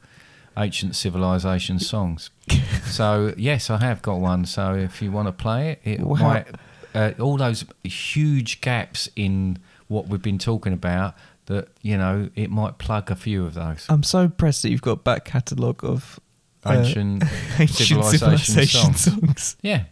ancient 0.57 0.95
civilization 0.97 1.79
songs. 1.79 2.31
so 2.87 3.33
yes, 3.37 3.71
I 3.71 3.79
have 3.79 4.03
got 4.03 4.21
one. 4.21 4.45
So 4.47 4.75
if 4.75 5.01
you 5.03 5.11
want 5.13 5.29
to 5.29 5.33
play 5.33 5.71
it, 5.73 5.81
it 5.85 6.01
how- 6.01 6.15
might 6.15 6.47
uh, 6.95 7.13
all 7.21 7.37
those 7.37 7.65
huge 7.85 8.61
gaps 8.61 9.09
in 9.17 9.59
what 9.89 10.09
we've 10.09 10.23
been 10.23 10.39
talking 10.39 10.73
about. 10.73 11.15
That 11.47 11.69
you 11.83 11.97
know, 11.99 12.29
it 12.37 12.49
might 12.51 12.79
plug 12.79 13.11
a 13.11 13.17
few 13.17 13.45
of 13.45 13.55
those 13.55 13.85
I'm 13.89 14.05
so 14.05 14.21
impressed 14.21 14.63
that 14.63 14.71
you've 14.71 14.83
got 14.83 15.03
back 15.03 15.25
catalogue 15.25 15.85
of 15.85 16.21
uh, 16.65 16.73
ancient, 16.73 17.23
ancient 17.59 17.71
civilization, 17.71 18.19
civilization 18.39 18.95
songs. 18.95 19.01
songs. 19.01 19.57
Yeah, 19.63 19.85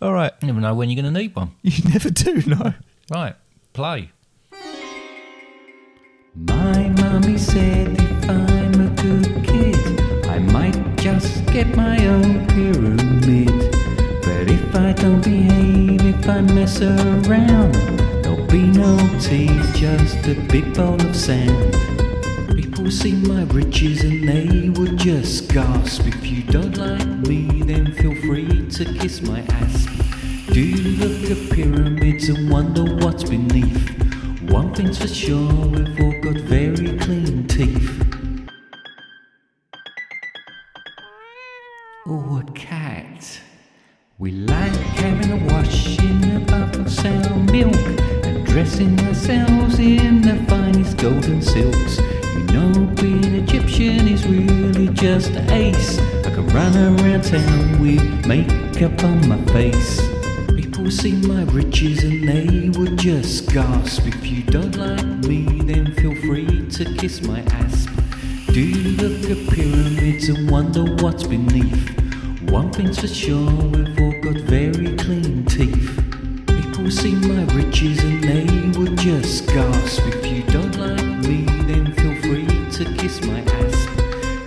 All 0.00 0.12
right. 0.12 0.32
you 0.40 0.46
never 0.46 0.60
know 0.60 0.74
when 0.74 0.88
you're 0.90 1.00
going 1.02 1.12
to 1.12 1.20
need 1.20 1.34
one. 1.34 1.52
You 1.62 1.90
never 1.90 2.10
do 2.10 2.42
know. 2.46 2.74
Right, 3.10 3.34
play. 3.72 4.10
My 6.34 6.88
mommy 6.88 7.36
said 7.36 7.88
if 8.00 8.30
I'm 8.30 8.80
a 8.80 8.90
good 9.02 9.44
kid, 9.44 10.26
I 10.26 10.38
might 10.38 10.96
just 10.96 11.44
get 11.46 11.66
my 11.76 12.06
own 12.06 12.46
pyramid. 12.46 13.48
But 14.22 14.48
if 14.48 14.74
I 14.74 14.92
don't 14.92 15.22
behave, 15.22 16.00
if 16.06 16.28
I 16.28 16.40
mess 16.40 16.80
around, 16.80 17.74
there'll 18.22 18.46
be 18.46 18.62
no 18.62 18.96
tea, 19.20 19.48
just 19.74 20.26
a 20.26 20.34
big 20.50 20.72
bowl 20.74 20.94
of 21.02 21.14
sand. 21.14 21.91
People 22.82 22.98
see 22.98 23.12
my 23.12 23.44
riches 23.44 24.02
and 24.02 24.28
they 24.28 24.68
would 24.70 24.96
just 24.98 25.48
gasp. 25.52 26.04
If 26.04 26.26
you 26.26 26.42
don't 26.42 26.76
like 26.76 27.06
me, 27.28 27.62
then 27.62 27.92
feel 27.92 28.12
free 28.22 28.68
to 28.70 28.84
kiss 28.98 29.22
my 29.22 29.38
ass. 29.38 29.86
Do 30.48 30.60
you 30.60 30.96
look 30.98 31.30
at 31.30 31.52
pyramids 31.52 32.28
and 32.28 32.50
wonder 32.50 32.82
what's 32.96 33.22
beneath? 33.22 33.88
One 34.50 34.74
thing's 34.74 34.98
for 34.98 35.06
sure, 35.06 35.52
we've 35.52 36.00
all 36.00 36.20
got 36.22 36.42
very 36.42 36.98
clean 36.98 37.46
teeth. 37.46 38.04
Oh, 42.08 42.42
a 42.44 42.50
cat. 42.50 43.40
We 44.18 44.32
like 44.32 44.72
having 44.72 45.30
a 45.30 45.54
wash 45.54 46.00
in 46.00 46.36
a 46.36 46.40
bath 46.40 46.74
of 46.80 46.90
sour 46.90 47.36
milk 47.44 47.76
and 48.24 48.44
dressing 48.44 48.98
ourselves 49.06 49.78
in 49.78 50.20
the 50.20 50.44
finest 50.48 50.96
golden 50.96 51.40
silks. 51.40 52.00
Just 55.02 55.32
ace. 55.50 55.98
I 56.24 56.30
can 56.30 56.46
run 56.50 56.76
around 56.76 57.24
town 57.24 57.82
with 57.82 58.24
makeup 58.24 59.02
on 59.02 59.28
my 59.28 59.36
face. 59.46 60.00
People 60.54 60.92
see 60.92 61.14
my 61.26 61.42
riches 61.42 62.04
and 62.04 62.28
they 62.28 62.68
would 62.78 62.98
just 62.98 63.52
gasp. 63.52 64.06
If 64.06 64.24
you 64.24 64.44
don't 64.44 64.76
like 64.76 65.04
me, 65.28 65.42
then 65.62 65.92
feel 65.96 66.14
free 66.22 66.68
to 66.68 66.84
kiss 66.94 67.20
my 67.22 67.40
ass. 67.40 67.88
Do 68.52 68.60
you 68.60 68.96
look 68.96 69.28
at 69.28 69.52
pyramids 69.52 70.28
and 70.28 70.48
wonder 70.48 70.84
what's 71.02 71.24
beneath? 71.24 71.98
One 72.48 72.70
thing's 72.72 73.00
for 73.00 73.08
sure, 73.08 73.50
we've 73.50 73.98
all 73.98 74.20
got 74.20 74.40
very 74.42 74.96
clean 74.98 75.44
teeth. 75.46 75.96
People 76.46 76.92
see 76.92 77.16
my 77.16 77.42
riches 77.56 77.98
and 78.04 78.22
they 78.22 78.78
would 78.78 78.96
just 78.98 79.48
gasp. 79.48 80.00
If 80.06 80.26
you 80.26 80.44
don't 80.44 80.76
like 80.76 81.26
me, 81.26 81.44
then 81.66 81.92
feel 81.94 82.14
free 82.22 82.46
to 82.46 82.84
kiss 82.96 83.20
my 83.22 83.40
ass. 83.40 83.71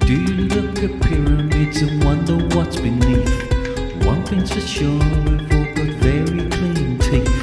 Do 0.05 0.13
you 0.13 0.47
look 0.49 0.83
at 0.83 1.01
pyramids 1.01 1.81
and 1.81 2.03
wonder 2.03 2.37
what's 2.55 2.75
beneath? 2.75 4.05
One 4.05 4.23
thing's 4.23 4.53
for 4.53 4.61
sure, 4.61 4.99
we've 4.99 5.51
all 5.51 5.65
got 5.73 5.89
very 5.97 6.47
clean 6.47 6.99
teeth. 6.99 7.41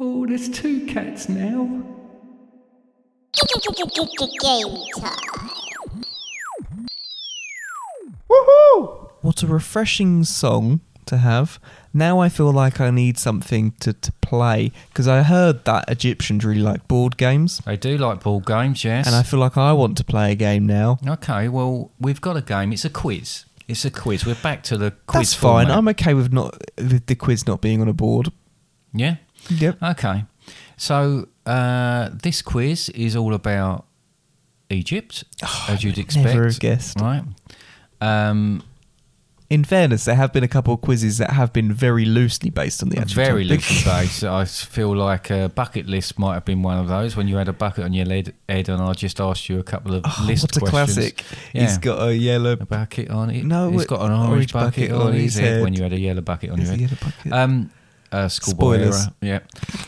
Oh, 0.00 0.24
there's 0.26 0.48
two 0.48 0.86
cats 0.86 1.28
now. 1.28 1.82
Game 4.40 4.76
time. 4.96 6.04
What 9.20 9.42
a 9.42 9.46
refreshing 9.46 10.24
song 10.24 10.80
to 11.04 11.18
have. 11.18 11.60
Now 11.96 12.18
I 12.18 12.28
feel 12.28 12.50
like 12.52 12.80
I 12.80 12.90
need 12.90 13.16
something 13.18 13.70
to, 13.80 13.92
to 13.92 14.12
play 14.20 14.72
because 14.88 15.06
I 15.06 15.22
heard 15.22 15.64
that 15.64 15.88
Egyptians 15.88 16.44
really 16.44 16.60
like 16.60 16.86
board 16.88 17.16
games, 17.16 17.62
They 17.64 17.76
do 17.76 17.96
like 17.96 18.20
board 18.22 18.44
games, 18.46 18.82
yes. 18.84 19.06
and 19.06 19.14
I 19.14 19.22
feel 19.22 19.38
like 19.38 19.56
I 19.56 19.72
want 19.72 19.96
to 19.98 20.04
play 20.04 20.32
a 20.32 20.34
game 20.34 20.66
now. 20.66 20.98
okay, 21.06 21.48
well, 21.48 21.92
we've 22.00 22.20
got 22.20 22.36
a 22.36 22.42
game. 22.42 22.72
It's 22.72 22.84
a 22.84 22.90
quiz. 22.90 23.44
It's 23.68 23.84
a 23.84 23.90
quiz. 23.90 24.26
We're 24.26 24.34
back 24.34 24.62
to 24.64 24.76
the 24.76 24.90
quiz. 25.06 25.30
That's 25.30 25.34
fine. 25.34 25.66
format. 25.66 25.78
I'm 25.78 25.88
okay 25.88 26.14
with 26.14 26.32
not 26.32 26.58
with 26.76 27.06
the 27.06 27.14
quiz 27.14 27.46
not 27.46 27.60
being 27.60 27.80
on 27.80 27.88
a 27.88 27.94
board. 27.94 28.30
Yeah. 28.92 29.16
Yep. 29.48 29.82
Okay. 29.82 30.24
So 30.76 31.28
uh, 31.46 32.10
this 32.12 32.42
quiz 32.42 32.88
is 32.90 33.14
all 33.16 33.32
about 33.34 33.86
Egypt, 34.68 35.24
as 35.68 35.84
you'd 35.84 35.98
expect. 35.98 36.26
Oh, 36.26 36.32
never 36.32 36.44
have 36.46 36.58
guessed. 36.60 37.00
Right. 37.00 37.22
Um, 38.00 38.62
In 39.50 39.62
fairness, 39.62 40.06
there 40.06 40.14
have 40.14 40.32
been 40.32 40.42
a 40.42 40.48
couple 40.48 40.72
of 40.72 40.80
quizzes 40.80 41.18
that 41.18 41.30
have 41.30 41.52
been 41.52 41.70
very 41.70 42.06
loosely 42.06 42.48
based 42.48 42.82
on 42.82 42.88
the 42.88 42.98
actual 42.98 43.22
very 43.24 43.44
topic. 43.46 43.60
loosely 43.70 43.92
based. 43.92 44.24
I 44.24 44.44
feel 44.46 44.96
like 44.96 45.28
a 45.30 45.50
bucket 45.50 45.86
list 45.86 46.18
might 46.18 46.32
have 46.34 46.46
been 46.46 46.62
one 46.62 46.78
of 46.78 46.88
those 46.88 47.14
when 47.14 47.28
you 47.28 47.36
had 47.36 47.48
a 47.48 47.52
bucket 47.52 47.84
on 47.84 47.92
your 47.92 48.06
head, 48.06 48.34
and 48.48 48.70
I 48.82 48.92
just 48.94 49.20
asked 49.20 49.50
you 49.50 49.58
a 49.58 49.62
couple 49.62 49.94
of 49.94 50.02
Oh, 50.06 50.24
list 50.26 50.44
what 50.44 50.56
a 50.56 50.60
questions. 50.60 50.94
classic! 51.12 51.24
Yeah. 51.52 51.60
He's 51.62 51.76
got 51.78 52.08
a 52.08 52.16
yellow. 52.16 52.52
a 52.52 52.56
bucket 52.64 53.10
on 53.10 53.28
it. 53.30 53.44
No, 53.44 53.70
he's 53.70 53.84
got 53.84 54.00
an 54.00 54.12
orange, 54.12 54.30
orange 54.30 54.52
bucket, 54.54 54.90
on 54.90 55.12
his 55.12 55.36
head, 55.36 55.62
when 55.62 55.74
you 55.74 55.82
had 55.82 55.92
a 55.92 56.00
yellow 56.00 56.22
bucket 56.22 56.50
on 56.50 56.60
your 56.60 56.74
head. 56.74 56.98
bucket. 56.98 57.32
Um, 57.32 57.70
uh, 58.14 58.28
schoolboy 58.28 58.76
Spoilers. 58.76 59.06
era. 59.22 59.40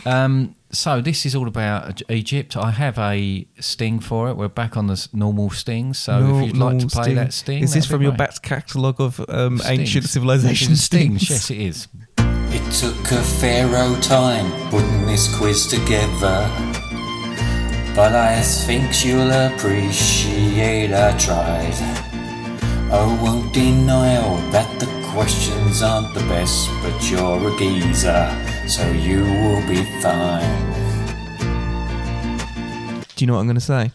Yeah. 0.05 0.25
Um, 0.25 0.55
so 0.73 1.01
this 1.01 1.25
is 1.25 1.35
all 1.35 1.47
about 1.49 2.03
Egypt. 2.11 2.57
I 2.57 2.71
have 2.73 2.99
a 2.99 3.47
sting 3.61 4.01
for 4.01 4.29
it. 4.29 4.37
We're 4.37 4.49
back 4.49 4.77
on 4.77 4.89
the 4.89 5.09
normal 5.13 5.51
stings. 5.51 5.99
So 5.99 6.21
Nor- 6.21 6.41
if 6.43 6.47
you'd 6.49 6.57
like 6.57 6.79
to 6.79 6.87
normal 6.87 6.89
play 6.91 7.03
sting. 7.05 7.15
that 7.15 7.33
sting, 7.33 7.63
is 7.63 7.73
this 7.73 7.87
from 7.87 8.03
your 8.03 8.11
great. 8.13 8.19
back 8.19 8.43
catalogue 8.43 9.01
of 9.01 9.21
um, 9.29 9.61
ancient 9.65 10.07
civilization 10.07 10.77
stings? 10.77 11.23
stings? 11.29 11.31
Yes, 11.31 11.51
it 11.51 11.59
is. 11.59 11.89
It 12.59 12.73
took 12.73 13.13
a 13.13 13.23
pharaoh 13.23 13.99
time 14.01 14.51
putting 14.71 15.07
this 15.07 15.35
quiz 15.37 15.67
together. 15.67 16.51
But 17.95 18.15
I 18.15 18.43
think 18.67 19.05
you'll 19.05 19.31
appreciate 19.31 20.93
I 20.93 21.17
tried. 21.17 21.75
I 22.93 23.03
won't 23.23 23.53
deny 23.55 24.17
that 24.53 24.69
the 24.81 24.87
questions 25.17 25.83
aren't 25.83 26.13
the 26.13 26.21
best, 26.29 26.69
but 26.83 27.11
you're 27.11 27.49
a 27.49 27.59
geezer, 27.59 28.69
so 28.69 28.87
you 28.91 29.23
will 29.23 29.67
be 29.67 29.83
fine. 30.03 30.71
Do 33.17 33.25
you 33.25 33.27
know 33.27 33.33
what 33.33 33.41
I'm 33.41 33.47
going 33.47 33.55
to 33.55 33.61
say? 33.63 33.93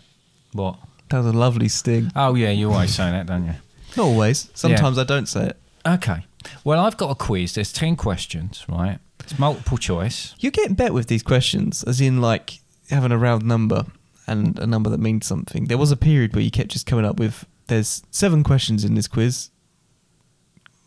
What? 0.54 0.80
That 1.10 1.18
was 1.18 1.28
a 1.28 1.32
lovely 1.32 1.68
sting. 1.68 2.12
Oh 2.16 2.34
yeah, 2.34 2.50
you 2.50 2.72
always 2.72 2.96
say 2.96 3.12
that, 3.12 3.28
don't 3.28 3.46
you? 3.46 3.54
Not 3.96 4.04
always. 4.06 4.50
Sometimes 4.56 4.98
I 4.98 5.04
don't 5.04 5.28
say 5.28 5.50
it. 5.50 5.58
Okay. 5.86 6.26
Well, 6.64 6.84
I've 6.84 6.98
got 6.98 7.12
a 7.12 7.16
quiz. 7.16 7.54
There's 7.54 7.72
ten 7.72 7.96
questions, 7.96 8.66
right? 8.68 8.98
It's 9.20 9.38
multiple 9.38 9.78
choice. 9.78 10.34
You're 10.40 10.52
getting 10.52 10.74
bet 10.74 10.92
with 10.92 11.06
these 11.06 11.22
questions, 11.22 11.84
as 11.84 12.02
in 12.02 12.20
like 12.20 12.62
having 12.90 13.12
a 13.12 13.18
round 13.20 13.46
number 13.46 13.86
and 14.26 14.58
a 14.58 14.66
number 14.66 14.90
that 14.90 15.00
means 15.00 15.28
something. 15.28 15.66
There 15.66 15.78
was 15.78 15.92
a 15.92 15.98
period 15.98 16.34
where 16.34 16.44
you 16.44 16.50
kept 16.50 16.72
just 16.72 16.88
coming 16.88 17.06
up 17.06 17.20
with 17.20 17.46
there's 17.68 18.02
seven 18.10 18.44
questions 18.44 18.84
in 18.84 18.96
this 18.96 19.08
quiz 19.08 19.51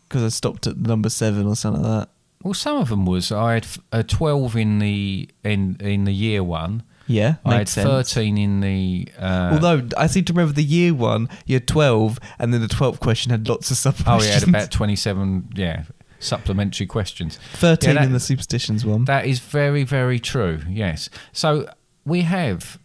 because 0.07 0.23
I 0.23 0.29
stopped 0.29 0.67
at 0.67 0.77
number 0.77 1.09
seven 1.09 1.47
or 1.47 1.55
something 1.55 1.83
like 1.83 2.01
that. 2.01 2.09
Well, 2.43 2.53
some 2.53 2.77
of 2.77 2.89
them 2.89 3.05
was 3.05 3.31
I 3.31 3.55
had 3.55 3.67
a 3.91 4.03
twelve 4.03 4.55
in 4.55 4.79
the 4.79 5.29
in 5.43 5.77
in 5.79 6.03
the 6.05 6.13
year 6.13 6.43
one. 6.43 6.83
Yeah, 7.07 7.35
I 7.45 7.55
had 7.57 7.69
sense. 7.69 7.87
thirteen 7.87 8.37
in 8.37 8.61
the. 8.61 9.07
Uh, 9.19 9.51
Although 9.53 9.87
I 9.95 10.07
seem 10.07 10.25
to 10.25 10.33
remember 10.33 10.53
the 10.53 10.63
year 10.63 10.93
one, 10.93 11.29
you 11.45 11.55
had 11.55 11.67
twelve, 11.67 12.19
and 12.39 12.53
then 12.53 12.61
the 12.61 12.67
twelfth 12.67 12.99
question 12.99 13.29
had 13.31 13.47
lots 13.47 13.69
of 13.69 13.77
sub 13.77 13.95
oh, 14.07 14.21
yeah, 14.23 14.33
had 14.33 14.47
about 14.47 14.71
twenty-seven. 14.71 15.49
Yeah, 15.55 15.83
supplementary 16.19 16.87
questions. 16.87 17.37
thirteen 17.53 17.89
Yeah, 17.91 18.01
that- 18.01 18.05
in 18.07 18.13
the 18.13 18.19
superstitions 18.19 18.85
one. 18.85 19.05
That 19.05 19.25
is 19.25 19.39
very, 19.39 19.83
very 19.83 20.19
true. 20.19 20.61
Yes. 20.67 21.09
So 21.31 21.67
we 22.05 22.21
have 22.21 22.79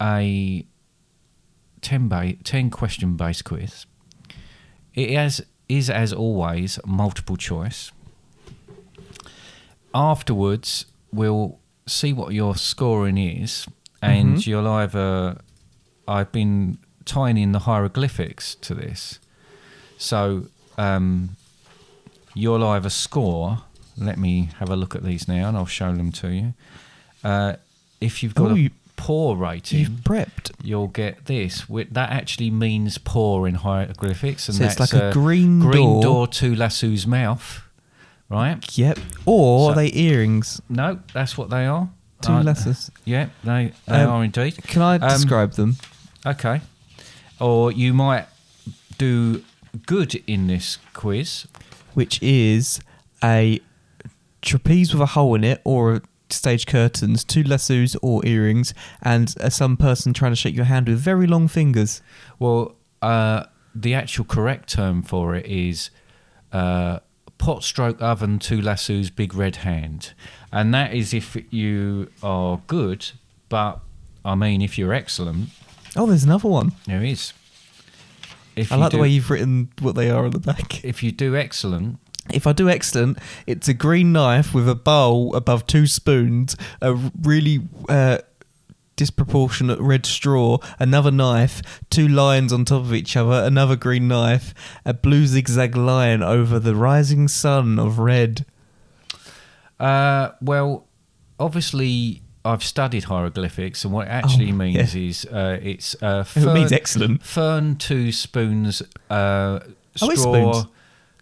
a 0.00 0.66
10, 1.82 2.08
ba- 2.08 2.34
10 2.42 2.70
question 2.70 3.16
based 3.16 3.44
quiz. 3.44 3.86
It 4.94 5.10
has, 5.10 5.44
is, 5.68 5.88
as 5.90 6.12
always, 6.12 6.78
multiple 6.86 7.36
choice. 7.36 7.90
Afterwards, 9.94 10.86
we'll 11.12 11.58
see 11.86 12.12
what 12.12 12.32
your 12.34 12.56
scoring 12.56 13.18
is, 13.18 13.66
and 14.02 14.44
you'll 14.46 14.66
either. 14.68 15.38
I've 16.06 16.32
been 16.32 16.78
tying 17.04 17.36
in 17.38 17.52
the 17.52 17.60
hieroglyphics 17.60 18.54
to 18.56 18.74
this. 18.74 19.18
So 19.96 20.46
um, 20.76 21.36
you'll 22.34 22.64
either 22.64 22.90
score. 22.90 23.58
Let 23.96 24.18
me 24.18 24.50
have 24.58 24.68
a 24.70 24.76
look 24.76 24.94
at 24.96 25.02
these 25.04 25.28
now, 25.28 25.48
and 25.48 25.56
I'll 25.56 25.64
show 25.66 25.94
them 25.94 26.10
to 26.12 26.28
you. 26.28 26.54
Uh, 27.22 27.54
if 28.00 28.22
you've 28.22 28.34
got 28.34 28.50
Oh, 28.50 28.54
a 28.54 28.58
you- 28.58 28.70
poor 28.96 29.36
rating, 29.36 29.78
You've 29.80 29.90
prepped. 30.04 30.52
you'll 30.62 30.88
get 30.88 31.26
this. 31.26 31.64
That 31.68 32.10
actually 32.10 32.50
means 32.50 32.98
poor 32.98 33.46
in 33.46 33.56
hieroglyphics, 33.56 34.48
and 34.48 34.56
So 34.58 34.64
it's 34.64 34.80
like 34.80 34.92
a 34.92 35.12
green 35.12 35.60
green 35.60 35.72
door. 36.00 36.02
door 36.02 36.26
to 36.28 36.54
Lasso's 36.54 37.06
mouth, 37.06 37.62
right? 38.28 38.58
Yep. 38.78 38.98
Or 39.26 39.66
So- 39.68 39.72
are 39.72 39.74
they 39.76 39.92
earrings? 39.92 40.60
No, 40.68 41.00
that's 41.12 41.36
what 41.36 41.50
they 41.50 41.66
are. 41.66 41.88
Two 42.22 42.32
Uh. 42.32 42.54
Yeah, 43.04 43.26
they 43.44 43.72
they 43.86 44.00
Um, 44.02 44.10
are 44.10 44.24
indeed. 44.24 44.56
Can 44.66 44.80
I 44.82 44.94
Um, 44.94 45.00
describe 45.10 45.52
them? 45.54 45.76
Okay. 46.24 46.62
Or 47.38 47.70
you 47.72 47.92
might 47.92 48.26
do 48.96 49.42
good 49.86 50.14
in 50.26 50.46
this 50.46 50.78
quiz. 50.94 51.46
Which 51.92 52.20
is 52.22 52.80
a 53.22 53.60
trapeze 54.42 54.92
with 54.92 55.02
a 55.02 55.06
hole 55.06 55.34
in 55.34 55.44
it, 55.44 55.60
or 55.64 56.02
stage 56.34 56.66
curtains, 56.66 57.24
two 57.24 57.42
lassos 57.42 57.96
or 58.02 58.24
earrings, 58.26 58.74
and 59.02 59.34
uh, 59.40 59.48
some 59.50 59.76
person 59.76 60.12
trying 60.12 60.32
to 60.32 60.36
shake 60.36 60.54
your 60.54 60.64
hand 60.66 60.88
with 60.88 60.98
very 60.98 61.26
long 61.26 61.48
fingers. 61.48 62.02
Well, 62.38 62.76
uh, 63.02 63.44
the 63.74 63.94
actual 63.94 64.24
correct 64.24 64.68
term 64.70 65.02
for 65.02 65.34
it 65.34 65.46
is 65.46 65.90
uh, 66.52 67.00
pot 67.38 67.64
stroke 67.64 68.00
oven 68.00 68.38
to 68.40 68.60
Lasso's 68.60 69.10
big 69.10 69.34
red 69.34 69.56
hand. 69.56 70.12
And 70.52 70.72
that 70.74 70.94
is 70.94 71.12
if 71.12 71.36
you 71.52 72.10
are 72.22 72.60
good, 72.66 73.10
but 73.48 73.80
I 74.24 74.34
mean, 74.34 74.62
if 74.62 74.78
you're 74.78 74.92
excellent, 74.94 75.48
Oh, 75.96 76.06
there's 76.06 76.24
another 76.24 76.48
one. 76.48 76.72
there 76.86 77.02
is. 77.04 77.32
If 78.56 78.70
I 78.72 78.76
like 78.76 78.92
the 78.92 78.98
way 78.98 79.08
you've 79.08 79.30
written 79.30 79.70
what 79.80 79.96
they 79.96 80.10
are 80.10 80.24
on 80.24 80.30
the 80.30 80.38
back. 80.38 80.84
If 80.84 81.02
you 81.02 81.10
do 81.10 81.34
excellent, 81.36 81.98
If 82.32 82.46
I 82.46 82.52
do 82.52 82.68
excellent, 82.68 83.18
it's 83.46 83.68
a 83.68 83.74
green 83.74 84.12
knife 84.12 84.54
with 84.54 84.68
a 84.68 84.74
bowl 84.74 85.34
above 85.36 85.66
two 85.66 85.86
spoons, 85.86 86.56
a 86.80 86.94
really 87.22 87.60
uh, 87.88 88.18
disproportionate 88.96 89.78
red 89.80 90.06
straw, 90.06 90.58
another 90.78 91.10
knife, 91.10 91.60
two 91.90 92.08
lions 92.08 92.52
on 92.52 92.64
top 92.64 92.80
of 92.82 92.94
each 92.94 93.16
other, 93.16 93.44
another 93.44 93.76
green 93.76 94.08
knife, 94.08 94.54
a 94.84 94.94
blue 94.94 95.26
zigzag 95.26 95.76
line 95.76 96.22
over 96.22 96.58
the 96.58 96.74
rising 96.74 97.28
sun 97.28 97.78
of 97.78 97.98
red. 97.98 98.46
Uh, 99.78 100.30
well, 100.40 100.86
obviously, 101.38 102.22
I've 102.44 102.62
studied 102.64 103.04
hieroglyphics, 103.04 103.84
and 103.84 103.92
what 103.92 104.06
it 104.06 104.10
actually 104.10 104.50
Oh, 104.50 104.54
means 104.54 104.94
yeah. 104.94 105.00
is 105.08 105.24
uh, 105.26 105.58
it's 105.62 105.96
uh, 106.02 106.24
It 106.36 106.54
means 106.54 106.72
excellent. 106.72 107.22
Fern 107.22 107.76
two 107.76 108.12
spoons, 108.12 108.82
uh, 109.10 109.60
Oh, 110.02 110.10
straw 110.10 110.14
spoons. 110.14 110.66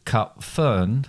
Cup 0.04 0.42
fern, 0.42 1.06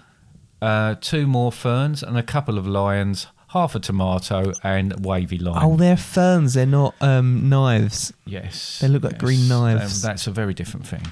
uh, 0.61 0.95
two 1.01 1.27
more 1.27 1.51
ferns, 1.51 2.03
and 2.03 2.17
a 2.17 2.23
couple 2.23 2.57
of 2.57 2.65
lions 2.67 3.27
half 3.49 3.75
a 3.75 3.79
tomato, 3.79 4.51
and 4.63 5.05
wavy 5.05 5.37
lime. 5.37 5.63
Oh, 5.63 5.75
they're 5.77 5.95
ferns. 5.97 6.55
They're 6.55 6.65
not 6.65 6.95
um, 7.01 7.49
knives. 7.49 8.11
Yes, 8.25 8.79
They 8.79 8.87
look 8.87 9.03
like 9.03 9.19
green 9.19 9.51
Um, 9.51 9.75
knives. 9.75 10.01
that's 10.01 10.25
a 10.25 10.31
very 10.31 10.55
different 10.55 10.87
thing. 10.87 11.05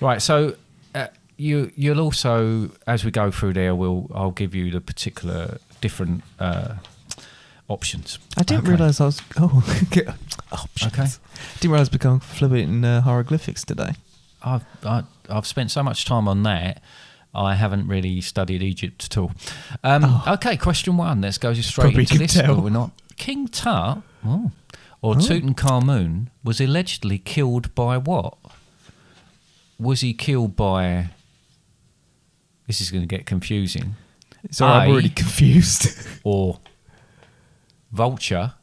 Right. 0.00 0.20
So 0.20 0.56
uh, 0.94 1.06
you 1.36 1.70
you'll 1.76 2.00
also, 2.00 2.70
as 2.86 3.04
we 3.04 3.10
go 3.12 3.30
through 3.30 3.52
there, 3.52 3.74
we'll 3.76 4.10
I'll 4.14 4.32
give 4.32 4.54
you 4.56 4.70
the 4.72 4.80
particular 4.80 5.58
different 5.80 6.24
uh, 6.40 6.74
options. 7.68 8.18
I 8.36 8.42
didn't 8.42 8.64
Okay. 8.64 8.72
realise 8.72 9.00
I 9.00 9.04
was. 9.06 9.22
Oh, 9.38 9.62
options. 10.52 10.92
Okay. 10.92 11.06
Didn't 11.60 11.70
realise 11.72 11.88
we 11.90 11.98
become 11.98 12.20
fluent 12.20 12.62
in 12.70 12.84
uh, 12.84 13.00
hieroglyphics 13.02 13.64
today. 13.64 13.94
I've 14.42 14.64
I, 14.84 15.04
I've 15.30 15.46
spent 15.46 15.70
so 15.70 15.82
much 15.82 16.04
time 16.04 16.28
on 16.28 16.42
that. 16.42 16.82
I 17.34 17.54
haven't 17.54 17.88
really 17.88 18.20
studied 18.20 18.62
Egypt 18.62 19.04
at 19.04 19.18
all. 19.18 19.32
Um, 19.82 20.22
Okay, 20.26 20.56
question 20.56 20.96
one. 20.96 21.20
Let's 21.20 21.38
go 21.38 21.52
straight 21.54 21.84
Oh. 21.84 21.88
Probably 21.88 22.02
into 22.02 22.18
this. 22.18 22.34
tell. 22.34 22.60
We're 22.60 22.70
not 22.70 22.90
King 23.16 23.48
Tut 23.48 23.98
oh, 24.24 24.50
or 25.02 25.14
Tutankhamun 25.14 26.28
was 26.42 26.60
allegedly 26.60 27.18
killed 27.18 27.74
by 27.74 27.98
what? 27.98 28.36
Was 29.78 30.00
he 30.00 30.14
killed 30.14 30.56
by? 30.56 31.10
This 32.66 32.80
is 32.80 32.90
going 32.90 33.02
to 33.02 33.08
get 33.08 33.26
confusing. 33.26 33.96
Sorry, 34.50 34.72
I'm 34.84 34.90
already 34.90 35.08
confused. 35.10 35.88
Or 36.24 36.58
vulture, 37.92 38.54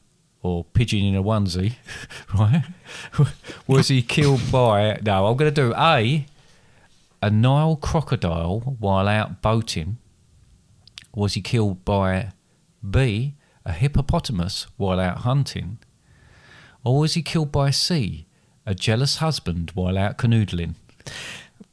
or 0.41 0.63
pigeon 0.65 1.03
in 1.03 1.15
a 1.15 1.21
onesie, 1.23 1.73
right? 2.33 2.63
was 3.67 3.87
he 3.89 4.01
killed 4.01 4.41
by? 4.51 4.99
No, 5.05 5.27
I'm 5.27 5.37
going 5.37 5.53
to 5.53 5.61
do 5.61 5.73
a 5.77 6.25
a 7.21 7.29
Nile 7.29 7.75
crocodile 7.75 8.75
while 8.79 9.07
out 9.07 9.41
boating. 9.41 9.97
Was 11.15 11.33
he 11.33 11.41
killed 11.41 11.83
by 11.85 12.31
B 12.89 13.35
a 13.65 13.73
hippopotamus 13.73 14.67
while 14.77 14.99
out 14.99 15.19
hunting, 15.19 15.77
or 16.83 16.99
was 16.99 17.13
he 17.15 17.21
killed 17.21 17.51
by 17.51 17.69
C 17.69 18.25
a 18.65 18.73
jealous 18.73 19.17
husband 19.17 19.71
while 19.73 19.97
out 19.97 20.17
canoodling? 20.17 20.75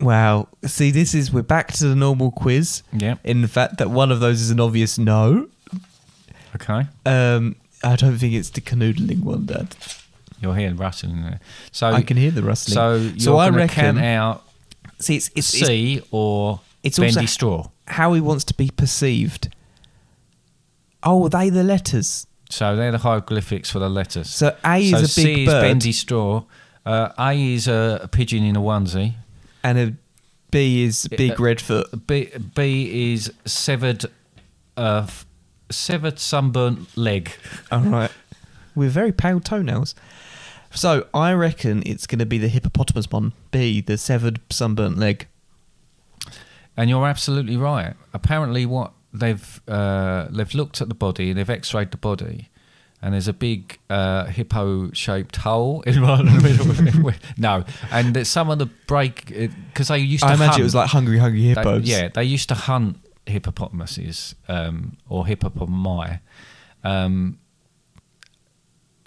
wow. 0.01 0.49
See, 0.65 0.91
this 0.91 1.15
is 1.15 1.33
we're 1.33 1.43
back 1.43 1.73
to 1.75 1.87
the 1.89 1.95
normal 1.97 2.31
quiz. 2.31 2.83
Yeah. 2.93 3.17
In 3.25 3.43
the 3.43 3.49
fact 3.49 3.79
that 3.79 3.91
one 3.91 4.11
of 4.13 4.21
those 4.21 4.41
is 4.41 4.51
an 4.51 4.61
obvious 4.61 4.99
no. 4.99 5.49
Okay. 6.57 6.87
Um, 7.07 7.57
I 7.85 7.95
don't 7.97 8.19
think 8.19 8.35
it's 8.35 8.51
the 8.51 8.61
canoodling 8.61 9.23
one, 9.23 9.47
Dad. 9.47 9.77
You're 10.41 10.55
hearing 10.57 10.77
rustling 10.77 11.23
there. 11.23 11.41
So 11.73 11.89
I 11.89 12.03
can 12.03 12.17
hear 12.17 12.31
the 12.31 12.43
rustling. 12.43 12.75
So 12.75 13.19
So 13.19 13.37
I 13.37 13.49
reckon- 13.51 13.97
count 13.97 13.99
out 13.99 14.45
See, 15.01 15.17
it's 15.17 15.31
it's, 15.35 15.47
C 15.49 16.03
or 16.11 16.61
it's 16.83 16.99
bendy 16.99 17.27
straw. 17.27 17.71
how 17.87 18.13
he 18.15 18.21
wants 18.21 18.45
to 18.45 18.55
be 18.55 18.71
perceived. 18.71 19.55
Oh, 21.03 21.27
are 21.27 21.29
they 21.29 21.51
the 21.51 21.63
letters? 21.63 22.27
So 22.51 22.75
they're 22.77 22.91
the 22.93 22.99
hieroglyphics 22.99 23.71
for 23.71 23.79
the 23.79 23.89
letters. 23.89 24.29
So 24.31 24.57
A 24.65 24.91
So 24.91 24.97
is 24.99 25.03
a 25.03 25.09
C 25.09 25.25
big 25.25 25.39
is 25.41 25.47
bird, 25.53 25.61
bendy 25.63 25.93
straw. 25.93 26.45
Uh, 26.85 27.13
A 27.19 27.33
is 27.55 27.69
a, 27.69 28.01
a 28.03 28.09
pigeon 28.09 28.43
in 28.43 28.57
a 28.57 28.61
onesie. 28.61 29.15
and 29.63 29.79
a 29.79 29.95
B 30.51 30.83
is 30.83 31.07
big 31.09 31.33
Uh, 31.33 31.37
redfoot. 31.37 32.07
B, 32.07 32.31
B 32.55 33.13
is 33.13 33.31
severed, 33.45 34.07
uh, 34.79 35.07
severed 35.71 36.19
sunburnt 36.19 36.97
leg. 36.97 37.31
All 37.71 37.81
right, 37.83 38.11
with 38.75 38.91
very 38.93 39.13
pale 39.13 39.41
toenails. 39.41 39.95
So 40.71 41.07
I 41.15 41.33
reckon 41.33 41.83
it's 41.87 42.07
going 42.07 42.19
to 42.19 42.27
be 42.27 42.39
the 42.39 42.49
hippopotamus 42.49 43.11
one. 43.11 43.33
B, 43.51 43.81
the 43.81 43.97
severed 43.99 44.41
sunburnt 44.51 44.99
leg. 44.99 45.27
And 46.77 46.89
you're 46.89 47.07
absolutely 47.07 47.57
right. 47.57 47.95
Apparently, 48.13 48.65
what 48.67 48.93
they've 49.13 49.61
uh, 49.67 50.27
they've 50.31 50.55
looked 50.55 50.81
at 50.81 50.89
the 50.89 50.95
body, 50.95 51.31
and 51.31 51.39
they've 51.39 51.51
X-rayed 51.51 51.91
the 51.91 51.97
body, 51.97 52.51
and 53.03 53.15
there's 53.15 53.27
a 53.27 53.33
big 53.33 53.79
uh, 53.91 54.27
hippo-shaped 54.27 55.37
hole 55.37 55.81
in 55.83 56.01
right 56.03 56.21
in 56.21 56.27
the 56.27 56.41
middle. 56.41 56.71
Of 56.71 56.87
it. 57.09 57.15
No, 57.37 57.65
and 57.91 58.25
some 58.27 58.49
of 58.51 58.59
the 58.61 58.67
break 58.87 59.27
because 59.73 59.89
they 59.89 59.99
used 59.99 60.23
to. 60.23 60.29
I 60.31 60.35
imagine 60.35 60.51
hunt- 60.51 60.61
it 60.61 60.65
was 60.65 60.75
like 60.77 60.91
hungry, 60.91 61.19
hungry 61.19 61.41
they- 61.41 61.49
hippos. 61.49 61.89
yeah, 61.89 62.09
they 62.15 62.25
used 62.25 62.49
to 62.51 62.55
hunt 62.55 62.99
hippopotamuses 63.27 64.35
um, 64.49 64.97
or 65.09 65.25
hippopotami, 65.25 66.21
um, 66.85 67.39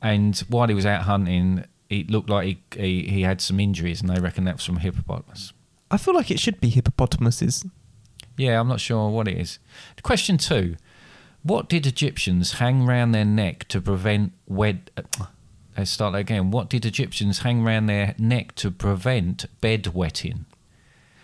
and 0.01 0.37
while 0.49 0.67
he 0.67 0.73
was 0.73 0.85
out 0.85 1.03
hunting, 1.03 1.65
it 1.89 2.09
looked 2.09 2.29
like 2.29 2.45
he, 2.75 3.03
he 3.03 3.07
he 3.09 3.21
had 3.21 3.41
some 3.41 3.59
injuries, 3.59 4.01
and 4.01 4.09
they 4.09 4.19
reckon 4.21 4.45
that 4.45 4.55
was 4.55 4.65
from 4.65 4.77
hippopotamus. 4.77 5.53
I 5.89 5.97
feel 5.97 6.15
like 6.15 6.31
it 6.31 6.39
should 6.39 6.61
be 6.61 6.69
hippopotamuses. 6.69 7.65
Yeah, 8.37 8.59
I'm 8.59 8.67
not 8.67 8.79
sure 8.79 9.09
what 9.09 9.27
it 9.27 9.37
is. 9.37 9.59
Question 10.03 10.37
two: 10.37 10.75
What 11.43 11.67
did 11.69 11.85
Egyptians 11.85 12.53
hang 12.53 12.85
round 12.85 13.13
their 13.13 13.25
neck 13.25 13.67
to 13.69 13.81
prevent 13.81 14.33
wed? 14.47 14.89
uh, 14.97 15.03
Let's 15.77 15.91
start 15.91 16.13
that 16.13 16.19
again. 16.19 16.51
What 16.51 16.69
did 16.69 16.85
Egyptians 16.85 17.39
hang 17.39 17.63
round 17.63 17.87
their 17.87 18.13
neck 18.17 18.55
to 18.55 18.71
prevent 18.71 19.45
bed 19.61 19.87
wetting? 19.93 20.45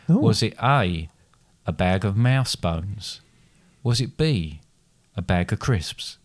Oh. 0.07 0.19
Was 0.19 0.41
it 0.41 0.55
A, 0.63 1.09
a 1.65 1.71
bag 1.73 2.05
of 2.05 2.15
mouse 2.15 2.55
bones? 2.55 3.19
Was 3.84 3.99
it 3.99 4.15
B, 4.17 4.61
a 5.17 5.21
bag 5.21 5.51
of 5.51 5.59
crisps? 5.59 6.17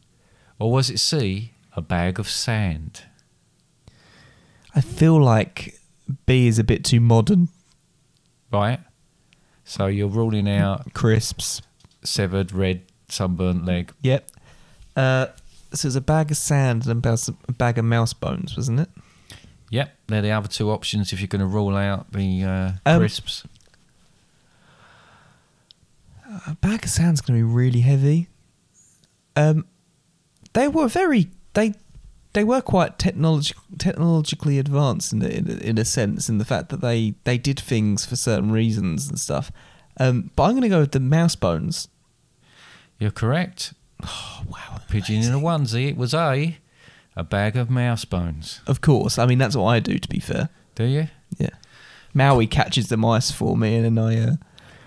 Or 0.61 0.71
was 0.71 0.89
it 0.89 0.99
C, 0.99 1.52
a 1.77 1.81
bag 1.83 2.19
of 2.19 2.29
sand? 2.29 3.03
I 4.75 4.81
feel 4.81 5.21
like 5.21 5.79
B 6.27 6.47
is 6.47 6.59
a 6.59 6.65
bit 6.65 6.85
too 6.85 7.01
modern. 7.01 7.49
Right? 8.53 8.81
So 9.65 9.87
you're 9.87 10.09
ruling 10.09 10.49
out 10.49 10.93
Crisps. 10.95 11.63
severed 12.03 12.53
red 12.53 12.83
sunburnt 13.09 13.65
leg. 13.65 13.93
Yep. 14.03 14.31
Uh, 14.97 15.27
so 15.73 15.89
it's 15.89 15.97
a 15.97 16.01
bag 16.01 16.31
of 16.31 16.37
sand 16.37 16.87
and 16.87 17.05
a 17.05 17.19
a 17.49 17.53
bag 17.53 17.79
of 17.79 17.85
mouse 17.85 18.13
bones, 18.13 18.57
wasn't 18.57 18.81
it? 18.81 18.91
Yep, 19.71 19.97
they're 20.09 20.21
the 20.21 20.31
other 20.33 20.49
two 20.49 20.71
options 20.71 21.15
if 21.15 21.21
you're 21.21 21.29
going 21.29 21.41
to 21.41 21.47
rule 21.47 21.75
out 21.77 22.13
the 22.13 22.45
uh, 22.45 22.73
Um, 22.85 22.99
crisps. 23.01 23.45
A 26.47 26.55
bag 26.57 26.85
of 26.85 26.91
sand's 26.91 27.21
going 27.23 27.39
to 27.41 27.47
be 27.47 27.51
really 27.53 27.81
heavy. 27.81 28.29
Um, 29.35 29.65
they 30.53 30.69
were 30.69 30.89
very 30.89 31.31
they 31.55 31.75
they 32.35 32.45
were 32.45 32.61
quite 32.63 32.99
technolog- 32.99 33.53
technologically 33.79 34.59
advanced 34.59 35.13
in, 35.13 35.23
a, 35.23 35.27
in, 35.29 35.51
a, 35.51 35.55
in 35.55 35.79
a 35.79 35.85
sense, 35.85 36.29
in 36.31 36.39
the 36.39 36.45
fact 36.45 36.71
that 36.71 36.81
they 36.81 37.15
they 37.25 37.39
did 37.39 37.61
things 37.61 38.05
for 38.07 38.17
certain 38.17 38.51
reasons 38.51 39.09
and 39.09 39.19
stuff. 39.21 39.53
Um, 39.99 40.31
but 40.37 40.45
I'm 40.45 40.53
going 40.53 40.63
to 40.63 40.69
go 40.71 40.81
with 40.81 40.93
the 40.93 41.01
mouse 41.01 41.37
bones. 41.37 41.89
You're 42.99 43.11
correct. 43.11 43.75
Oh 44.03 44.43
wow! 44.49 44.81
Pigeon 44.89 45.23
in 45.23 45.33
a 45.33 45.39
onesie. 45.39 45.89
It 45.89 45.97
was 45.97 46.15
A, 46.15 46.57
a 47.17 47.25
bag 47.25 47.57
of 47.57 47.69
mouse 47.71 48.05
bones. 48.05 48.61
Of 48.67 48.81
course, 48.81 49.19
I 49.19 49.27
mean 49.27 49.39
that's 49.39 49.57
what 49.57 49.67
I 49.67 49.81
do. 49.81 49.99
To 49.99 50.09
be 50.09 50.19
fair, 50.21 50.49
Do 50.75 50.85
you? 50.85 51.09
yeah. 51.39 51.51
Maui 52.15 52.47
catches 52.47 52.89
the 52.89 52.97
mice 52.97 53.31
for 53.31 53.57
me, 53.57 53.77
and 53.77 53.97
then 53.97 53.99
I 53.99 54.21
uh, 54.21 54.37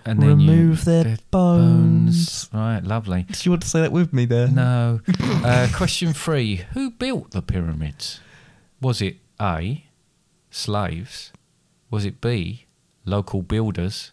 And 0.06 0.22
then 0.22 0.40
you- 0.40 0.52
remove 0.52 0.86
their 0.86 1.18
bones. 1.32 2.50
Right, 2.54 2.82
lovely. 2.84 3.24
Do 3.24 3.40
you 3.44 3.52
want 3.52 3.64
to 3.64 3.68
say 3.70 3.82
that 3.82 3.92
with 3.92 4.14
me 4.14 4.26
there? 4.26 4.48
No. 4.48 5.02
uh, 5.22 5.68
question 5.74 6.14
three: 6.14 6.58
Who 6.74 6.92
built 6.92 7.32
the 7.32 7.42
pyramids? 7.42 8.20
Was 8.82 9.02
it 9.02 9.18
A, 9.42 9.86
slaves? 10.52 11.32
Was 11.90 12.06
it 12.06 12.22
B, 12.22 12.66
local 13.06 13.42
builders? 13.42 14.12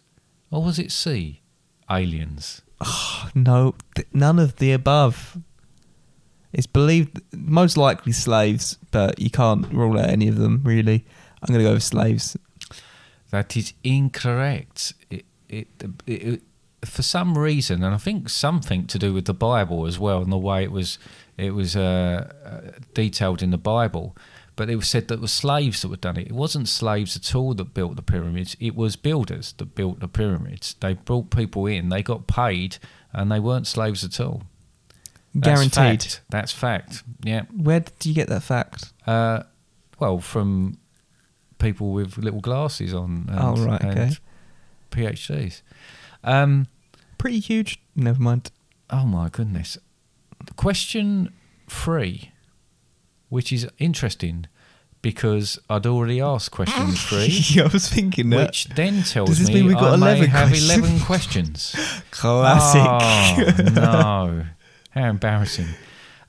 Or 0.49 0.63
was 0.63 0.79
it 0.79 0.91
C, 0.91 1.41
aliens? 1.89 2.61
No, 3.33 3.75
th- 3.95 4.07
none 4.13 4.39
of 4.39 4.57
the 4.57 4.71
above. 4.71 5.37
It's 6.51 6.67
believed 6.67 7.19
most 7.33 7.77
likely 7.77 8.11
slaves, 8.11 8.77
but 8.91 9.19
you 9.19 9.29
can't 9.29 9.71
rule 9.73 9.97
out 9.99 10.09
any 10.09 10.27
of 10.27 10.35
them 10.37 10.61
really. 10.63 11.05
I'm 11.41 11.47
going 11.53 11.59
to 11.63 11.69
go 11.69 11.73
with 11.73 11.83
slaves. 11.83 12.37
That 13.31 13.57
is 13.57 13.73
incorrect. 13.83 14.93
It, 15.59 15.67
it, 16.07 16.13
it, 16.13 16.41
for 16.85 17.01
some 17.01 17.37
reason, 17.37 17.83
and 17.83 17.93
I 17.93 17.97
think 17.97 18.29
something 18.29 18.87
to 18.87 18.99
do 18.99 19.13
with 19.13 19.25
the 19.25 19.33
Bible 19.33 19.85
as 19.85 19.97
well, 19.99 20.21
and 20.21 20.31
the 20.31 20.37
way 20.37 20.63
it 20.63 20.71
was 20.71 20.97
it 21.37 21.51
was 21.51 21.75
uh, 21.75 22.31
uh, 22.45 22.71
detailed 22.93 23.41
in 23.41 23.51
the 23.51 23.57
Bible. 23.57 24.15
But 24.55 24.69
it 24.69 24.75
was 24.75 24.87
said 24.87 25.07
that 25.07 25.15
it 25.15 25.21
was 25.21 25.31
slaves 25.31 25.81
that 25.81 25.89
had 25.89 26.01
done 26.01 26.17
it. 26.17 26.27
It 26.27 26.33
wasn't 26.33 26.67
slaves 26.67 27.15
at 27.15 27.33
all 27.33 27.55
that 27.55 27.73
built 27.73 27.95
the 27.95 28.03
pyramids. 28.03 28.55
It 28.59 28.75
was 28.75 28.95
builders 28.95 29.53
that 29.57 29.73
built 29.73 29.99
the 29.99 30.07
pyramids. 30.07 30.75
They 30.79 30.93
brought 30.93 31.31
people 31.31 31.65
in, 31.65 31.89
they 31.89 32.03
got 32.03 32.27
paid, 32.27 32.77
and 33.11 33.31
they 33.31 33.39
weren't 33.39 33.65
slaves 33.65 34.03
at 34.03 34.19
all. 34.19 34.43
That's 35.33 35.47
Guaranteed. 35.47 36.03
fact. 36.03 36.21
That's 36.29 36.51
fact. 36.51 37.03
Yeah. 37.23 37.43
Where 37.51 37.79
did 37.79 38.05
you 38.05 38.13
get 38.13 38.27
that 38.27 38.43
fact? 38.43 38.93
Uh, 39.07 39.43
well, 39.99 40.19
from 40.19 40.77
people 41.57 41.91
with 41.91 42.19
little 42.19 42.41
glasses 42.41 42.93
on. 42.93 43.25
And, 43.29 43.39
Oh, 43.39 43.55
right, 43.65 43.83
okay. 43.83 44.11
PhDs. 44.93 45.61
Um, 46.23 46.67
Pretty 47.17 47.39
huge. 47.39 47.79
Never 47.95 48.21
mind. 48.21 48.51
oh 48.89 49.05
my 49.05 49.29
goodness. 49.29 49.77
Question 50.55 51.31
three, 51.69 52.31
which 53.29 53.51
is 53.53 53.67
interesting 53.77 54.45
because 55.01 55.59
I'd 55.69 55.85
already 55.85 56.19
asked 56.21 56.51
question 56.51 56.91
three, 56.91 57.27
yeah, 57.49 57.63
I 57.63 57.67
was 57.67 57.87
thinking 57.89 58.29
that. 58.29 58.47
which 58.47 58.65
then 58.75 59.03
tells 59.03 59.29
Does 59.29 59.39
this 59.39 59.47
me 59.49 59.55
mean 59.55 59.65
we've 59.67 59.75
got 59.75 59.93
I 59.93 59.95
may 59.97 60.17
11 60.25 60.29
have 60.29 60.47
questions? 60.49 60.69
eleven 60.79 60.99
questions. 61.05 61.75
Classic. 62.11 62.81
Oh, 62.85 63.71
no. 63.73 64.45
How 64.91 65.09
embarrassing. 65.09 65.67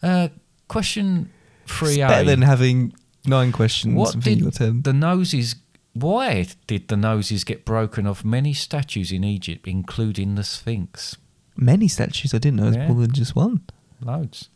Uh, 0.02 0.28
question 0.68 1.30
three 1.66 2.00
It's 2.00 2.08
better 2.08 2.24
than 2.24 2.42
having 2.42 2.94
nine 3.26 3.52
questions 3.52 3.94
What 3.94 4.18
did 4.20 4.40
the 4.84 4.92
noses? 4.92 5.56
Why 5.94 6.46
did 6.66 6.88
the 6.88 6.96
noses 6.96 7.44
get 7.44 7.64
broken 7.64 8.06
off 8.06 8.24
many 8.24 8.52
statues 8.52 9.12
in 9.12 9.22
Egypt, 9.24 9.66
including 9.68 10.34
the 10.34 10.44
Sphinx? 10.44 11.16
Many 11.56 11.86
statues. 11.88 12.34
I 12.34 12.38
didn't 12.38 12.56
know 12.56 12.64
it 12.64 12.68
was 12.68 12.76
Yeah. 12.76 12.88
more 12.88 13.00
than 13.00 13.12
just 13.12 13.36
one. 13.36 13.60
Loads. 14.00 14.48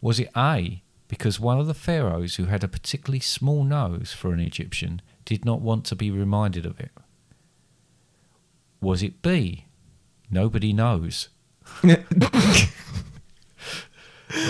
Was 0.00 0.18
it 0.18 0.30
A, 0.34 0.82
because 1.08 1.38
one 1.38 1.58
of 1.58 1.66
the 1.66 1.74
pharaohs 1.74 2.36
who 2.36 2.46
had 2.46 2.64
a 2.64 2.68
particularly 2.68 3.20
small 3.20 3.64
nose 3.64 4.12
for 4.12 4.32
an 4.32 4.40
Egyptian 4.40 5.02
did 5.26 5.44
not 5.44 5.60
want 5.60 5.84
to 5.86 5.94
be 5.96 6.10
reminded 6.10 6.64
of 6.64 6.80
it? 6.80 6.90
Was 8.80 9.02
it 9.02 9.20
B, 9.20 9.66
nobody 10.30 10.72
knows? 10.72 11.28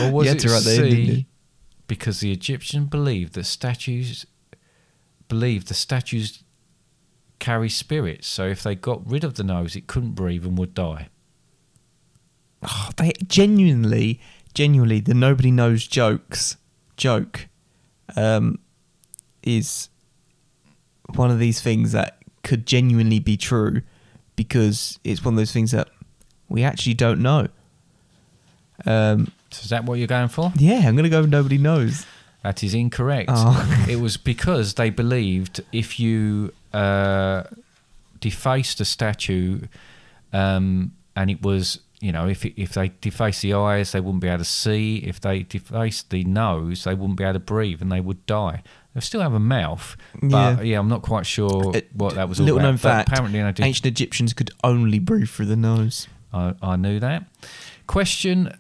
Or 0.00 0.10
was 0.10 0.24
You 0.24 0.30
had 0.30 0.36
it 0.38 0.40
to 0.40 0.48
write 0.48 0.64
that 0.64 0.76
C, 0.76 0.82
in, 0.82 0.90
didn't 0.90 1.16
you? 1.18 1.24
because 1.86 2.20
the 2.20 2.32
Egyptian 2.32 2.86
believed 2.86 3.34
that 3.34 3.44
statues 3.44 4.26
believed 5.28 5.68
the 5.68 5.74
statues 5.74 6.42
carry 7.38 7.68
spirits, 7.68 8.26
so 8.26 8.46
if 8.46 8.62
they 8.62 8.74
got 8.74 9.08
rid 9.08 9.22
of 9.24 9.34
the 9.34 9.44
nose, 9.44 9.76
it 9.76 9.86
couldn't 9.86 10.12
breathe 10.12 10.44
and 10.44 10.58
would 10.58 10.74
die. 10.74 11.08
Oh, 12.62 12.90
they 12.96 13.12
genuinely, 13.26 14.20
genuinely, 14.54 15.00
the 15.00 15.14
nobody 15.14 15.50
knows 15.50 15.86
jokes 15.86 16.56
joke 16.96 17.46
um, 18.16 18.58
is 19.44 19.88
one 21.14 21.30
of 21.30 21.38
these 21.38 21.60
things 21.60 21.92
that 21.92 22.18
could 22.42 22.66
genuinely 22.66 23.20
be 23.20 23.36
true 23.36 23.82
because 24.34 24.98
it's 25.04 25.24
one 25.24 25.34
of 25.34 25.38
those 25.38 25.52
things 25.52 25.70
that 25.70 25.88
we 26.48 26.64
actually 26.64 26.94
don't 26.94 27.20
know. 27.20 27.46
Um, 28.84 29.30
So 29.50 29.62
is 29.62 29.70
that 29.70 29.84
what 29.84 29.98
you're 29.98 30.06
going 30.08 30.28
for? 30.28 30.52
yeah, 30.56 30.82
I'm 30.88 30.96
gonna 30.96 31.08
go. 31.08 31.20
with 31.20 31.30
Nobody 31.30 31.58
knows. 31.58 32.04
That 32.48 32.64
is 32.64 32.72
incorrect. 32.72 33.28
Oh. 33.30 33.84
it 33.90 34.00
was 34.00 34.16
because 34.16 34.72
they 34.74 34.88
believed 34.88 35.60
if 35.70 36.00
you 36.00 36.54
uh, 36.72 37.42
defaced 38.20 38.80
a 38.80 38.86
statue 38.86 39.60
um, 40.32 40.92
and 41.14 41.30
it 41.30 41.42
was, 41.42 41.80
you 42.00 42.10
know, 42.10 42.26
if, 42.26 42.46
if 42.46 42.72
they 42.72 42.92
defaced 43.02 43.42
the 43.42 43.52
eyes, 43.52 43.92
they 43.92 44.00
wouldn't 44.00 44.22
be 44.22 44.28
able 44.28 44.38
to 44.38 44.44
see. 44.46 44.96
If 44.96 45.20
they 45.20 45.42
defaced 45.42 46.08
the 46.08 46.24
nose, 46.24 46.84
they 46.84 46.94
wouldn't 46.94 47.18
be 47.18 47.24
able 47.24 47.34
to 47.34 47.38
breathe 47.40 47.82
and 47.82 47.92
they 47.92 48.00
would 48.00 48.24
die. 48.24 48.62
They 48.94 49.00
still 49.02 49.20
have 49.20 49.34
a 49.34 49.38
mouth, 49.38 49.94
but 50.22 50.30
Yeah. 50.30 50.60
yeah, 50.62 50.78
I'm 50.78 50.88
not 50.88 51.02
quite 51.02 51.26
sure 51.26 51.76
Uh, 51.76 51.80
what 51.92 52.14
that 52.14 52.30
was 52.30 52.40
all 52.40 52.46
Little 52.46 52.60
about. 52.60 52.66
known 52.66 52.76
fact: 52.78 53.10
apparently, 53.10 53.42
did, 53.52 53.60
ancient 53.62 53.84
Egyptians 53.84 54.32
could 54.32 54.52
only 54.64 54.98
breathe 54.98 55.28
through 55.28 55.44
the 55.46 55.56
nose. 55.56 56.08
I, 56.32 56.54
I 56.62 56.76
knew 56.76 56.98
that. 56.98 57.24
Question, 57.86 58.56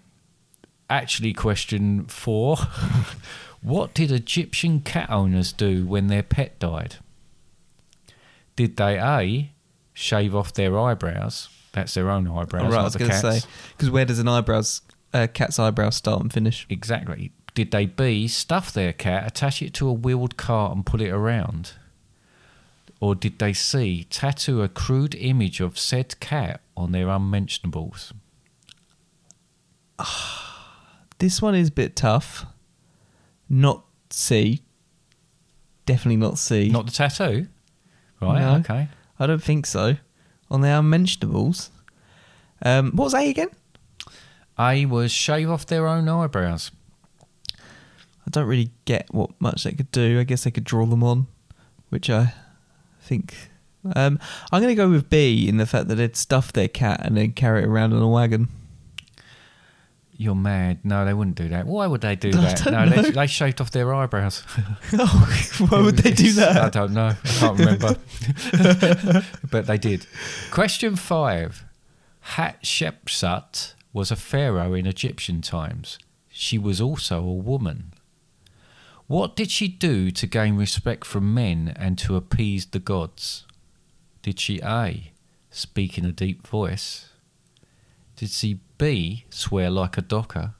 actually, 0.90 1.32
question 1.32 2.04
four. 2.04 2.58
what 3.62 3.94
did 3.94 4.10
Egyptian 4.10 4.80
cat 4.80 5.10
owners 5.10 5.52
do 5.52 5.86
when 5.86 6.06
their 6.06 6.22
pet 6.22 6.58
died? 6.58 6.96
Did 8.56 8.76
they 8.76 8.98
A, 8.98 9.52
shave 9.92 10.34
off 10.34 10.52
their 10.52 10.78
eyebrows? 10.78 11.48
That's 11.72 11.94
their 11.94 12.10
own 12.10 12.26
eyebrows, 12.26 12.64
All 12.64 12.70
right, 12.70 12.78
I 12.78 12.78
not 12.78 12.84
was 12.84 12.92
the 12.94 12.98
going 13.00 13.10
to 13.10 13.40
say 13.40 13.48
because 13.76 13.90
where 13.90 14.04
does 14.04 14.18
an 14.18 14.28
eyebrows, 14.28 14.80
uh, 15.12 15.26
cat's 15.32 15.58
eyebrow 15.58 15.90
start 15.90 16.22
and 16.22 16.32
finish? 16.32 16.66
Exactly. 16.70 17.32
Did 17.54 17.70
they 17.70 17.86
B, 17.86 18.28
stuff 18.28 18.72
their 18.72 18.92
cat, 18.92 19.26
attach 19.26 19.62
it 19.62 19.74
to 19.74 19.88
a 19.88 19.92
wheeled 19.92 20.36
cart 20.36 20.74
and 20.74 20.86
pull 20.86 21.00
it 21.00 21.10
around? 21.10 21.72
Or 23.00 23.14
did 23.14 23.38
they 23.38 23.52
C, 23.52 24.04
tattoo 24.10 24.62
a 24.62 24.68
crude 24.68 25.14
image 25.14 25.60
of 25.60 25.78
said 25.78 26.18
cat 26.20 26.60
on 26.76 26.92
their 26.92 27.08
unmentionables? 27.08 28.12
This 31.18 31.42
one 31.42 31.56
is 31.56 31.66
a 31.66 31.72
bit 31.72 31.96
tough. 31.96 32.46
Not 33.48 33.84
C. 34.10 34.62
Definitely 35.86 36.16
not 36.16 36.38
C. 36.38 36.68
Not 36.68 36.86
the 36.86 36.92
tattoo? 36.92 37.46
Right, 38.20 38.40
No. 38.40 38.56
okay. 38.56 38.88
I 39.18 39.26
don't 39.26 39.42
think 39.42 39.66
so. 39.66 39.96
On 40.50 40.60
the 40.60 40.68
unmentionables. 40.68 41.70
Um, 42.62 42.92
what 42.92 43.04
was 43.04 43.14
A 43.14 43.28
again? 43.30 43.48
A 44.58 44.86
was 44.86 45.12
shave 45.12 45.48
off 45.50 45.66
their 45.66 45.86
own 45.86 46.08
eyebrows. 46.08 46.70
I 47.56 48.30
don't 48.30 48.46
really 48.46 48.70
get 48.84 49.06
what 49.14 49.30
much 49.40 49.64
they 49.64 49.72
could 49.72 49.90
do. 49.92 50.18
I 50.20 50.24
guess 50.24 50.44
they 50.44 50.50
could 50.50 50.64
draw 50.64 50.84
them 50.84 51.02
on, 51.02 51.26
which 51.88 52.10
I 52.10 52.34
think. 53.00 53.34
Um, 53.94 54.18
I'm 54.52 54.60
going 54.60 54.72
to 54.72 54.74
go 54.74 54.90
with 54.90 55.08
B 55.08 55.48
in 55.48 55.56
the 55.56 55.64
fact 55.66 55.88
that 55.88 55.94
they'd 55.94 56.16
stuff 56.16 56.52
their 56.52 56.68
cat 56.68 57.00
and 57.04 57.16
then 57.16 57.32
carry 57.32 57.62
it 57.62 57.66
around 57.66 57.92
in 57.92 57.98
a 58.02 58.08
wagon. 58.08 58.48
You're 60.20 60.34
mad. 60.34 60.84
No, 60.84 61.04
they 61.04 61.14
wouldn't 61.14 61.36
do 61.36 61.48
that. 61.50 61.64
Why 61.66 61.86
would 61.86 62.00
they 62.00 62.16
do 62.16 62.32
that? 62.32 62.66
No, 62.66 62.88
they, 62.88 63.10
they 63.12 63.26
shaved 63.28 63.60
off 63.60 63.70
their 63.70 63.94
eyebrows. 63.94 64.42
oh, 64.94 65.48
why 65.68 65.80
would 65.80 65.96
they 65.98 66.10
do 66.10 66.32
that? 66.32 66.56
I 66.56 66.68
don't 66.68 66.92
know. 66.92 67.12
I 67.24 67.28
can't 67.28 67.58
remember. 67.58 67.96
but 69.48 69.66
they 69.68 69.78
did. 69.78 70.06
Question 70.50 70.96
five. 70.96 71.64
Hatshepsut 72.34 73.74
was 73.92 74.10
a 74.10 74.16
pharaoh 74.16 74.74
in 74.74 74.86
Egyptian 74.86 75.40
times. 75.40 75.98
She 76.28 76.58
was 76.58 76.80
also 76.80 77.20
a 77.20 77.32
woman. 77.32 77.94
What 79.06 79.36
did 79.36 79.52
she 79.52 79.68
do 79.68 80.10
to 80.10 80.26
gain 80.26 80.56
respect 80.56 81.06
from 81.06 81.32
men 81.32 81.72
and 81.76 81.96
to 81.98 82.16
appease 82.16 82.66
the 82.66 82.80
gods? 82.80 83.46
Did 84.22 84.40
she 84.40 84.60
A. 84.64 85.12
Speak 85.50 85.96
in 85.96 86.04
a 86.04 86.12
deep 86.12 86.46
voice? 86.46 87.07
Did 88.18 88.30
she 88.30 88.58
B. 88.78 89.26
Swear 89.30 89.70
like 89.70 89.96
a 89.96 90.02
docker? 90.02 90.54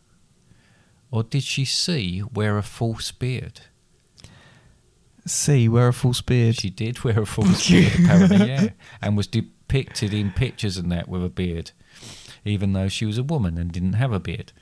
Or 1.10 1.24
did 1.24 1.42
she 1.42 1.64
C. 1.64 2.22
Wear 2.32 2.56
a 2.56 2.62
false 2.62 3.10
beard? 3.10 3.62
C, 5.26 5.68
wear 5.68 5.88
a 5.88 5.92
false 5.92 6.20
beard. 6.20 6.54
She 6.54 6.70
did 6.70 7.02
wear 7.02 7.20
a 7.20 7.26
false 7.26 7.68
beard, 7.70 7.92
apparently, 7.98 8.46
yeah, 8.46 8.68
and 9.02 9.16
was 9.16 9.26
depicted 9.26 10.14
in 10.14 10.30
pictures 10.30 10.76
and 10.76 10.90
that 10.92 11.08
with 11.08 11.24
a 11.24 11.28
beard, 11.28 11.72
even 12.44 12.74
though 12.74 12.86
she 12.86 13.04
was 13.04 13.18
a 13.18 13.24
woman 13.24 13.58
and 13.58 13.72
didn't 13.72 13.94
have 13.94 14.12
a 14.12 14.20
beard. 14.20 14.52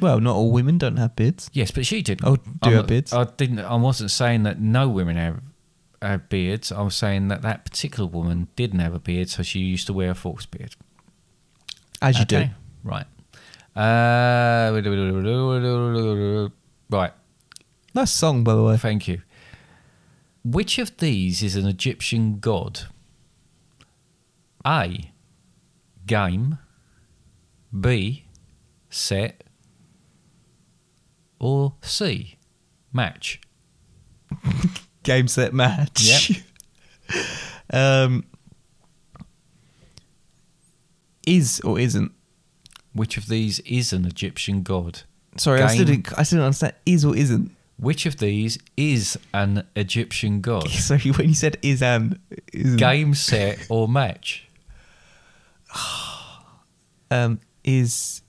Well, 0.00 0.18
not 0.18 0.34
all 0.34 0.50
women 0.50 0.78
don't 0.78 0.96
have 0.96 1.14
beards. 1.14 1.50
Yes, 1.52 1.70
but 1.70 1.84
she 1.84 2.00
did. 2.00 2.20
Oh, 2.24 2.36
do 2.36 2.42
I'm 2.62 2.72
have 2.72 2.86
beards? 2.86 3.12
I 3.12 3.24
didn't. 3.24 3.58
I 3.58 3.74
wasn't 3.74 4.10
saying 4.10 4.44
that 4.44 4.58
no 4.58 4.88
women 4.88 5.16
have, 5.16 5.42
have 6.00 6.30
beards. 6.30 6.72
I 6.72 6.80
was 6.80 6.96
saying 6.96 7.28
that 7.28 7.42
that 7.42 7.66
particular 7.66 8.08
woman 8.08 8.48
didn't 8.56 8.80
have 8.80 8.94
a 8.94 8.98
beard, 8.98 9.28
so 9.28 9.42
she 9.42 9.58
used 9.60 9.86
to 9.88 9.92
wear 9.92 10.12
a 10.12 10.14
false 10.14 10.46
beard. 10.46 10.74
As 12.02 12.18
you 12.18 12.22
Okay, 12.24 12.50
right. 12.82 13.06
Uh, 13.76 14.72
right. 16.90 17.12
Nice 17.94 18.10
song, 18.10 18.42
by 18.42 18.54
the 18.54 18.62
way. 18.62 18.76
Thank 18.76 19.06
you. 19.06 19.22
Which 20.44 20.80
of 20.80 20.96
these 20.96 21.44
is 21.44 21.54
an 21.54 21.66
Egyptian 21.66 22.40
god? 22.40 22.88
A. 24.66 25.12
Game. 26.04 26.58
B. 27.78 28.24
Set. 28.90 29.44
Or 31.38 31.74
C. 31.82 32.36
Match. 32.92 33.40
Game, 35.04 35.28
set, 35.28 35.54
match. 35.54 36.02
Yep. 36.30 37.24
um, 37.72 38.24
is 41.26 41.60
or 41.60 41.78
isn't? 41.78 42.12
Which 42.94 43.16
of 43.16 43.26
these 43.28 43.60
is 43.60 43.92
an 43.92 44.04
Egyptian 44.04 44.62
god? 44.62 45.02
Sorry, 45.36 45.62
I 45.62 45.68
still, 45.68 45.86
didn't, 45.86 46.18
I 46.18 46.24
still 46.24 46.38
don't 46.38 46.46
understand. 46.46 46.74
Is 46.84 47.04
or 47.04 47.16
isn't? 47.16 47.50
Which 47.78 48.04
of 48.06 48.18
these 48.18 48.58
is 48.76 49.18
an 49.32 49.66
Egyptian 49.74 50.40
god? 50.40 50.68
Sorry, 50.70 51.10
when 51.10 51.28
you 51.28 51.34
said 51.34 51.56
is 51.62 51.82
and 51.82 52.18
isn't, 52.52 52.76
Game, 52.76 53.14
set, 53.14 53.66
or 53.68 53.88
match? 53.88 54.46
um, 57.10 57.40
is 57.64 58.22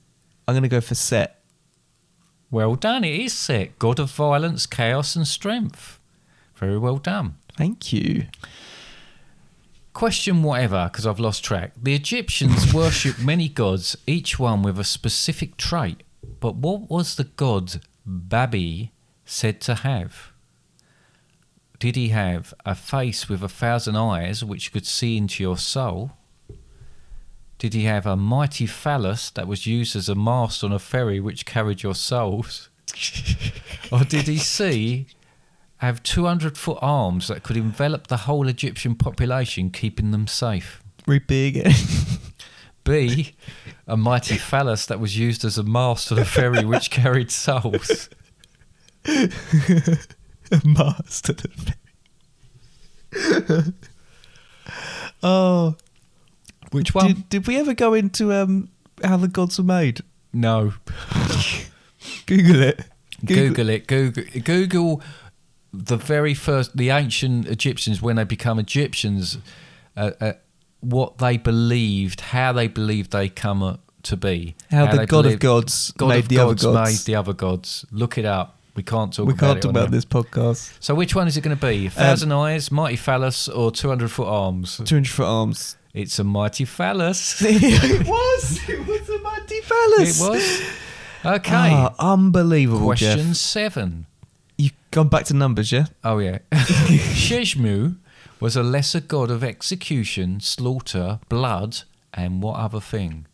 I'm 0.47 0.55
gonna 0.55 0.67
go 0.67 0.81
for 0.81 0.95
set. 0.95 1.41
Well 2.51 2.75
done. 2.75 3.03
It 3.03 3.19
is 3.19 3.33
set. 3.33 3.79
God 3.79 3.99
of 3.99 4.11
violence, 4.11 4.65
chaos, 4.65 5.15
and 5.15 5.27
strength. 5.27 5.99
Very 6.55 6.77
well 6.77 6.97
done. 6.97 7.35
Thank 7.57 7.91
you. 7.91 8.27
Question 9.93 10.41
whatever, 10.41 10.89
because 10.91 11.05
I've 11.05 11.19
lost 11.19 11.43
track. 11.43 11.73
The 11.81 11.93
Egyptians 11.93 12.73
worshipped 12.73 13.19
many 13.19 13.47
gods, 13.47 13.95
each 14.07 14.39
one 14.39 14.63
with 14.63 14.79
a 14.79 14.83
specific 14.83 15.55
trait. 15.55 16.01
But 16.39 16.55
what 16.55 16.89
was 16.89 17.15
the 17.15 17.25
god 17.25 17.81
Babi 18.05 18.91
said 19.23 19.61
to 19.61 19.75
have? 19.75 20.31
Did 21.79 21.95
he 21.95 22.09
have 22.09 22.53
a 22.65 22.75
face 22.75 23.29
with 23.29 23.43
a 23.43 23.49
thousand 23.49 23.95
eyes 23.95 24.43
which 24.43 24.71
could 24.71 24.85
see 24.85 25.17
into 25.17 25.43
your 25.43 25.57
soul? 25.57 26.13
Did 27.59 27.73
he 27.73 27.83
have 27.83 28.05
a 28.05 28.17
mighty 28.17 28.65
phallus 28.65 29.29
that 29.31 29.47
was 29.47 29.67
used 29.67 29.95
as 29.95 30.09
a 30.09 30.15
mast 30.15 30.63
on 30.63 30.71
a 30.71 30.79
ferry 30.79 31.19
which 31.19 31.45
carried 31.45 31.83
your 31.83 31.95
souls? 31.95 32.69
or 33.91 34.03
did 34.03 34.27
he 34.27 34.37
see 34.37 35.07
have 35.85 36.01
200 36.03 36.57
foot 36.57 36.77
arms 36.81 37.27
that 37.27 37.43
could 37.43 37.57
envelop 37.57 38.07
the 38.07 38.17
whole 38.17 38.47
Egyptian 38.47 38.95
population, 38.95 39.69
keeping 39.69 40.11
them 40.11 40.27
safe? 40.27 40.81
Repeat 41.07 41.57
again. 41.65 41.73
B, 42.83 43.35
a 43.87 43.95
mighty 43.95 44.37
phallus 44.37 44.85
that 44.87 44.99
was 44.99 45.17
used 45.17 45.45
as 45.45 45.57
a 45.57 45.63
mast 45.63 46.11
on 46.11 46.19
a 46.19 46.25
ferry 46.25 46.65
which 46.65 46.91
carried 46.91 47.31
souls. 47.31 48.09
A 50.51 50.61
master. 50.65 51.33
The 51.33 51.75
ferry 53.11 53.73
Oh, 55.23 55.75
Which 56.71 56.93
one? 56.93 57.07
did, 57.07 57.29
did 57.29 57.47
we 57.47 57.57
ever 57.57 57.73
go 57.73 57.93
into 57.93 58.33
um 58.33 58.69
how 59.03 59.17
the 59.17 59.27
gods 59.27 59.57
were 59.57 59.63
made? 59.65 60.01
no. 60.33 60.73
Google 62.25 62.61
it. 62.61 62.85
Google, 63.25 63.69
it. 63.69 63.87
Google 63.87 64.23
Google 64.43 65.01
the 65.73 65.97
very 65.97 66.33
first 66.33 66.77
the 66.77 66.89
ancient 66.91 67.47
Egyptians 67.47 68.01
when 68.01 68.15
they 68.15 68.23
become 68.23 68.59
Egyptians, 68.59 69.37
uh, 69.97 70.11
uh, 70.21 70.33
what 70.81 71.17
they 71.17 71.37
believed, 71.37 72.21
how 72.21 72.53
they 72.53 72.67
believed 72.67 73.11
they 73.11 73.29
come 73.29 73.63
uh, 73.63 73.77
to 74.03 74.17
be, 74.17 74.55
How 74.69 74.85
the 74.85 74.97
they 74.97 75.05
god 75.05 75.25
of 75.25 75.39
gods 75.39 75.91
God 75.97 76.09
made 76.09 76.19
of 76.19 76.29
the 76.29 76.37
other 76.39 76.53
gods 76.53 76.63
gods. 76.63 76.91
made 76.91 77.11
the 77.13 77.15
other 77.19 77.33
gods. 77.33 77.85
Look 77.91 78.17
it 78.17 78.25
up. 78.25 78.59
We 78.75 78.83
can't 78.83 79.13
talk. 79.13 79.27
We 79.27 79.33
about 79.33 79.39
can't 79.47 79.61
talk 79.61 79.69
about 79.71 79.81
here. 79.89 79.91
this 79.91 80.05
podcast. 80.05 80.77
So 80.79 80.95
which 80.95 81.15
one 81.15 81.27
is 81.27 81.37
it 81.37 81.41
going 81.41 81.55
to 81.55 81.61
be? 81.67 81.85
A 81.87 81.89
thousand 81.89 82.31
eyes, 82.31 82.71
mighty 82.71 82.95
phallus, 82.97 83.47
or 83.47 83.71
two 83.71 83.87
hundred 83.89 84.09
foot 84.11 84.27
arms? 84.27 84.77
Two 84.83 84.95
hundred 84.95 85.09
foot 85.11 85.27
arms. 85.27 85.77
It's 85.93 86.17
a 86.17 86.23
mighty 86.23 86.65
phallus. 86.65 87.39
it 87.45 88.07
was. 88.07 88.59
It 88.69 88.85
was 88.87 89.09
a 89.09 89.19
mighty 89.19 89.61
phallus. 89.61 90.19
It 90.19 90.29
was. 90.29 90.61
Okay. 91.37 91.71
Ah, 91.71 91.93
unbelievable, 91.99 92.85
Question 92.85 93.27
Jeff. 93.27 93.35
seven. 93.37 94.05
Gone 94.93 95.07
back 95.07 95.25
to 95.25 95.33
numbers, 95.33 95.71
yeah? 95.71 95.87
Oh 96.03 96.19
yeah. 96.19 96.37
Sheshmu 96.51 97.97
was 98.39 98.55
a 98.55 98.61
lesser 98.61 98.99
god 98.99 99.31
of 99.31 99.43
execution, 99.43 100.39
slaughter, 100.39 101.19
blood, 101.29 101.79
and 102.13 102.43
what 102.43 102.57
other 102.57 102.79
thing? 102.79 103.25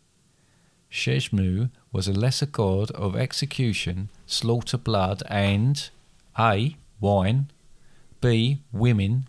Sheshmu 0.90 1.68
was 1.92 2.08
a 2.08 2.14
lesser 2.14 2.46
god 2.46 2.90
of 2.92 3.14
execution, 3.14 4.08
slaughter, 4.24 4.78
blood, 4.78 5.22
and 5.28 5.90
A. 6.38 6.76
Wine, 6.98 7.50
B. 8.22 8.62
Women, 8.72 9.28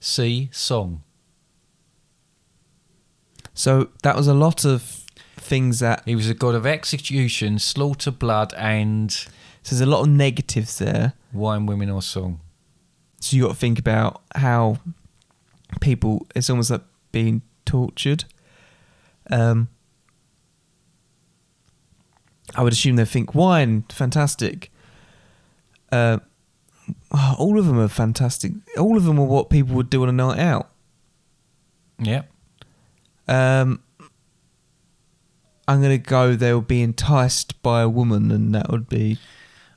C. 0.00 0.50
Song. 0.52 1.02
So 3.54 3.88
that 4.02 4.16
was 4.16 4.26
a 4.26 4.34
lot 4.34 4.66
of 4.66 4.82
things 5.38 5.78
that. 5.78 6.02
He 6.04 6.14
was 6.14 6.28
a 6.28 6.34
god 6.34 6.54
of 6.54 6.66
execution, 6.66 7.58
slaughter, 7.58 8.10
blood, 8.10 8.52
and 8.58 9.26
So 9.62 9.76
there's 9.76 9.86
a 9.86 9.90
lot 9.90 10.02
of 10.02 10.08
negatives 10.08 10.78
there. 10.78 11.14
wine, 11.32 11.66
women, 11.66 11.90
or 11.90 12.02
song. 12.02 12.40
So 13.20 13.36
you 13.36 13.42
got 13.44 13.50
to 13.50 13.54
think 13.54 13.78
about 13.78 14.22
how 14.34 14.78
people. 15.80 16.26
It's 16.34 16.48
almost 16.48 16.70
like 16.70 16.82
being 17.12 17.42
tortured. 17.64 18.24
Um, 19.30 19.68
I 22.54 22.62
would 22.62 22.72
assume 22.72 22.96
they 22.96 23.04
think 23.04 23.34
wine, 23.34 23.84
fantastic. 23.90 24.72
Uh, 25.92 26.18
oh, 27.12 27.36
all 27.38 27.58
of 27.58 27.66
them 27.66 27.78
are 27.78 27.88
fantastic. 27.88 28.52
All 28.78 28.96
of 28.96 29.04
them 29.04 29.18
are 29.18 29.26
what 29.26 29.50
people 29.50 29.76
would 29.76 29.90
do 29.90 30.02
on 30.02 30.08
a 30.08 30.12
night 30.12 30.38
out. 30.38 30.70
Yep. 31.98 32.30
Um, 33.28 33.82
I'm 35.68 35.80
gonna 35.80 35.98
go. 35.98 36.34
They'll 36.34 36.60
be 36.60 36.82
enticed 36.82 37.62
by 37.62 37.82
a 37.82 37.88
woman, 37.88 38.30
and 38.32 38.54
that 38.54 38.70
would 38.70 38.88
be 38.88 39.18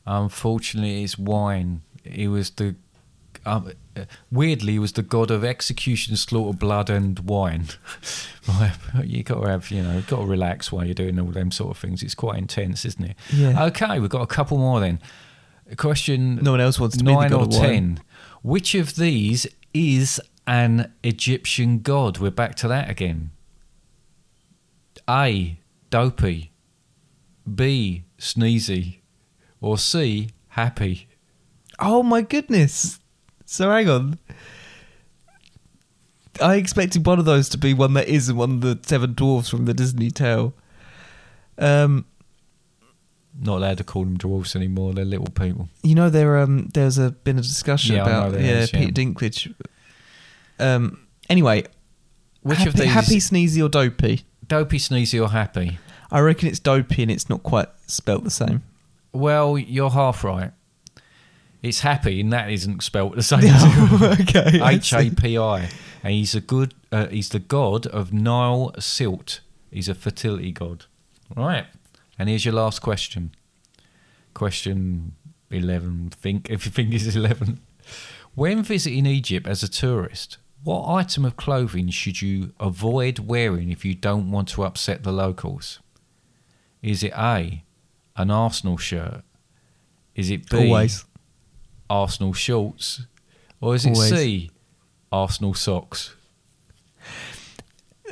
Unfortunately, 0.06 1.04
it's 1.04 1.18
wine. 1.18 1.82
He 2.04 2.28
was 2.28 2.50
the 2.52 2.76
um, 3.46 3.72
weirdly 4.32 4.74
he 4.74 4.80
was 4.80 4.94
the 4.94 5.02
god 5.02 5.30
of 5.32 5.44
execution, 5.44 6.16
slaughter, 6.16 6.58
blood, 6.58 6.90
and 6.90 7.20
wine. 7.20 7.68
You 9.04 9.24
got 9.24 9.42
to 9.42 9.50
have 9.50 9.72
you 9.72 9.82
know 9.82 10.02
got 10.08 10.18
to 10.18 10.26
relax 10.26 10.70
while 10.70 10.84
you're 10.84 10.94
doing 10.94 11.18
all 11.18 11.32
them 11.32 11.50
sort 11.50 11.72
of 11.72 11.78
things. 11.78 12.04
It's 12.04 12.16
quite 12.16 12.38
intense, 12.38 12.84
isn't 12.84 13.04
it? 13.04 13.16
Yeah. 13.32 13.66
Okay, 13.66 14.00
we've 14.00 14.10
got 14.10 14.22
a 14.22 14.28
couple 14.28 14.58
more 14.58 14.82
then. 14.82 15.00
Question 15.78 16.36
no 16.42 16.52
one 16.52 16.60
else 16.60 16.78
wants 16.78 16.98
to 16.98 17.04
be 17.04 17.12
the 17.12 17.20
nine 17.20 17.30
god 17.30 17.40
or 17.40 17.44
of 17.44 17.62
wine. 17.62 18.02
Which 18.42 18.76
of 18.76 18.98
these 18.98 19.48
is 19.74 20.20
an 20.46 20.92
Egyptian 21.04 21.80
god? 21.80 22.18
We're 22.18 22.32
back 22.32 22.56
to 22.56 22.68
that 22.68 22.90
again. 22.90 23.32
A. 25.10 25.58
Dopey. 25.90 26.52
B. 27.56 28.04
Sneezy. 28.20 28.98
Or 29.64 29.78
C. 29.78 30.30
Happy. 30.50 31.08
Oh 31.80 32.04
my 32.04 32.22
goodness! 32.22 33.00
So 33.46 33.72
hang 33.72 33.90
on. 33.90 34.20
I 36.42 36.56
expected 36.56 37.06
one 37.06 37.18
of 37.20 37.26
those 37.26 37.48
to 37.50 37.58
be 37.58 37.74
one 37.74 37.94
that 37.94 38.08
isn't 38.10 38.36
one 38.36 38.52
of 38.56 38.62
the 38.62 38.80
seven 38.84 39.14
dwarfs 39.14 39.50
from 39.50 39.66
the 39.66 39.74
Disney 39.74 40.10
tale. 40.12 40.54
Um, 41.58 42.06
Not 43.40 43.58
allowed 43.58 43.78
to 43.78 43.84
call 43.84 44.04
them 44.04 44.18
dwarfs 44.18 44.56
anymore. 44.56 44.94
They're 44.94 45.06
little 45.06 45.28
people. 45.28 45.70
you 45.82 45.96
know 45.96 46.10
there 46.10 46.40
um 46.40 46.70
there's 46.74 46.98
a 46.98 47.12
been 47.12 47.38
a 47.40 47.42
discussion 47.42 47.96
Yeah, 47.96 48.02
about 48.04 48.34
yeah 48.34 48.40
is, 48.64 48.74
yeah. 48.74 48.80
Peter 48.80 48.92
Dinklage. 48.92 49.54
Um. 50.60 51.08
Anyway, 51.30 51.64
Which 52.42 52.58
happy, 52.58 52.70
of 52.70 52.76
these? 52.76 52.92
happy, 52.92 53.18
sneezy, 53.20 53.64
or 53.64 53.70
dopey? 53.70 54.24
Dopey, 54.46 54.78
Sneezy, 54.78 55.24
or 55.24 55.30
Happy? 55.30 55.78
I 56.12 56.20
reckon 56.20 56.50
it's 56.50 56.60
dopey, 56.60 57.02
and 57.02 57.10
it's 57.10 57.30
not 57.30 57.44
quite 57.44 57.70
spelt 57.88 58.26
the 58.26 58.30
same. 58.30 58.62
Well, 59.14 59.58
you're 59.58 59.92
half 59.92 60.24
right. 60.24 60.52
It's 61.62 61.80
Happy, 61.80 62.20
and 62.20 62.34
that 62.34 62.52
isn't 62.52 62.84
spelt 62.84 63.16
the 63.16 63.24
same. 63.24 63.44
okay. 64.22 64.60
H. 64.62 64.94
A 64.94 65.10
P 65.12 65.38
I, 65.38 65.70
and 66.04 66.12
he's 66.12 66.36
a 66.36 66.42
good. 66.42 66.74
Uh, 66.92 67.08
he's 67.08 67.30
the 67.30 67.40
god 67.40 67.88
of 67.88 68.12
Nile 68.12 68.74
silt. 68.80 69.40
He's 69.72 69.88
a 69.88 69.96
fertility 69.96 70.52
god. 70.52 70.86
Right. 71.36 71.66
And 72.20 72.28
here's 72.28 72.44
your 72.44 72.54
last 72.56 72.82
question. 72.82 73.34
Question 74.34 75.14
eleven. 75.50 76.10
Think 76.10 76.50
if 76.50 76.66
you 76.66 76.72
think 76.72 76.94
it's 76.94 77.16
eleven. 77.16 77.62
When 78.36 78.64
visiting 78.64 79.06
Egypt 79.06 79.48
as 79.48 79.64
a 79.64 79.70
tourist, 79.70 80.38
what 80.64 80.88
item 80.90 81.24
of 81.24 81.38
clothing 81.38 81.90
should 81.90 82.22
you 82.22 82.52
avoid 82.60 83.20
wearing 83.20 83.70
if 83.70 83.86
you 83.86 83.94
don't 83.96 84.32
want 84.32 84.50
to 84.50 84.64
upset 84.64 85.04
the 85.04 85.12
locals? 85.12 85.80
Is 86.82 87.04
it 87.04 87.14
A, 87.16 87.64
an 88.16 88.32
Arsenal 88.32 88.78
shirt? 88.78 89.24
Is 90.16 90.30
it 90.30 90.50
B, 90.50 90.70
Always. 90.70 91.06
Arsenal 91.90 92.34
shorts? 92.34 93.06
Or 93.62 93.76
is 93.76 93.86
it 93.86 93.92
Always. 93.96 94.10
C, 94.10 94.52
Arsenal 95.12 95.54
socks? 95.54 96.16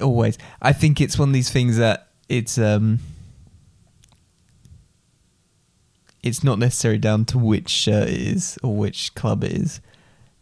Always. 0.02 0.38
I 0.62 0.74
think 0.74 1.00
it's 1.02 1.20
one 1.20 1.30
of 1.30 1.34
these 1.34 1.52
things 1.52 1.78
that 1.78 2.08
it's 2.30 2.58
um 2.58 3.00
it's 6.24 6.44
not 6.44 6.60
necessarily 6.60 7.00
down 7.00 7.26
to 7.26 7.38
which 7.38 7.70
shirt 7.70 8.08
it 8.08 8.22
is 8.22 8.58
or 8.64 8.76
which 8.76 9.14
club 9.16 9.44
it 9.44 9.52
is. 9.52 9.82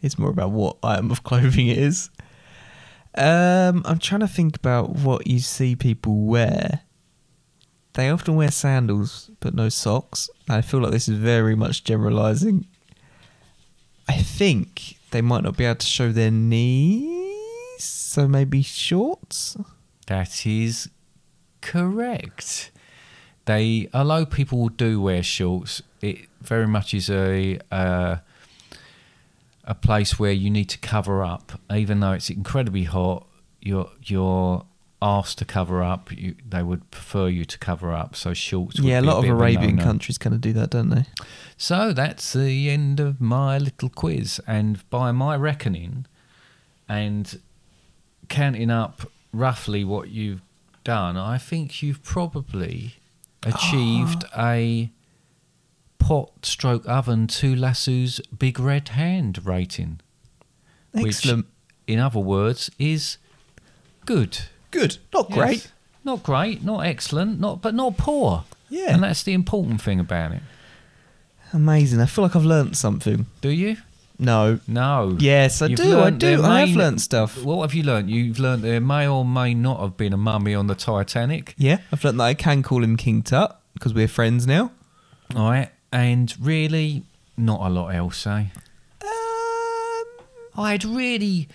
It's 0.02 0.20
more 0.20 0.30
about 0.30 0.52
what 0.52 0.78
item 0.84 1.12
of 1.12 1.24
clothing 1.24 1.68
it 1.68 1.78
is. 1.78 2.10
Um 3.16 3.82
I'm 3.86 4.00
trying 4.00 4.22
to 4.22 4.28
think 4.28 4.56
about 4.56 4.92
what 4.92 5.28
you 5.28 5.40
see 5.40 5.76
people 5.76 6.16
wear. 6.26 6.82
They 8.00 8.10
often 8.10 8.38
wear 8.38 8.50
sandals 8.50 9.30
but 9.42 9.54
no 9.54 9.68
socks. 9.68 10.30
I 10.48 10.62
feel 10.62 10.80
like 10.80 10.94
this 10.94 11.10
is 11.10 11.18
very 11.18 11.54
much 11.54 11.84
generalizing. 11.84 12.66
I 14.08 14.14
think 14.14 14.98
they 15.12 15.22
might 15.22 15.44
not 15.44 15.58
be 15.58 15.66
able 15.66 15.76
to 15.76 15.86
show 15.86 16.14
their 16.14 16.32
knees, 16.32 17.84
so 17.84 18.26
maybe 18.26 18.62
shorts. 18.62 19.58
That 20.08 20.46
is 20.46 20.90
correct. 21.60 22.72
They, 23.44 23.90
although 23.94 24.26
people 24.26 24.70
do 24.70 25.02
wear 25.02 25.22
shorts, 25.22 25.82
it 26.00 26.20
very 26.40 26.68
much 26.68 26.94
is 26.94 27.10
a 27.10 27.60
uh, 27.70 28.16
a 29.66 29.76
place 29.76 30.18
where 30.18 30.32
you 30.32 30.50
need 30.50 30.70
to 30.70 30.78
cover 30.78 31.22
up, 31.22 31.60
even 31.70 32.00
though 32.00 32.14
it's 32.14 32.30
incredibly 32.30 32.86
hot. 32.86 33.28
You're 33.60 33.92
you're 34.06 34.64
asked 35.02 35.38
to 35.40 35.46
cover 35.46 35.82
up. 35.82 36.12
You, 36.12 36.36
they 36.48 36.64
would 36.64 36.90
prefer 36.92 37.28
you 37.28 37.46
to 37.46 37.58
cover 37.58 37.94
up. 37.94 38.16
So 38.16 38.34
shorts. 38.34 38.80
Would 38.80 38.88
Yeah, 38.88 39.00
a 39.00 39.02
lot 39.02 39.24
of 39.24 39.30
Arabian 39.30 39.76
no-no. 39.76 39.84
countries 39.84 40.18
kind 40.18 40.34
of 40.34 40.42
do 40.42 40.54
that, 40.54 40.72
don't 40.72 40.90
they? 40.90 41.06
So 41.58 41.94
that's 41.94 42.34
the 42.34 42.70
end 42.70 43.00
of 43.00 43.22
my 43.22 43.58
little 43.58 43.90
quiz. 43.90 44.42
And 44.48 44.88
by 44.90 45.12
my 45.12 45.36
reckoning, 45.36 46.06
and 46.88 47.40
counting 48.28 48.72
up 48.72 49.10
roughly 49.32 49.84
what 49.84 50.10
you've 50.10 50.42
done, 50.84 51.18
I 51.18 51.38
think 51.38 51.82
you've 51.82 52.04
probably 52.04 52.96
ah. 53.46 53.50
achieved 53.50 54.26
a 54.38 54.90
pot 56.00 56.46
stroke 56.46 56.88
oven 56.88 57.28
two 57.28 57.56
lassos 57.56 58.20
big 58.38 58.60
red 58.60 58.90
hand 58.90 59.46
rating. 59.46 60.02
Excellent. 60.96 61.46
Which, 61.46 61.54
in 61.88 62.00
other 62.00 62.20
words, 62.20 62.72
is 62.80 63.18
good. 64.06 64.40
Good. 64.72 64.98
Not 65.14 65.30
Yes. 65.30 65.38
great. 65.38 65.72
Not 66.04 66.24
great, 66.24 66.64
not 66.64 66.86
excellent, 66.86 67.40
not 67.40 67.62
but 67.62 67.74
not 67.76 67.98
poor. 67.98 68.44
Yeah. 68.70 68.94
And 68.94 69.04
that's 69.04 69.24
the 69.24 69.34
important 69.34 69.82
thing 69.82 70.00
about 70.00 70.32
it. 70.32 70.42
Amazing. 71.54 72.00
I 72.00 72.06
feel 72.06 72.24
like 72.24 72.36
I've 72.36 72.46
learnt 72.46 72.78
something. 72.78 73.26
Do 73.42 73.50
you? 73.50 73.78
No. 74.18 74.60
No. 74.68 75.18
Yes, 75.20 75.62
I 75.62 75.68
You've 75.68 75.80
do. 75.80 76.00
I 76.00 76.10
do. 76.10 76.44
I 76.44 76.62
have 76.66 76.76
learnt 76.76 77.02
stuff. 77.02 77.42
What 77.44 77.62
have 77.62 77.74
you 77.74 77.84
learnt? 77.84 78.10
You've 78.10 78.38
learnt 78.40 78.62
there 78.62 78.80
may 78.82 79.08
or 79.08 79.26
may 79.26 79.54
not 79.54 79.80
have 79.80 79.98
been 79.98 80.14
a 80.14 80.18
mummy 80.18 80.54
on 80.54 80.68
the 80.68 80.76
Titanic. 80.76 81.56
Yeah, 81.58 81.80
I've 81.92 82.04
learnt 82.04 82.18
that 82.18 82.24
I 82.26 82.34
can 82.34 82.62
call 82.64 82.84
him 82.84 82.98
King 82.98 83.22
Tut 83.24 83.60
because 83.74 83.94
we're 83.94 84.08
friends 84.08 84.46
now. 84.46 84.72
All 85.36 85.50
right. 85.50 85.70
And 85.92 86.34
really, 86.40 87.04
not 87.38 87.62
a 87.62 87.70
lot 87.70 87.90
else, 87.90 88.28
eh? 88.28 88.46
Um, 89.02 90.06
I 90.56 90.72
had 90.72 90.84
really, 90.86 91.48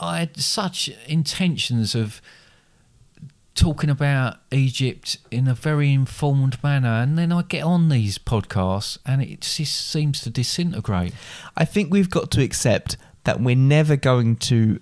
I 0.00 0.20
had 0.20 0.36
such 0.38 0.88
intentions 1.06 1.94
of 1.94 2.20
talking 3.56 3.90
about 3.90 4.36
Egypt 4.52 5.18
in 5.30 5.48
a 5.48 5.54
very 5.54 5.92
informed 5.92 6.62
manner, 6.62 6.88
and 7.02 7.18
then 7.18 7.32
I 7.32 7.42
get 7.42 7.64
on 7.64 7.88
these 7.88 8.18
podcasts 8.18 8.98
and 9.04 9.22
it 9.22 9.40
just 9.40 9.90
seems 9.90 10.20
to 10.20 10.30
disintegrate. 10.30 11.14
I 11.56 11.64
think 11.64 11.90
we've 11.90 12.10
got 12.10 12.30
to 12.32 12.42
accept 12.42 12.96
that 13.24 13.40
we're 13.40 13.56
never 13.56 13.96
going 13.96 14.36
to 14.36 14.78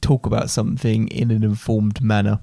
talk 0.00 0.26
about 0.26 0.50
something 0.50 1.08
in 1.08 1.30
an 1.30 1.42
informed 1.42 2.02
manner. 2.02 2.40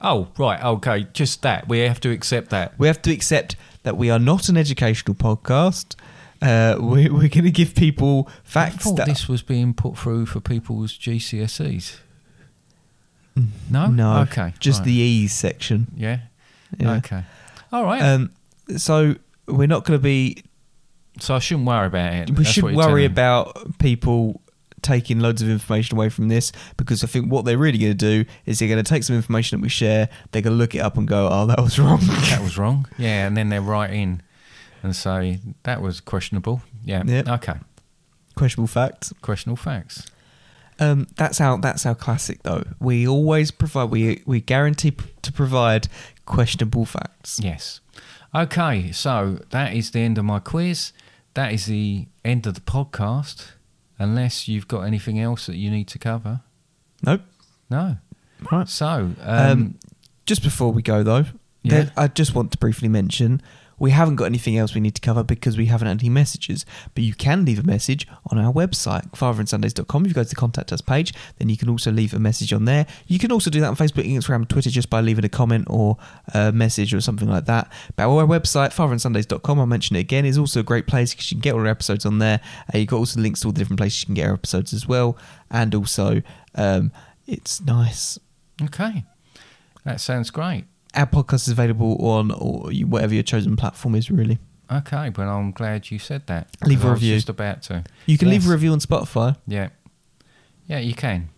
Oh, 0.00 0.28
right, 0.36 0.62
okay, 0.62 1.06
just 1.12 1.42
that. 1.42 1.68
We 1.68 1.80
have 1.80 2.00
to 2.00 2.10
accept 2.10 2.50
that. 2.50 2.78
We 2.78 2.86
have 2.86 3.00
to 3.02 3.12
accept 3.12 3.56
that 3.82 3.96
we 3.96 4.10
are 4.10 4.18
not 4.18 4.48
an 4.48 4.56
educational 4.56 5.14
podcast. 5.14 5.96
Uh, 6.40 6.76
we, 6.80 7.08
we're 7.08 7.28
going 7.28 7.44
to 7.44 7.50
give 7.50 7.74
people 7.74 8.28
I 8.28 8.32
facts 8.44 8.84
thought 8.84 8.96
that 8.96 9.06
this 9.06 9.28
was 9.28 9.42
being 9.42 9.74
put 9.74 9.96
through 9.96 10.26
for 10.26 10.40
people's 10.40 10.98
GCSEs. 10.98 11.98
No, 13.70 13.86
no, 13.86 14.18
okay, 14.22 14.52
just 14.58 14.80
right. 14.80 14.86
the 14.86 14.92
E's 14.92 15.32
section. 15.32 15.86
yeah, 15.96 16.20
Yeah. 16.78 16.96
okay, 16.96 17.24
all 17.72 17.84
right. 17.84 18.02
Um, 18.02 18.32
so 18.76 19.14
we're 19.46 19.66
not 19.66 19.84
going 19.84 19.98
to 19.98 20.02
be. 20.02 20.42
so 21.18 21.34
I 21.34 21.38
shouldn't 21.38 21.66
worry 21.66 21.86
about 21.86 22.12
it. 22.12 22.30
We 22.30 22.36
That's 22.36 22.50
shouldn't 22.50 22.76
worry 22.76 23.04
about 23.04 23.78
people 23.78 24.40
taking 24.82 25.20
loads 25.20 25.40
of 25.40 25.48
information 25.48 25.96
away 25.96 26.08
from 26.08 26.28
this 26.28 26.50
because 26.76 27.04
I 27.04 27.06
think 27.06 27.30
what 27.30 27.44
they're 27.44 27.56
really 27.56 27.78
going 27.78 27.96
to 27.96 28.22
do 28.22 28.28
is 28.46 28.58
they're 28.58 28.68
going 28.68 28.82
to 28.82 28.88
take 28.88 29.04
some 29.04 29.14
information 29.16 29.58
that 29.58 29.62
we 29.62 29.68
share, 29.68 30.08
they're 30.32 30.42
going 30.42 30.54
to 30.54 30.58
look 30.58 30.74
it 30.74 30.80
up 30.80 30.96
and 30.98 31.06
go, 31.08 31.28
"Oh, 31.30 31.46
that 31.46 31.60
was 31.60 31.78
wrong." 31.78 32.00
that 32.30 32.40
was 32.42 32.58
wrong. 32.58 32.86
Yeah, 32.98 33.26
and 33.26 33.36
then 33.36 33.48
they're 33.48 33.62
right 33.62 33.90
in 33.90 34.22
and 34.82 34.94
say 34.94 35.40
that 35.62 35.80
was 35.80 36.00
questionable. 36.00 36.62
Yeah. 36.84 37.02
Yep. 37.04 37.28
Okay. 37.28 37.54
Questionable 38.34 38.68
facts. 38.68 39.12
Questionable 39.22 39.56
facts. 39.56 40.06
Um, 40.82 41.06
that's 41.16 41.40
our 41.40 41.58
that's 41.58 41.86
our 41.86 41.94
classic 41.94 42.42
though. 42.42 42.64
We 42.80 43.06
always 43.06 43.50
provide 43.50 43.90
we 43.90 44.22
we 44.26 44.40
guarantee 44.40 44.90
p- 44.92 45.04
to 45.22 45.32
provide 45.32 45.88
questionable 46.26 46.84
facts. 46.84 47.40
Yes. 47.42 47.80
Okay, 48.34 48.92
so 48.92 49.40
that 49.50 49.74
is 49.74 49.90
the 49.90 50.00
end 50.00 50.18
of 50.18 50.24
my 50.24 50.38
quiz. 50.38 50.92
That 51.34 51.52
is 51.52 51.66
the 51.66 52.06
end 52.24 52.46
of 52.46 52.54
the 52.54 52.60
podcast. 52.62 53.52
Unless 53.98 54.48
you've 54.48 54.66
got 54.68 54.80
anything 54.80 55.20
else 55.20 55.46
that 55.46 55.56
you 55.56 55.70
need 55.70 55.86
to 55.88 55.98
cover. 55.98 56.40
Nope. 57.04 57.20
No. 57.70 57.98
Right. 58.50 58.68
So, 58.68 59.12
um, 59.20 59.50
Um, 59.50 59.74
just 60.26 60.42
before 60.42 60.72
we 60.72 60.82
go 60.82 61.02
though, 61.02 61.26
Yeah. 61.62 61.70
there- 61.84 61.92
I 61.96 62.08
just 62.08 62.34
want 62.34 62.50
to 62.52 62.58
briefly 62.58 62.88
mention 62.88 63.40
we 63.82 63.90
haven't 63.90 64.14
got 64.14 64.26
anything 64.26 64.56
else 64.56 64.76
we 64.76 64.80
need 64.80 64.94
to 64.94 65.00
cover 65.00 65.24
because 65.24 65.58
we 65.58 65.66
haven't 65.66 65.88
had 65.88 65.98
any 65.98 66.08
messages. 66.08 66.64
But 66.94 67.02
you 67.02 67.14
can 67.14 67.44
leave 67.44 67.58
a 67.58 67.64
message 67.64 68.06
on 68.30 68.38
our 68.38 68.52
website, 68.52 69.10
fatherandsundays.com. 69.10 70.04
If 70.04 70.08
you 70.08 70.14
go 70.14 70.22
to 70.22 70.28
the 70.28 70.36
contact 70.36 70.72
us 70.72 70.80
page, 70.80 71.12
then 71.38 71.48
you 71.48 71.56
can 71.56 71.68
also 71.68 71.90
leave 71.90 72.14
a 72.14 72.20
message 72.20 72.52
on 72.52 72.64
there. 72.64 72.86
You 73.08 73.18
can 73.18 73.32
also 73.32 73.50
do 73.50 73.60
that 73.60 73.66
on 73.66 73.74
Facebook, 73.74 74.08
Instagram, 74.08 74.46
Twitter 74.46 74.70
just 74.70 74.88
by 74.88 75.00
leaving 75.00 75.24
a 75.24 75.28
comment 75.28 75.66
or 75.68 75.96
a 76.32 76.52
message 76.52 76.94
or 76.94 77.00
something 77.00 77.28
like 77.28 77.46
that. 77.46 77.72
But 77.96 78.04
our 78.04 78.24
website, 78.24 78.72
fatherandsundays.com, 78.72 79.58
I'll 79.58 79.66
mention 79.66 79.96
it 79.96 80.00
again, 80.00 80.26
is 80.26 80.38
also 80.38 80.60
a 80.60 80.62
great 80.62 80.86
place 80.86 81.12
because 81.12 81.32
you 81.32 81.34
can 81.34 81.42
get 81.42 81.54
all 81.54 81.60
our 81.62 81.66
episodes 81.66 82.06
on 82.06 82.20
there. 82.20 82.40
Uh, 82.72 82.78
you've 82.78 82.86
got 82.86 82.98
also 82.98 83.18
links 83.18 83.40
to 83.40 83.48
all 83.48 83.52
the 83.52 83.58
different 83.58 83.80
places 83.80 84.02
you 84.02 84.06
can 84.06 84.14
get 84.14 84.28
our 84.28 84.34
episodes 84.34 84.72
as 84.72 84.86
well. 84.86 85.18
And 85.50 85.74
also, 85.74 86.22
um, 86.54 86.92
it's 87.26 87.60
nice 87.60 88.16
okay. 88.62 89.04
That 89.84 90.00
sounds 90.00 90.30
great. 90.30 90.66
Our 90.94 91.06
podcast 91.06 91.42
is 91.46 91.48
available 91.48 91.96
on 92.06 92.30
or 92.32 92.70
whatever 92.86 93.14
your 93.14 93.22
chosen 93.22 93.56
platform 93.56 93.94
is 93.94 94.10
really 94.10 94.38
Okay, 94.70 95.10
but 95.10 95.26
I'm 95.28 95.50
glad 95.52 95.90
you 95.90 95.98
said 95.98 96.26
that. 96.28 96.48
Leave 96.64 96.82
a 96.82 96.88
I 96.88 96.90
was 96.92 97.00
review. 97.02 97.14
just 97.16 97.28
about 97.28 97.62
to. 97.64 97.84
you 98.06 98.16
can 98.16 98.30
leave 98.30 98.46
a 98.46 98.50
review 98.50 98.72
on 98.72 98.78
spotify 98.80 99.36
Yeah. 99.46 99.68
Yeah, 100.66 100.78
you 100.78 100.94
can. 100.94 101.28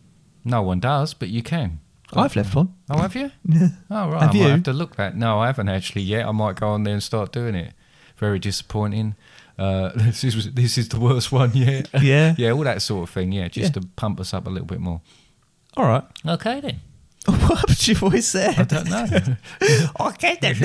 No 0.45 0.63
one 0.63 0.79
does, 0.81 1.15
but 1.15 1.29
you 1.31 1.43
can. 1.43 1.81
i've 2.13 2.37
left 2.37 2.55
one 2.55 2.75
Oh, 2.91 2.99
have 2.99 3.17
you? 3.17 3.31
yeah 3.49 3.69
Oh, 3.91 4.11
right. 4.11 4.23
Have 4.23 4.31
I 4.31 4.35
you? 4.35 4.43
might 4.45 4.51
have 4.51 4.63
to 4.65 4.73
look 4.73 4.97
that. 4.97 5.17
No, 5.17 5.41
I 5.41 5.47
haven't 5.47 5.69
actually 5.69 6.03
yet. 6.03 6.27
I 6.27 6.33
might 6.33 6.57
go 6.57 6.69
on 6.69 6.85
there 6.85 6.93
and 6.95 7.03
start 7.03 7.33
doing 7.33 7.55
it. 7.55 7.73
Very 8.19 8.39
disappointing. 8.39 9.17
Uh, 9.59 9.91
this 9.97 10.23
is 10.25 10.53
this 10.55 10.79
is 10.79 10.89
the 10.91 11.01
worst 11.01 11.33
one 11.33 11.53
yet. 11.55 11.89
Yeah. 12.03 12.35
yeah, 12.39 12.51
all 12.51 12.65
that 12.65 12.83
sort 12.83 13.09
of 13.09 13.15
thing. 13.15 13.33
Yeah, 13.33 13.49
just 13.49 13.75
Yeah. 13.75 13.81
to 13.81 13.89
pump 13.97 14.21
us 14.21 14.33
up 14.35 14.47
a 14.47 14.51
little 14.51 14.67
bit 14.67 14.81
more. 14.81 15.01
all 15.77 15.87
right 15.87 16.05
Okay 16.27 16.61
then. 16.61 16.81
what 17.49 17.69
to 17.69 17.93
your 17.93 17.99
voice 18.11 18.33
there 18.33 18.55
I 18.57 18.63
don't 18.65 18.89
know. 18.91 19.07
okay 20.09 20.37
then 20.41 20.57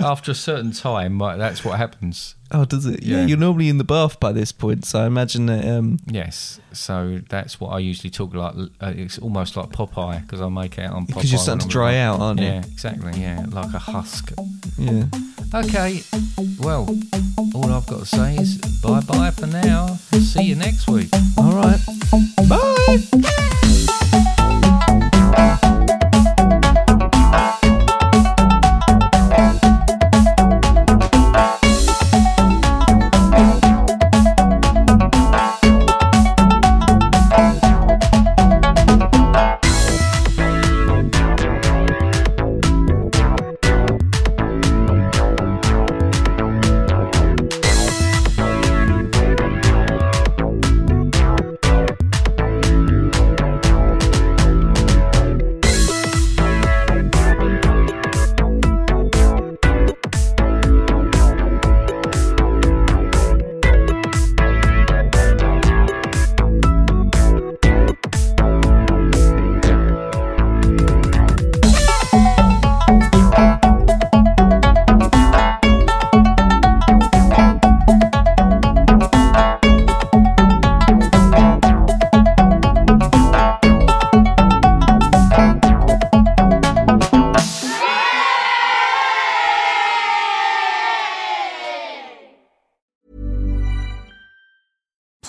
After 0.00 0.30
a 0.30 0.34
certain 0.34 0.70
time, 0.70 1.18
like, 1.18 1.36
that's 1.38 1.64
what 1.64 1.76
happens. 1.76 2.36
oh 2.52 2.64
does 2.64 2.86
it 2.86 3.02
yeah. 3.02 3.16
Yeah. 3.18 3.26
you're 3.26 3.38
normally 3.38 3.68
in 3.68 3.78
the 3.78 3.84
bath 3.84 4.18
by 4.20 4.30
this 4.32 4.52
point 4.52 4.84
so 4.84 5.00
i 5.00 5.06
imagine 5.06 5.46
that 5.46 5.64
um 5.64 5.98
Yes. 6.06 6.60
So 6.72 7.20
that's 7.28 7.60
what 7.60 7.70
I 7.70 7.80
usually 7.80 8.10
talk 8.10 8.32
like. 8.32 8.54
Uh, 8.80 8.92
it's 8.96 9.18
almost 9.18 9.56
like 9.56 9.70
Popeye 9.70 10.22
because 10.22 10.40
I 10.40 10.48
make 10.48 10.78
it 10.78 10.88
on 10.88 11.02
Popeye. 11.02 11.06
because 11.08 11.32
you're 11.32 11.40
starting 11.40 11.60
to 11.60 11.64
I'm 11.64 11.70
dry 11.70 11.96
out 11.98 12.20
aren't 12.20 12.40
Yeah, 12.40 12.58
exactly. 12.58 13.20
Yeah, 13.20 13.44
like 13.50 13.74
a 13.74 13.78
husk. 13.80 14.32
you 14.78 14.86
yeah 14.86 15.04
Okay. 15.52 16.02
Well, 16.60 16.88
all 17.56 17.72
I've 17.72 17.86
got 17.88 17.98
to 18.00 18.06
say 18.06 18.36
is 18.36 18.58
bye 18.82 19.00
bye 19.00 19.32
for 19.32 19.48
now. 19.48 19.96
See 20.32 20.42
you 20.44 20.54
next 20.54 20.86
week. 20.88 21.08
all 21.36 21.54
right 21.56 21.80
bye 22.48 23.96